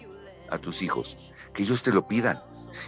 a 0.50 0.58
tus 0.58 0.82
hijos, 0.82 1.18
que 1.54 1.64
ellos 1.64 1.84
te 1.84 1.92
lo 1.92 2.08
pidan. 2.08 2.42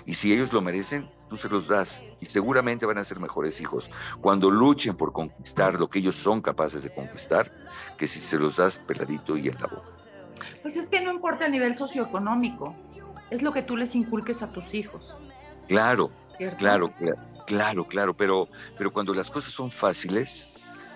Y 0.05 0.13
si 0.13 0.31
ellos 0.33 0.53
lo 0.53 0.61
merecen, 0.61 1.09
tú 1.29 1.37
se 1.37 1.49
los 1.49 1.67
das. 1.67 2.03
Y 2.21 2.27
seguramente 2.27 2.85
van 2.85 2.99
a 2.99 3.03
ser 3.03 3.19
mejores 3.19 3.59
hijos 3.59 3.89
cuando 4.21 4.51
luchen 4.51 4.95
por 4.95 5.11
conquistar 5.11 5.79
lo 5.79 5.89
que 5.89 5.99
ellos 5.99 6.15
son 6.15 6.41
capaces 6.41 6.83
de 6.83 6.93
conquistar, 6.93 7.51
que 7.99 8.07
si 8.07 8.19
se 8.19 8.39
los 8.39 8.55
das 8.55 8.79
peladito 8.79 9.37
y 9.37 9.49
en 9.49 9.55
la 9.55 9.67
boca. 9.67 9.89
Pues 10.61 10.77
es 10.77 10.87
que 10.87 11.01
no 11.01 11.11
importa 11.11 11.45
el 11.45 11.51
nivel 11.51 11.75
socioeconómico, 11.75 12.75
es 13.29 13.41
lo 13.43 13.51
que 13.51 13.61
tú 13.61 13.75
les 13.75 13.93
inculques 13.93 14.41
a 14.41 14.51
tus 14.51 14.73
hijos. 14.73 15.15
Claro, 15.67 16.09
claro, 16.57 16.91
claro, 17.45 17.85
claro, 17.85 18.13
pero, 18.15 18.47
pero 18.77 18.91
cuando 18.91 19.13
las 19.13 19.29
cosas 19.29 19.53
son 19.53 19.69
fáciles, 19.69 20.49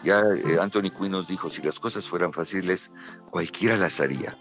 ya 0.03 0.21
eh, 0.21 0.57
Anthony 0.59 0.89
Quinn 0.97 1.11
nos 1.11 1.27
dijo, 1.27 1.49
si 1.49 1.61
las 1.61 1.79
cosas 1.79 2.07
fueran 2.07 2.33
fáciles, 2.33 2.89
cualquiera 3.29 3.75
las 3.75 3.99
haría. 3.99 4.37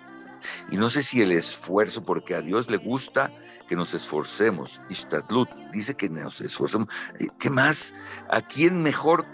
Y 0.71 0.77
no 0.77 0.89
sé 0.89 1.03
si 1.03 1.21
el 1.21 1.33
esfuerzo, 1.33 2.05
porque 2.05 2.35
a 2.35 2.41
Dios 2.41 2.71
le 2.71 2.77
gusta 2.77 3.31
que 3.69 3.77
nos 3.77 3.93
esforcemos. 3.93 4.81
Istadlut 4.89 5.51
dice 5.73 5.95
que 5.95 6.09
nos 6.09 6.41
esforcemos. 6.41 6.89
Eh, 7.19 7.29
¿Qué 7.39 7.51
más? 7.51 7.93
¿A 8.31 8.41
quién 8.41 8.83
mejor, 8.83 9.25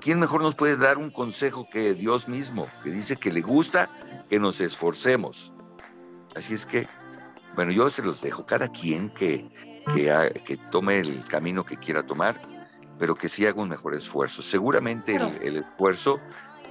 quién 0.00 0.18
mejor 0.18 0.42
nos 0.42 0.54
puede 0.54 0.76
dar 0.76 0.98
un 0.98 1.10
consejo 1.10 1.68
que 1.70 1.94
Dios 1.94 2.28
mismo, 2.28 2.66
que 2.82 2.90
dice 2.90 3.16
que 3.16 3.32
le 3.32 3.40
gusta 3.40 3.90
que 4.28 4.38
nos 4.38 4.60
esforcemos? 4.60 5.52
Así 6.34 6.54
es 6.54 6.66
que, 6.66 6.86
bueno, 7.54 7.72
yo 7.72 7.90
se 7.90 8.02
los 8.02 8.20
dejo. 8.20 8.46
Cada 8.46 8.68
quien 8.68 9.10
que, 9.10 9.48
que, 9.94 10.42
que 10.44 10.56
tome 10.70 11.00
el 11.00 11.24
camino 11.24 11.64
que 11.64 11.76
quiera 11.76 12.02
tomar, 12.02 12.40
pero 12.98 13.14
que 13.14 13.28
sí 13.28 13.46
haga 13.46 13.60
un 13.60 13.68
mejor 13.68 13.94
esfuerzo. 13.94 14.42
Seguramente 14.42 15.16
el, 15.16 15.38
el 15.42 15.56
esfuerzo 15.56 16.20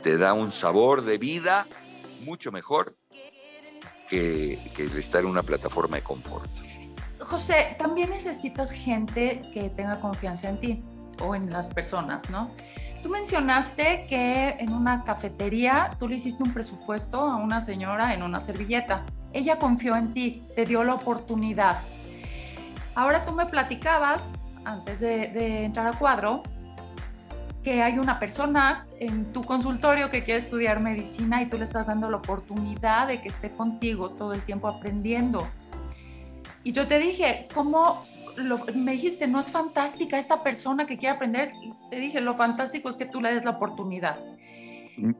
te 0.01 0.18
da 0.18 0.34
un 0.34 0.51
sabor 0.51 1.03
de 1.03 1.18
vida 1.18 1.66
mucho 2.24 2.51
mejor 2.51 2.95
que, 4.10 4.57
estar 4.97 5.22
en 5.22 5.30
una 5.30 5.43
plataforma 5.43 5.97
de 5.97 6.03
confort. 6.03 6.49
José, 7.20 7.76
también 7.78 8.10
necesitas 8.10 8.72
gente 8.72 9.41
que 9.53 9.70
tenga 9.70 9.99
confianza 9.99 10.49
en 10.49 10.60
ti 10.60 10.84
o 11.22 11.36
en 11.36 11.51
las 11.51 11.70
personas, 11.70 12.28
¿no? 12.30 12.51
Tú 13.02 13.08
mencionaste 13.08 14.08
que 14.10 14.58
en 14.60 14.74
una 14.74 15.06
cafetería 15.06 15.91
tú 16.00 16.08
le 16.10 16.18
hiciste 16.18 16.43
un 16.43 16.54
presupuesto 16.54 17.22
a 17.22 17.38
una 17.38 17.62
señora 17.62 18.14
en 18.14 18.24
una 18.24 18.41
servilleta. 18.41 19.06
Ella 19.32 19.58
confió 19.58 19.95
en 19.95 20.14
ti, 20.14 20.43
te 20.54 20.66
dio 20.66 20.84
la 20.84 20.95
oportunidad. 20.95 21.78
Ahora 22.95 23.24
tú 23.24 23.32
me 23.32 23.45
platicabas, 23.45 24.34
antes 24.66 25.00
de, 25.00 25.64
entrar 25.64 25.88
a 25.88 25.93
cuadro, 25.93 26.43
que 27.64 27.82
hay 27.82 27.97
una 28.00 28.20
persona 28.20 28.86
en 29.00 29.32
tu 29.32 29.43
consultorio 29.43 30.10
que 30.10 30.26
quiere 30.26 30.39
estudiar 30.39 30.82
medicina 30.82 31.41
y 31.41 31.45
tú 31.45 31.58
le 31.58 31.64
estás 31.64 31.88
dando 31.88 32.10
la 32.10 32.18
oportunidad 32.18 33.08
de 33.08 33.22
que 33.22 33.30
esté 33.30 33.52
contigo 33.52 34.10
todo 34.10 34.34
el 34.34 34.41
tiempo 34.41 34.68
aprendiendo. 34.68 35.47
Y 36.66 36.74
yo 36.74 36.88
te 36.88 37.00
dije, 37.00 37.47
¿cómo 37.54 38.04
me 38.74 38.94
dijiste, 38.94 39.28
no 39.28 39.40
es 39.40 39.52
fantástica 39.52 40.18
esta 40.18 40.44
persona 40.44 40.86
que 40.86 40.98
quiere 40.98 41.16
aprender? 41.16 41.54
te 41.90 41.98
dije, 41.98 42.22
lo 42.22 42.36
fantástico 42.36 42.90
es 42.90 42.96
que 42.96 43.06
tú 43.06 43.22
le 43.22 43.34
des 43.34 43.44
la 43.44 43.52
oportunidad. 43.52 44.20
Mm. 44.98 45.12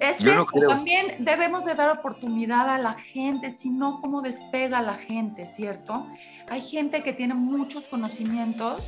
Es 0.00 0.16
cierto, 0.16 0.46
también 0.66 1.16
debemos 1.18 1.66
de 1.66 1.74
dar 1.74 1.90
oportunidad 1.90 2.70
a 2.70 2.78
la 2.78 2.94
gente, 2.94 3.50
si 3.50 3.68
no, 3.70 4.00
¿cómo 4.00 4.22
despega 4.22 4.80
la 4.80 4.94
gente, 4.94 5.44
cierto? 5.44 6.06
Hay 6.48 6.62
gente 6.62 7.02
que 7.02 7.12
tiene 7.12 7.34
muchos 7.34 7.84
conocimientos 7.84 8.82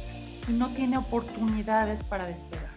y 0.49 0.53
no 0.53 0.71
tiene 0.71 0.97
oportunidades 0.97 2.03
para 2.03 2.27
despegar. 2.27 2.73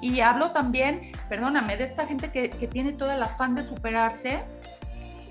Y 0.00 0.18
hablo 0.18 0.50
también, 0.50 1.12
perdóname, 1.28 1.76
de 1.76 1.84
esta 1.84 2.04
gente 2.04 2.32
que, 2.32 2.50
que 2.50 2.66
tiene 2.66 2.94
todo 2.94 3.12
el 3.12 3.22
afán 3.22 3.54
de 3.54 3.62
superarse 3.62 4.42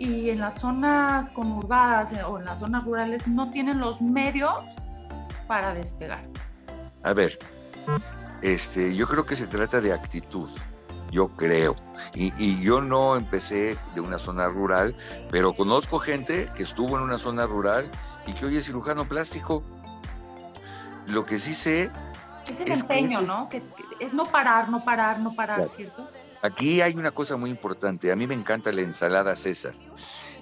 y 0.02 0.32
en 0.32 0.40
las 0.40 0.60
zonas 0.60 1.30
conurbadas 1.30 2.12
o 2.28 2.40
en 2.40 2.46
las 2.46 2.60
zonas 2.60 2.86
rurales 2.86 3.28
no 3.28 3.52
tienen 3.52 3.80
los 3.80 4.02
medios 4.02 4.64
para 5.48 5.74
despegar. 5.74 6.24
A 7.04 7.14
ver, 7.14 7.38
este, 8.42 8.96
yo 8.96 9.08
creo 9.08 9.26
que 9.26 9.36
se 9.36 9.46
trata 9.46 9.80
de 9.80 9.94
actitud, 9.94 10.50
yo 11.12 11.28
creo. 11.30 11.76
Y, 12.16 12.34
y, 12.38 12.60
yo 12.62 12.82
no 12.82 13.16
empecé 13.16 13.78
de 13.94 14.02
una 14.02 14.18
zona 14.18 14.48
rural, 14.48 14.96
pero 15.30 15.54
conozco 15.54 16.00
gente 16.00 16.50
que 16.56 16.64
estuvo 16.64 16.98
en 16.98 17.04
una 17.04 17.20
zona 17.20 17.46
rural 17.46 17.90
y 18.26 18.34
que 18.34 18.46
hoy 18.46 18.58
es 18.58 18.66
cirujano 18.66 19.06
plástico 19.06 19.64
lo 21.08 21.26
que 21.26 21.38
sí 21.38 21.54
sé... 21.54 21.92
Es 22.50 22.60
el 22.60 22.72
empeño, 22.72 23.22
¿no? 23.22 23.50
Que, 23.50 23.62
es 24.00 24.14
no 24.14 24.26
parar, 24.26 24.70
no 24.70 24.84
parar, 24.84 25.20
no 25.20 25.34
parar, 25.34 25.68
¿cierto? 25.70 26.10
Aquí 26.42 26.82
hay 26.82 26.96
una 26.96 27.12
cosa 27.12 27.38
muy 27.38 27.50
importante. 27.50 28.12
A 28.12 28.16
mí 28.16 28.28
me 28.28 28.34
encanta 28.34 28.72
la 28.72 28.82
ensalada 28.82 29.36
César. 29.36 29.74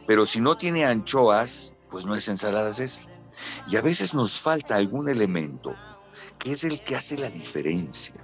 Pero 0.07 0.25
si 0.25 0.39
no 0.39 0.57
tiene 0.57 0.85
anchoas, 0.85 1.73
pues 1.89 2.05
no 2.05 2.15
es 2.15 2.27
ensalada 2.27 2.73
César. 2.73 3.05
Y 3.67 3.75
a 3.75 3.81
veces 3.81 4.13
nos 4.13 4.39
falta 4.39 4.75
algún 4.75 5.09
elemento 5.09 5.75
que 6.39 6.53
es 6.53 6.63
el 6.63 6.81
que 6.83 6.95
hace 6.95 7.17
la 7.17 7.29
diferencia. 7.29 8.15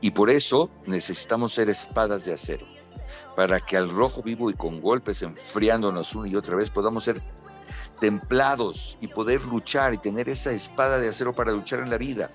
Y 0.00 0.12
por 0.12 0.30
eso 0.30 0.70
necesitamos 0.86 1.52
ser 1.52 1.68
espadas 1.68 2.24
de 2.24 2.32
acero, 2.32 2.64
para 3.36 3.60
que 3.60 3.76
al 3.76 3.90
rojo 3.90 4.22
vivo 4.22 4.48
y 4.50 4.54
con 4.54 4.80
golpes 4.80 5.22
enfriándonos 5.22 6.14
una 6.14 6.28
y 6.28 6.36
otra 6.36 6.56
vez 6.56 6.70
podamos 6.70 7.04
ser 7.04 7.20
templados 8.00 8.96
y 9.00 9.08
poder 9.08 9.42
luchar 9.42 9.92
y 9.92 9.98
tener 9.98 10.28
esa 10.28 10.52
espada 10.52 10.98
de 10.98 11.08
acero 11.08 11.34
para 11.34 11.52
luchar 11.52 11.80
en 11.80 11.90
la 11.90 11.98
vida. 11.98 12.30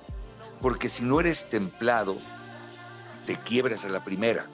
Porque 0.61 0.89
si 0.89 1.03
no 1.03 1.19
eres 1.19 1.49
templado, 1.49 2.17
te 3.26 3.38
quiebras 3.38 3.86
a 3.86 3.89
la 3.89 4.03
primera. 4.03 4.47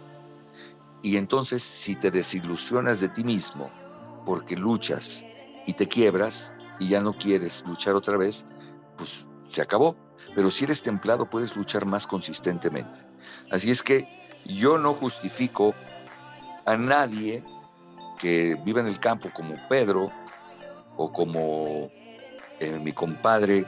Y 1.01 1.17
entonces 1.17 1.63
si 1.63 1.95
te 1.95 2.11
desilusionas 2.11 2.99
de 2.99 3.09
ti 3.09 3.23
mismo 3.23 3.69
porque 4.25 4.55
luchas 4.55 5.25
y 5.65 5.73
te 5.73 5.87
quiebras 5.87 6.53
y 6.79 6.89
ya 6.89 7.01
no 7.01 7.13
quieres 7.13 7.63
luchar 7.65 7.95
otra 7.95 8.17
vez, 8.17 8.45
pues 8.97 9.25
se 9.47 9.61
acabó. 9.61 9.95
Pero 10.35 10.51
si 10.51 10.63
eres 10.63 10.81
templado 10.81 11.29
puedes 11.29 11.55
luchar 11.55 11.85
más 11.85 12.07
consistentemente. 12.07 13.05
Así 13.51 13.69
es 13.71 13.83
que 13.83 14.07
yo 14.45 14.77
no 14.77 14.93
justifico 14.93 15.73
a 16.65 16.77
nadie 16.77 17.43
que 18.19 18.55
viva 18.63 18.81
en 18.81 18.87
el 18.87 18.99
campo 18.99 19.29
como 19.33 19.55
Pedro, 19.67 20.11
o 20.97 21.11
como 21.11 21.89
eh, 22.59 22.79
mi 22.81 22.91
compadre 22.91 23.65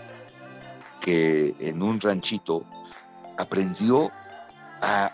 que 1.01 1.56
en 1.60 1.82
un 1.82 1.99
ranchito 1.99 2.64
aprendió 3.38 4.12
a 4.84 5.14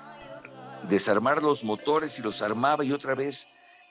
desarmar 0.89 1.43
los 1.43 1.63
motores 1.63 2.17
y 2.17 2.23
los 2.23 2.41
armaba 2.41 2.83
y 2.83 2.91
otra 2.91 3.13
vez 3.13 3.47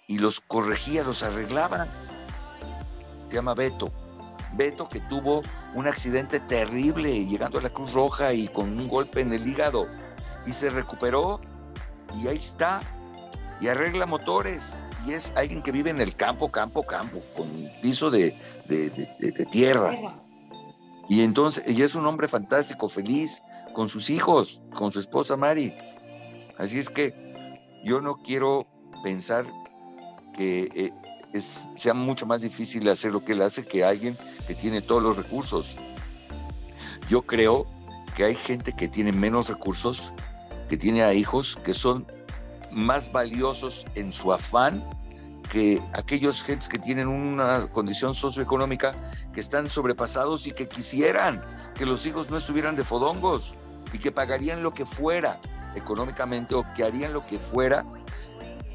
y 0.08 0.18
los 0.18 0.40
corregía, 0.40 1.04
los 1.04 1.22
arreglaba. 1.22 1.86
Se 3.28 3.36
llama 3.36 3.54
Beto. 3.54 3.92
Beto 4.54 4.88
que 4.88 5.00
tuvo 5.00 5.42
un 5.74 5.86
accidente 5.86 6.40
terrible 6.40 7.24
llegando 7.26 7.58
a 7.58 7.62
la 7.62 7.70
Cruz 7.70 7.92
Roja 7.92 8.32
y 8.32 8.48
con 8.48 8.78
un 8.78 8.88
golpe 8.88 9.20
en 9.20 9.32
el 9.32 9.46
hígado 9.46 9.86
y 10.46 10.52
se 10.52 10.70
recuperó 10.70 11.40
y 12.16 12.26
ahí 12.26 12.38
está 12.38 12.80
y 13.60 13.68
arregla 13.68 14.06
motores 14.06 14.74
y 15.06 15.12
es 15.12 15.32
alguien 15.36 15.62
que 15.62 15.70
vive 15.70 15.90
en 15.90 16.00
el 16.00 16.16
campo, 16.16 16.50
campo, 16.50 16.82
campo, 16.82 17.22
con 17.36 17.46
piso 17.82 18.10
de, 18.10 18.34
tierra. 19.52 19.96
Y 21.08 21.22
entonces, 21.22 21.64
y 21.66 21.82
es 21.82 21.94
un 21.94 22.06
hombre 22.06 22.26
fantástico, 22.26 22.88
feliz, 22.88 23.42
con 23.78 23.88
sus 23.88 24.10
hijos, 24.10 24.60
con 24.74 24.90
su 24.90 24.98
esposa 24.98 25.36
Mari. 25.36 25.72
Así 26.58 26.80
es 26.80 26.90
que 26.90 27.14
yo 27.84 28.00
no 28.00 28.16
quiero 28.16 28.66
pensar 29.04 29.44
que 30.34 30.68
eh, 30.74 31.40
sea 31.76 31.94
mucho 31.94 32.26
más 32.26 32.42
difícil 32.42 32.88
hacer 32.88 33.12
lo 33.12 33.24
que 33.24 33.34
él 33.34 33.42
hace 33.42 33.64
que 33.64 33.84
alguien 33.84 34.16
que 34.48 34.56
tiene 34.56 34.82
todos 34.82 35.00
los 35.00 35.16
recursos. 35.16 35.76
Yo 37.08 37.22
creo 37.22 37.68
que 38.16 38.24
hay 38.24 38.34
gente 38.34 38.72
que 38.72 38.88
tiene 38.88 39.12
menos 39.12 39.48
recursos, 39.48 40.12
que 40.68 40.76
tiene 40.76 41.04
a 41.04 41.14
hijos 41.14 41.56
que 41.64 41.72
son 41.72 42.04
más 42.72 43.12
valiosos 43.12 43.86
en 43.94 44.12
su 44.12 44.32
afán 44.32 44.82
que 45.52 45.80
aquellos 45.92 46.42
gentes 46.42 46.68
que 46.68 46.80
tienen 46.80 47.06
una 47.06 47.68
condición 47.68 48.16
socioeconómica 48.16 49.12
que 49.32 49.38
están 49.38 49.68
sobrepasados 49.68 50.48
y 50.48 50.50
que 50.50 50.66
quisieran 50.66 51.40
que 51.76 51.86
los 51.86 52.04
hijos 52.06 52.28
no 52.28 52.38
estuvieran 52.38 52.74
de 52.74 52.82
fodongos 52.82 53.56
y 53.92 53.98
que 53.98 54.12
pagarían 54.12 54.62
lo 54.62 54.72
que 54.72 54.86
fuera 54.86 55.40
económicamente 55.74 56.54
o 56.54 56.64
que 56.74 56.84
harían 56.84 57.12
lo 57.12 57.26
que 57.26 57.38
fuera 57.38 57.84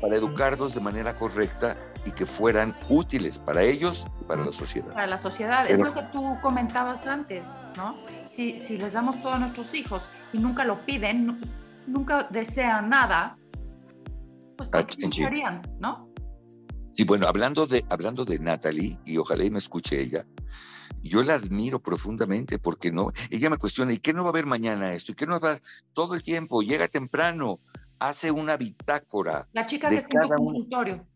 para 0.02 0.16
educarlos 0.16 0.74
de 0.74 0.82
manera 0.82 1.16
correcta 1.16 1.78
y 2.06 2.12
que 2.12 2.26
fueran 2.26 2.76
útiles 2.90 3.40
para 3.40 3.64
ellos 3.64 4.06
y 4.22 4.26
para 4.26 4.44
la 4.44 4.52
sociedad. 4.52 4.94
Para 4.94 5.08
la 5.08 5.18
sociedad, 5.18 5.70
es 5.70 5.80
lo 5.80 5.94
que 5.94 6.04
tú 6.12 6.38
comentabas 6.42 7.08
antes, 7.08 7.48
¿no? 7.78 7.96
Si, 8.30 8.60
si 8.60 8.78
les 8.78 8.94
damos 8.94 9.22
todo 9.22 9.34
a 9.34 9.40
nuestros 9.40 9.74
hijos 9.74 10.02
y 10.34 10.40
nunca 10.40 10.66
lo 10.66 10.80
piden, 10.80 11.40
nunca 11.88 12.28
desean 12.30 12.90
nada, 12.90 13.34
pues 14.58 14.70
¿por 14.70 14.86
qué 14.86 15.10
no? 15.80 16.10
Sí, 16.92 17.06
bueno, 17.06 17.28
hablando 17.28 17.66
de, 17.66 17.84
hablando 17.90 18.24
de 18.24 18.38
Natalie, 18.38 19.00
y 19.04 19.18
ojalá 19.18 19.44
y 19.44 19.50
me 19.50 19.58
escuche 19.58 20.00
ella, 20.00 20.26
yo 21.10 21.24
la 21.24 21.36
admiro 21.36 21.80
profundamente 21.80 22.60
porque 22.60 22.92
no, 22.92 23.12
ella 23.30 23.50
me 23.50 23.58
cuestiona, 23.58 23.94
¿y 23.94 24.00
qué 24.00 24.14
no 24.14 24.24
va 24.24 24.30
a 24.30 24.32
haber 24.32 24.46
mañana 24.46 24.94
esto? 24.94 25.12
¿Y 25.12 25.16
qué 25.16 25.28
no 25.28 25.40
va 25.40 25.54
a 25.54 25.62
todo 25.94 26.16
el 26.16 26.24
tiempo? 26.24 26.62
Llega 26.62 26.88
temprano, 26.88 27.56
hace 28.00 28.32
una 28.32 28.58
bitácora. 28.58 29.48
La 29.54 29.66
chica 29.66 29.90
que 29.90 29.96
está 29.96 30.24
en 30.24 30.30
tu 30.30 30.36
consultorio. 30.36 31.08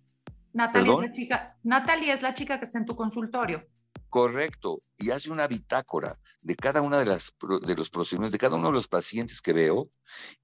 Natalie 0.53 0.91
es, 0.91 0.99
la 0.99 1.11
chica, 1.11 1.57
Natalie 1.63 2.13
es 2.13 2.21
la 2.21 2.33
chica 2.33 2.59
que 2.59 2.65
está 2.65 2.79
en 2.79 2.85
tu 2.85 2.95
consultorio. 2.95 3.67
Correcto, 4.09 4.79
y 4.97 5.11
hace 5.11 5.29
una 5.29 5.47
bitácora 5.47 6.17
de 6.41 6.55
cada 6.55 6.81
una 6.81 6.97
de 6.97 7.05
las 7.05 7.33
de 7.65 7.75
los 7.75 7.89
procedimientos, 7.89 8.31
de 8.31 8.39
cada 8.39 8.55
uno 8.55 8.69
de 8.69 8.73
los 8.73 8.87
pacientes 8.87 9.41
que 9.41 9.51
veo, 9.51 9.89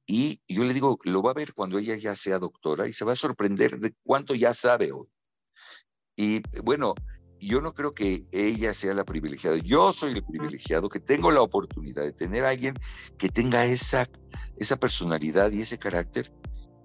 y 0.06 0.42
yo 0.48 0.64
le 0.66 0.74
digo, 0.74 1.00
lo 1.04 1.22
va 1.22 1.32
a 1.32 1.34
ver 1.34 1.54
cuando 1.54 1.80
ella 1.80 1.96
ya 1.96 2.16
sea 2.16 2.40
doctora 2.40 2.88
y 2.88 2.94
se 2.94 3.06
va 3.06 3.14
a 3.14 3.16
sorprender 3.16 3.80
de 3.80 3.96
cuánto 4.04 4.36
ya 4.36 4.54
sabe 4.54 4.92
hoy. 4.92 5.08
Y 6.16 6.42
bueno, 6.62 6.94
yo 7.48 7.62
no 7.62 7.74
creo 7.74 7.94
que 7.94 8.26
ella 8.32 8.74
sea 8.74 8.94
la 8.94 9.04
privilegiada, 9.04 9.58
yo 9.58 9.92
soy 9.92 10.14
el 10.14 10.24
privilegiado 10.24 10.90
que 10.90 11.00
tengo 11.00 11.32
la 11.32 11.42
oportunidad 11.42 12.04
de 12.04 12.14
tener 12.14 12.46
a 12.46 12.50
alguien 12.50 12.76
que 13.18 13.30
tenga 13.30 13.66
esa, 13.66 14.10
esa 14.58 14.78
personalidad 14.78 15.52
y 15.52 15.62
ese 15.62 15.78
carácter, 15.78 16.34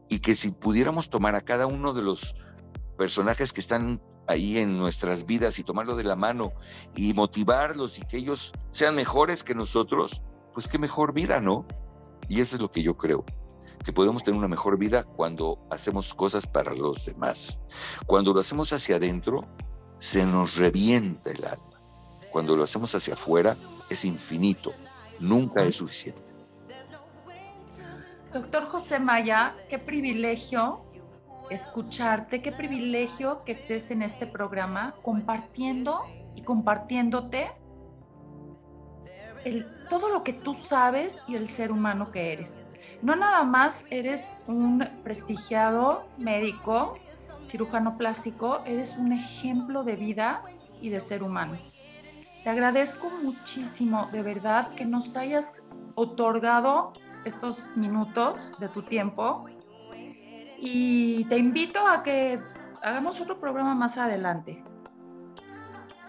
y 0.08 0.20
que 0.20 0.34
si 0.34 0.50
pudiéramos 0.50 1.10
tomar 1.10 1.34
a 1.34 1.42
cada 1.42 1.66
uno 1.66 1.92
de 1.92 2.02
los 2.02 2.34
personajes 2.96 3.52
que 3.52 3.60
están 3.60 4.00
ahí 4.26 4.58
en 4.58 4.76
nuestras 4.76 5.26
vidas 5.26 5.58
y 5.58 5.64
tomarlo 5.64 5.96
de 5.96 6.04
la 6.04 6.16
mano 6.16 6.52
y 6.94 7.14
motivarlos 7.14 7.98
y 7.98 8.02
que 8.02 8.18
ellos 8.18 8.52
sean 8.70 8.94
mejores 8.94 9.42
que 9.42 9.54
nosotros, 9.54 10.22
pues 10.52 10.68
qué 10.68 10.78
mejor 10.78 11.12
vida, 11.12 11.40
¿no? 11.40 11.66
Y 12.28 12.40
eso 12.40 12.56
es 12.56 12.62
lo 12.62 12.70
que 12.70 12.82
yo 12.82 12.96
creo, 12.96 13.24
que 13.84 13.92
podemos 13.92 14.22
tener 14.22 14.38
una 14.38 14.48
mejor 14.48 14.78
vida 14.78 15.04
cuando 15.04 15.58
hacemos 15.70 16.14
cosas 16.14 16.46
para 16.46 16.74
los 16.74 17.04
demás. 17.06 17.60
Cuando 18.06 18.34
lo 18.34 18.40
hacemos 18.40 18.72
hacia 18.72 18.96
adentro, 18.96 19.40
se 19.98 20.24
nos 20.24 20.56
revienta 20.56 21.30
el 21.30 21.44
alma. 21.44 21.80
Cuando 22.30 22.56
lo 22.56 22.64
hacemos 22.64 22.94
hacia 22.94 23.14
afuera, 23.14 23.56
es 23.88 24.04
infinito, 24.04 24.72
nunca 25.18 25.62
es 25.62 25.76
suficiente. 25.76 26.22
Doctor 28.32 28.66
José 28.66 28.98
Maya, 28.98 29.56
qué 29.70 29.78
privilegio 29.78 30.84
escucharte, 31.50 32.42
qué 32.42 32.52
privilegio 32.52 33.42
que 33.44 33.52
estés 33.52 33.90
en 33.90 34.02
este 34.02 34.26
programa 34.26 34.94
compartiendo 35.02 36.04
y 36.34 36.42
compartiéndote 36.42 37.50
todo 39.88 40.10
lo 40.10 40.22
que 40.24 40.34
tú 40.34 40.54
sabes 40.68 41.22
y 41.26 41.36
el 41.36 41.48
ser 41.48 41.72
humano 41.72 42.10
que 42.10 42.32
eres. 42.32 42.60
No 43.00 43.16
nada 43.16 43.44
más 43.44 43.84
eres 43.90 44.32
un 44.46 44.86
prestigiado 45.02 46.06
médico, 46.18 46.98
cirujano 47.48 47.96
plástico, 47.96 48.60
eres 48.64 48.96
un 48.96 49.12
ejemplo 49.12 49.82
de 49.82 49.96
vida 49.96 50.42
y 50.80 50.90
de 50.90 51.00
ser 51.00 51.22
humano. 51.22 51.58
Te 52.44 52.50
agradezco 52.50 53.10
muchísimo, 53.22 54.08
de 54.12 54.22
verdad, 54.22 54.70
que 54.70 54.84
nos 54.84 55.16
hayas 55.16 55.62
otorgado 55.94 56.92
estos 57.24 57.66
minutos 57.76 58.38
de 58.58 58.68
tu 58.68 58.82
tiempo 58.82 59.46
y 60.58 61.24
te 61.24 61.38
invito 61.38 61.86
a 61.86 62.02
que 62.02 62.38
hagamos 62.82 63.20
otro 63.20 63.40
programa 63.40 63.74
más 63.74 63.96
adelante. 63.98 64.62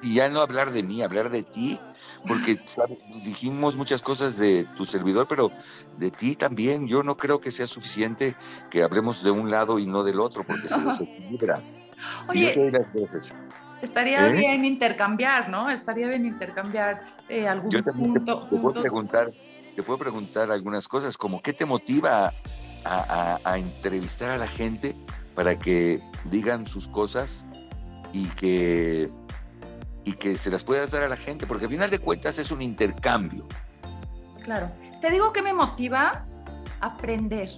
Y 0.02 0.16
ya 0.16 0.30
no 0.30 0.42
hablar 0.42 0.72
de 0.72 0.84
mí, 0.84 1.02
hablar 1.02 1.30
de 1.30 1.44
ti, 1.44 1.80
porque 2.28 2.60
dijimos 3.24 3.76
muchas 3.76 4.02
cosas 4.02 4.38
de 4.38 4.66
tu 4.78 4.86
servidor, 4.86 5.28
pero 5.28 5.52
de 5.98 6.12
ti 6.12 6.36
también. 6.36 6.88
Yo 6.88 7.04
no 7.04 7.18
creo 7.18 7.40
que 7.40 7.52
sea 7.52 7.68
suficiente 7.68 8.36
que 8.70 8.84
hablemos 8.84 9.24
de 9.24 9.32
un 9.32 9.50
lado 9.50 9.80
y 9.80 9.86
no 9.86 10.04
del 10.04 10.20
otro, 10.20 10.44
porque 10.46 10.68
se 10.68 10.80
desequilibra. 10.80 11.62
Oye, 12.28 12.72
estaría 13.82 14.28
¿Eh? 14.28 14.34
bien 14.34 14.66
intercambiar, 14.66 15.50
¿no? 15.50 15.70
Estaría 15.70 16.08
bien 16.08 16.26
intercambiar 16.26 17.00
eh, 17.28 17.48
algún 17.48 17.70
punto. 17.70 18.48
Te, 18.50 18.58
puedo 18.58 18.82
preguntar, 18.82 19.32
te 19.76 19.84
puedo 19.84 20.00
preguntar 20.00 20.52
algunas 20.52 20.88
cosas, 20.88 21.18
como 21.18 21.42
qué 21.42 21.54
te 21.54 21.66
motiva 21.66 22.34
a, 22.86 23.58
entrevistar 23.58 24.32
a 24.32 24.38
la 24.38 24.48
gente 24.48 24.96
para 25.36 25.58
que 25.58 26.02
digan 26.26 26.68
sus 26.68 26.88
cosas 26.88 27.46
y 28.14 28.26
que, 28.28 29.10
y 30.06 30.14
que 30.14 30.38
se 30.38 30.50
las 30.50 30.64
puedas 30.64 30.92
dar 30.92 31.04
a 31.04 31.10
la 31.10 31.18
gente, 31.18 31.46
porque 31.46 31.66
al 31.66 31.72
final 31.72 31.90
de 31.90 32.00
cuentas 32.00 32.40
es 32.40 32.52
un 32.52 32.62
intercambio. 32.62 33.48
Claro. 34.44 34.72
Te 35.02 35.10
digo 35.10 35.32
que 35.32 35.42
me 35.42 35.54
motiva 35.54 36.26
aprender. 36.82 37.50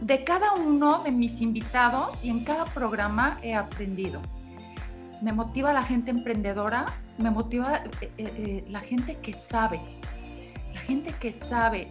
De 0.00 0.22
cada 0.22 0.52
uno 0.52 1.02
de 1.02 1.10
mis 1.10 1.40
invitados 1.40 2.22
y 2.22 2.30
en 2.30 2.44
cada 2.44 2.64
programa 2.66 3.38
he 3.42 3.54
aprendido. 3.54 4.20
Me 5.22 5.32
motiva 5.32 5.72
la 5.72 5.82
gente 5.82 6.12
emprendedora, 6.12 6.86
me 7.18 7.30
motiva 7.30 7.78
eh, 7.78 7.90
eh, 8.00 8.10
eh, 8.18 8.64
la 8.68 8.78
gente 8.78 9.16
que 9.16 9.32
sabe, 9.32 9.80
la 10.72 10.80
gente 10.80 11.12
que 11.18 11.32
sabe 11.32 11.90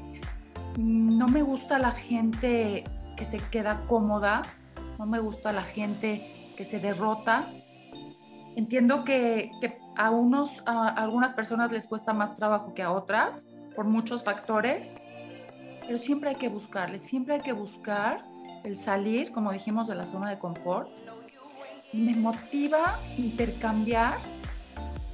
no 0.77 1.27
me 1.27 1.41
gusta 1.41 1.79
la 1.79 1.91
gente 1.91 2.83
que 3.17 3.25
se 3.25 3.39
queda 3.39 3.83
cómoda, 3.87 4.43
no 4.99 5.05
me 5.05 5.19
gusta 5.19 5.51
la 5.51 5.63
gente 5.63 6.21
que 6.55 6.63
se 6.63 6.79
derrota. 6.79 7.47
Entiendo 8.57 9.03
que, 9.03 9.51
a, 9.95 10.09
unos, 10.09 10.49
a 10.65 10.87
algunas 10.87 11.33
personas 11.33 11.71
les 11.71 11.85
cuesta 11.85 12.11
más 12.11 12.33
trabajo 12.33 12.73
que 12.73 12.81
a 12.81 12.91
otras 12.91 13.47
por 13.75 13.85
muchos 13.85 14.23
factores, 14.23 14.97
pero 15.85 15.99
siempre 15.99 16.31
hay 16.31 16.37
que 16.37 16.49
buscarle, 16.49 16.97
siempre 16.97 17.35
hay 17.35 17.41
que 17.41 17.53
buscar 17.53 18.25
el 18.63 18.75
salir, 18.75 19.31
como 19.31 19.51
dijimos, 19.51 19.87
de 19.87 19.93
la 19.93 20.05
zona 20.05 20.31
de 20.31 20.39
confort. 20.39 20.89
Y 21.93 22.01
me 22.01 22.15
motiva 22.15 22.95
intercambiar 23.19 24.17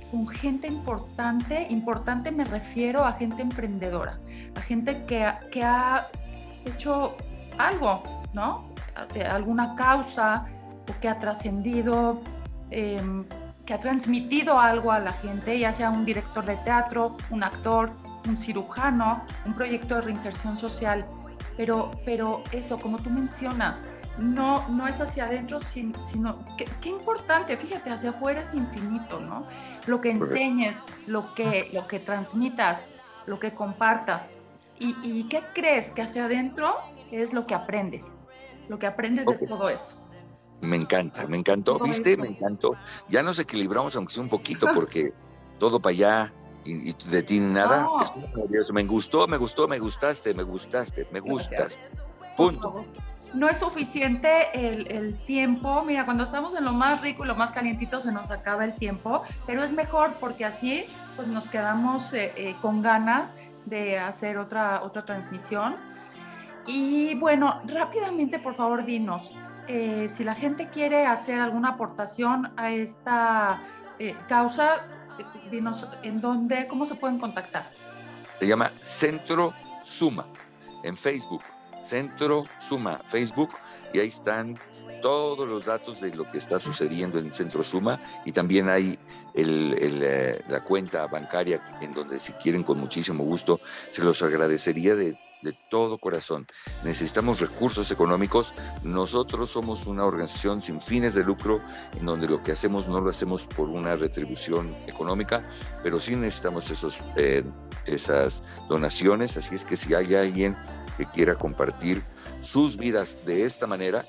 con 0.10 0.26
gente 0.26 0.68
importante, 0.70 1.68
importante 1.70 2.32
me 2.32 2.46
refiero 2.46 3.04
a 3.04 3.12
gente 3.12 3.42
emprendedora, 3.42 4.22
a 4.56 4.62
gente 4.62 5.04
que, 5.04 5.30
que 5.52 5.66
ha 5.66 6.08
hecho 6.64 7.18
algo, 7.58 8.04
¿no? 8.32 8.70
Alguna 9.30 9.76
causa 9.76 10.46
o 10.90 11.00
que 11.02 11.10
ha 11.10 11.20
trascendido, 11.20 12.22
em, 12.74 13.26
que 13.66 13.74
ha 13.74 13.80
transmitido 13.80 14.60
algo 14.60 14.92
a 14.92 15.00
la 15.00 15.14
gente, 15.14 15.58
ya 15.58 15.72
sea 15.72 15.90
un 15.90 16.06
director 16.06 16.46
de 16.46 16.58
teatro, 16.58 17.18
un 17.30 17.44
actor, 17.44 17.92
un 18.28 18.38
cirujano, 18.38 19.24
un 19.46 19.54
proyecto 19.54 19.96
de 19.96 20.02
reinserción 20.02 20.58
social. 20.58 21.06
Pero, 21.56 21.92
pero 22.04 22.44
eso, 22.52 22.78
como 22.80 22.98
tú 22.98 23.10
mencionas, 23.10 23.84
no, 24.18 24.68
no 24.70 24.88
es 24.88 25.02
hacia 25.02 25.26
adentro, 25.26 25.60
sino, 25.62 26.46
qué 26.58 26.90
importante, 26.90 27.58
fíjate, 27.58 27.90
hacia 27.90 28.12
afuera 28.12 28.42
es 28.42 28.54
infinito, 28.54 29.20
¿no? 29.20 29.46
Lo 29.88 30.02
que 30.02 30.12
enseñes, 30.12 30.76
lo 31.08 31.34
que, 31.34 31.70
lo 31.74 31.88
que 31.88 32.00
transmitas, 32.00 32.84
lo 33.26 33.40
que 33.40 33.54
compartas. 33.54 34.30
¿Y, 34.80 35.24
qué 35.30 35.42
crees 35.54 35.92
que 35.92 36.02
hacia 36.02 36.26
adentro 36.26 36.76
es 37.10 37.32
lo 37.32 37.48
que 37.48 37.56
aprendes? 37.56 38.04
Lo 38.68 38.80
que 38.80 38.88
aprendes 38.88 39.26
de 39.26 39.48
todo 39.48 39.70
eso. 39.70 39.96
Me 40.64 40.78
encanta, 40.78 41.28
me 41.28 41.38
encantó, 41.38 41.78
¿viste? 41.80 42.16
Me 42.18 42.30
encantó. 42.30 42.76
Ya 43.10 43.22
nos 43.22 43.38
equilibramos, 43.38 43.96
aunque 43.96 44.14
sea 44.14 44.24
un 44.24 44.30
poquito, 44.30 44.68
porque 44.74 45.14
todo 45.60 45.80
para 45.80 45.92
allá 45.92 46.34
y, 46.66 46.94
de 46.94 47.24
ti 47.24 47.40
nada. 47.40 47.88
Me 48.72 48.84
gustó, 48.86 49.28
me 49.28 49.38
gustó, 49.38 49.68
me 49.68 49.80
gustaste, 49.80 50.34
me 50.34 50.44
gustaste, 50.44 51.08
me 51.12 51.20
gustas. 51.20 51.80
Punto. 52.38 52.86
no 53.34 53.50
es 53.50 53.58
suficiente 53.58 54.48
el, 54.54 55.16
tiempo. 55.26 55.84
Mira, 55.84 56.06
cuando 56.06 56.24
estamos 56.24 56.56
en 56.56 56.66
lo 56.66 56.72
más 56.72 57.02
rico 57.02 57.26
y 57.26 57.28
lo 57.28 57.36
más 57.36 57.52
calientito 57.52 58.00
se 58.00 58.12
nos 58.12 58.32
acaba 58.32 58.64
el 58.66 58.76
tiempo, 58.76 59.24
pero 59.46 59.64
es 59.64 59.74
mejor 59.74 60.14
porque 60.20 60.46
así 60.46 60.86
pues, 61.16 61.28
nos 61.28 61.50
quedamos 61.50 62.14
eh, 62.14 62.32
eh, 62.38 62.56
con 62.62 62.82
ganas 62.82 63.36
de 63.66 64.00
hacer 64.00 64.38
otra, 64.38 64.82
otra 64.84 65.06
transmisión. 65.06 65.76
Y 66.66 67.16
bueno, 67.16 67.62
rápidamente, 67.66 68.40
por 68.40 68.56
favor, 68.56 68.86
dinos, 68.86 69.32
eh, 69.68 70.08
si 70.10 70.24
la 70.24 70.36
gente 70.36 70.68
quiere 70.70 71.06
hacer 71.06 71.40
alguna 71.40 71.70
aportación 71.70 72.52
a 72.58 72.72
esta 72.72 73.62
causa, 74.28 74.86
dinos 75.50 75.88
en 76.02 76.20
dónde, 76.20 76.68
cómo 76.68 76.86
se 76.86 76.96
pueden 76.96 77.20
contactar. 77.20 77.64
Se 78.40 78.48
llama 78.48 78.72
Centro 78.82 79.54
Suma 79.84 80.26
en 80.84 80.98
Facebook. 80.98 81.44
Centro 81.84 82.46
Suma 82.60 83.00
Facebook. 83.08 83.50
Y 83.94 84.00
ahí 84.00 84.10
están 84.10 84.58
todos 85.02 85.48
los 85.48 85.66
datos 85.66 86.00
de 86.00 86.16
lo 86.16 86.30
que 86.32 86.38
está 86.38 86.60
sucediendo 86.60 87.20
en 87.20 87.32
Centro 87.32 87.64
Suma. 87.64 88.00
Y 88.26 88.32
también 88.32 88.70
hay 88.70 88.98
eh, 89.34 90.42
la 90.48 90.64
cuenta 90.64 91.06
bancaria 91.08 91.62
en 91.82 91.94
donde 91.94 92.20
si 92.20 92.32
quieren 92.34 92.64
con 92.64 92.80
muchísimo 92.80 93.24
gusto 93.24 93.60
se 93.90 94.04
los 94.04 94.22
agradecería 94.24 94.96
de, 94.96 95.18
de 95.44 95.54
todo 95.70 95.98
corazón. 95.98 96.48
Necesitamos 96.84 97.40
recursos 97.40 97.92
económicos. 97.92 98.54
Nosotros 98.84 99.52
somos 99.52 99.86
una 99.86 100.06
organización 100.06 100.62
sin 100.62 100.80
fines 100.82 101.14
de 101.14 101.24
lucro 101.24 101.62
en 101.98 102.06
donde 102.06 102.28
lo 102.28 102.42
que 102.42 102.54
hacemos 102.54 102.88
no 102.88 103.02
lo 103.02 103.10
hacemos 103.10 103.46
por 103.46 103.70
una 103.70 103.96
retribución 103.96 104.76
económica, 104.88 105.44
pero 105.84 106.00
sí 106.00 106.16
necesitamos 106.16 106.70
esos, 106.72 106.98
eh, 107.16 107.44
esas 107.86 108.42
donaciones. 108.70 109.38
Así 109.38 109.56
es 109.56 109.66
que 109.66 109.76
si 109.76 109.94
hay 109.94 110.16
alguien 110.16 110.56
que 110.98 111.06
quiera 111.06 111.36
compartir 111.36 112.04
sus 112.42 112.78
vidas 112.78 113.18
de 113.26 113.44
esta 113.44 113.68
manera 113.68 114.06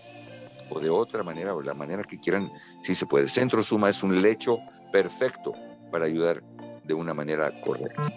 o 0.71 0.81
de 0.81 0.91
otra 0.91 1.23
manera 1.23 1.55
o 1.55 1.63
la 1.63 1.75
manera 1.75 2.05
que 2.05 2.19
quieran, 2.19 2.51
sí 2.83 2.95
se 2.95 3.07
puede. 3.07 3.29
Centro 3.29 3.63
Suma 3.63 3.91
es 3.91 4.03
un 4.03 4.23
lecho 4.23 4.59
perfecto 4.93 5.53
para 5.91 6.07
ayudar 6.07 6.43
de 6.85 6.95
una 6.95 7.15
manera 7.15 7.51
correcta. 7.63 8.13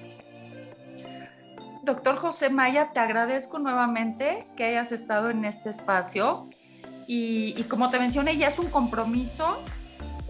Doctor 1.87 2.17
José 2.17 2.49
Maya, 2.49 2.89
te 2.91 2.99
agradezco 2.99 3.59
nuevamente 3.59 4.45
que 4.57 4.65
hayas 4.65 4.91
estado 4.91 5.29
en 5.29 5.45
este 5.45 5.69
espacio 5.69 6.49
y, 7.07 7.63
como 7.69 7.89
te 7.89 7.97
mencioné, 7.97 8.35
ya 8.35 8.49
es 8.49 8.59
un 8.59 8.69
compromiso. 8.69 9.59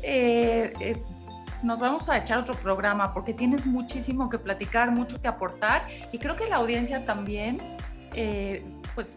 Eh, 0.04 0.72
eh, 0.80 1.04
nos 1.64 1.80
vamos 1.80 2.10
a 2.10 2.18
echar 2.20 2.38
otro 2.38 2.54
programa 2.54 3.12
porque 3.12 3.34
tienes 3.34 3.66
muchísimo 3.66 4.30
que 4.30 4.38
platicar, 4.38 4.92
mucho 4.92 5.20
que 5.20 5.28
aportar 5.28 5.88
y 6.12 6.20
creo 6.20 6.36
que 6.36 6.46
la 6.46 6.58
audiencia 6.58 7.06
también 7.06 7.60
eh, 8.14 8.64
pues 8.94 9.16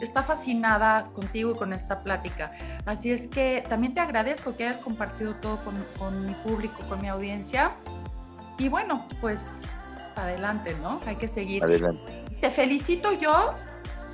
está 0.00 0.22
fascinada 0.22 1.02
contigo 1.12 1.50
y 1.50 1.54
con 1.54 1.74
esta 1.74 2.00
plática. 2.00 2.52
Así 2.86 3.12
es 3.12 3.28
que 3.28 3.62
también 3.68 3.92
te 3.92 4.00
agradezco 4.00 4.56
que 4.56 4.66
hayas 4.66 4.78
compartido 4.78 5.34
todo 5.34 5.58
con, 5.98 6.26
mi 6.26 6.32
público, 6.32 6.78
con 6.88 7.02
mi 7.02 7.08
audiencia. 7.08 7.72
Y 8.56 8.70
bueno, 8.70 9.06
pues 9.20 9.60
adelante, 10.16 10.76
¿no? 10.80 11.00
Hay 11.06 11.16
que 11.16 11.28
seguir. 11.28 11.62
Adelante. 11.62 12.24
Te 12.40 12.50
felicito 12.50 13.12
yo 13.12 13.54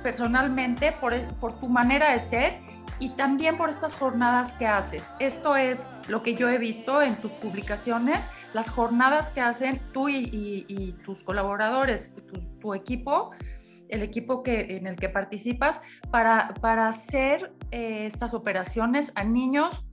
personalmente 0.03 0.93
por, 0.93 1.13
por 1.35 1.59
tu 1.59 1.67
manera 1.67 2.11
de 2.11 2.19
ser 2.19 2.59
y 2.99 3.09
también 3.09 3.57
por 3.57 3.69
estas 3.69 3.95
jornadas 3.95 4.53
que 4.53 4.67
haces. 4.67 5.03
Esto 5.19 5.55
es 5.55 5.87
lo 6.07 6.23
que 6.23 6.35
yo 6.35 6.49
he 6.49 6.57
visto 6.57 7.01
en 7.01 7.15
tus 7.15 7.31
publicaciones, 7.31 8.29
las 8.53 8.69
jornadas 8.69 9.29
que 9.29 9.41
hacen 9.41 9.81
tú 9.91 10.09
y, 10.09 10.95
tus 11.03 11.23
colaboradores, 11.23 12.15
tu 12.59 12.73
equipo 12.73 13.31
el 13.91 14.01
equipo 14.01 14.41
que, 14.41 14.77
en 14.77 14.87
el 14.87 14.95
que 14.95 15.09
participas 15.09 15.81
para, 16.09 16.53
para 16.61 16.87
hacer 16.87 17.53
eh, 17.71 18.05
estas 18.05 18.33
operaciones 18.33 19.11
a 19.15 19.23
niños 19.23 19.85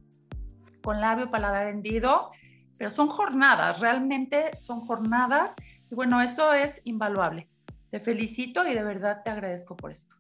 con 0.83 1.01
labio 1.01 1.31
paladar 1.31 1.69
hendido, 1.69 2.31
pero 2.79 2.91
son 2.91 3.09
jornadas, 3.09 3.81
realmente 3.81 4.57
son 4.59 4.81
jornadas 4.81 5.57
y 5.91 5.95
bueno, 5.95 6.21
eso 6.21 6.53
es 6.53 6.81
invaluable. 6.85 7.47
Te 7.91 8.01
felicito 8.01 8.67
y 8.67 8.75
de 8.75 8.83
verdad 8.83 9.23
te 9.25 9.31
agradezco 9.31 9.77
por 9.77 9.91
esto. 9.91 10.15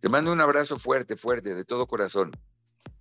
Te 0.00 0.08
mando 0.08 0.32
un 0.32 0.40
abrazo 0.40 0.78
fuerte, 0.78 1.16
fuerte, 1.16 1.54
de 1.54 1.64
todo 1.64 1.86
corazón. 1.86 2.32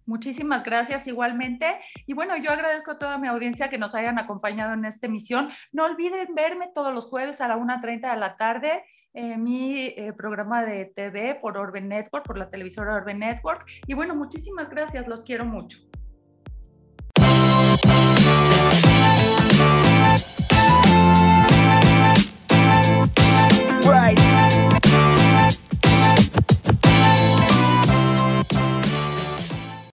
Muchísimas 0.06 0.64
gracias 0.64 1.08
igualmente. 1.08 1.76
Y 2.06 2.14
bueno, 2.14 2.36
yo 2.38 2.52
agradezco 2.52 2.92
a 2.92 3.00
toda 3.00 3.18
mi 3.18 3.28
audiencia 3.28 3.70
que 3.70 3.78
nos 3.78 3.96
hayan 3.96 4.20
acompañado 4.20 4.74
en 4.74 4.86
esta 4.86 5.08
emisión. 5.08 5.50
No 5.72 5.86
olviden 5.86 6.36
verme 6.36 6.70
todos 6.74 6.94
los 6.94 7.06
jueves 7.06 7.42
a 7.42 7.48
la 7.48 7.58
1.30 7.58 8.14
de 8.14 8.20
la 8.20 8.38
tarde 8.38 8.84
eh, 9.16 9.38
mi 9.38 9.94
eh, 9.96 10.12
programa 10.18 10.66
de 10.66 10.86
TV 10.86 11.36
por 11.36 11.56
Orbe 11.56 11.82
Network, 11.82 12.26
por 12.26 12.36
la 12.36 12.50
televisora 12.50 12.96
Orbe 12.96 13.14
Network. 13.14 13.66
Y 13.86 13.94
bueno, 13.94 14.16
muchísimas 14.16 14.70
gracias, 14.70 15.08
los 15.08 15.24
quiero 15.24 15.46
mucho. 15.46 15.78
right. 23.86 24.33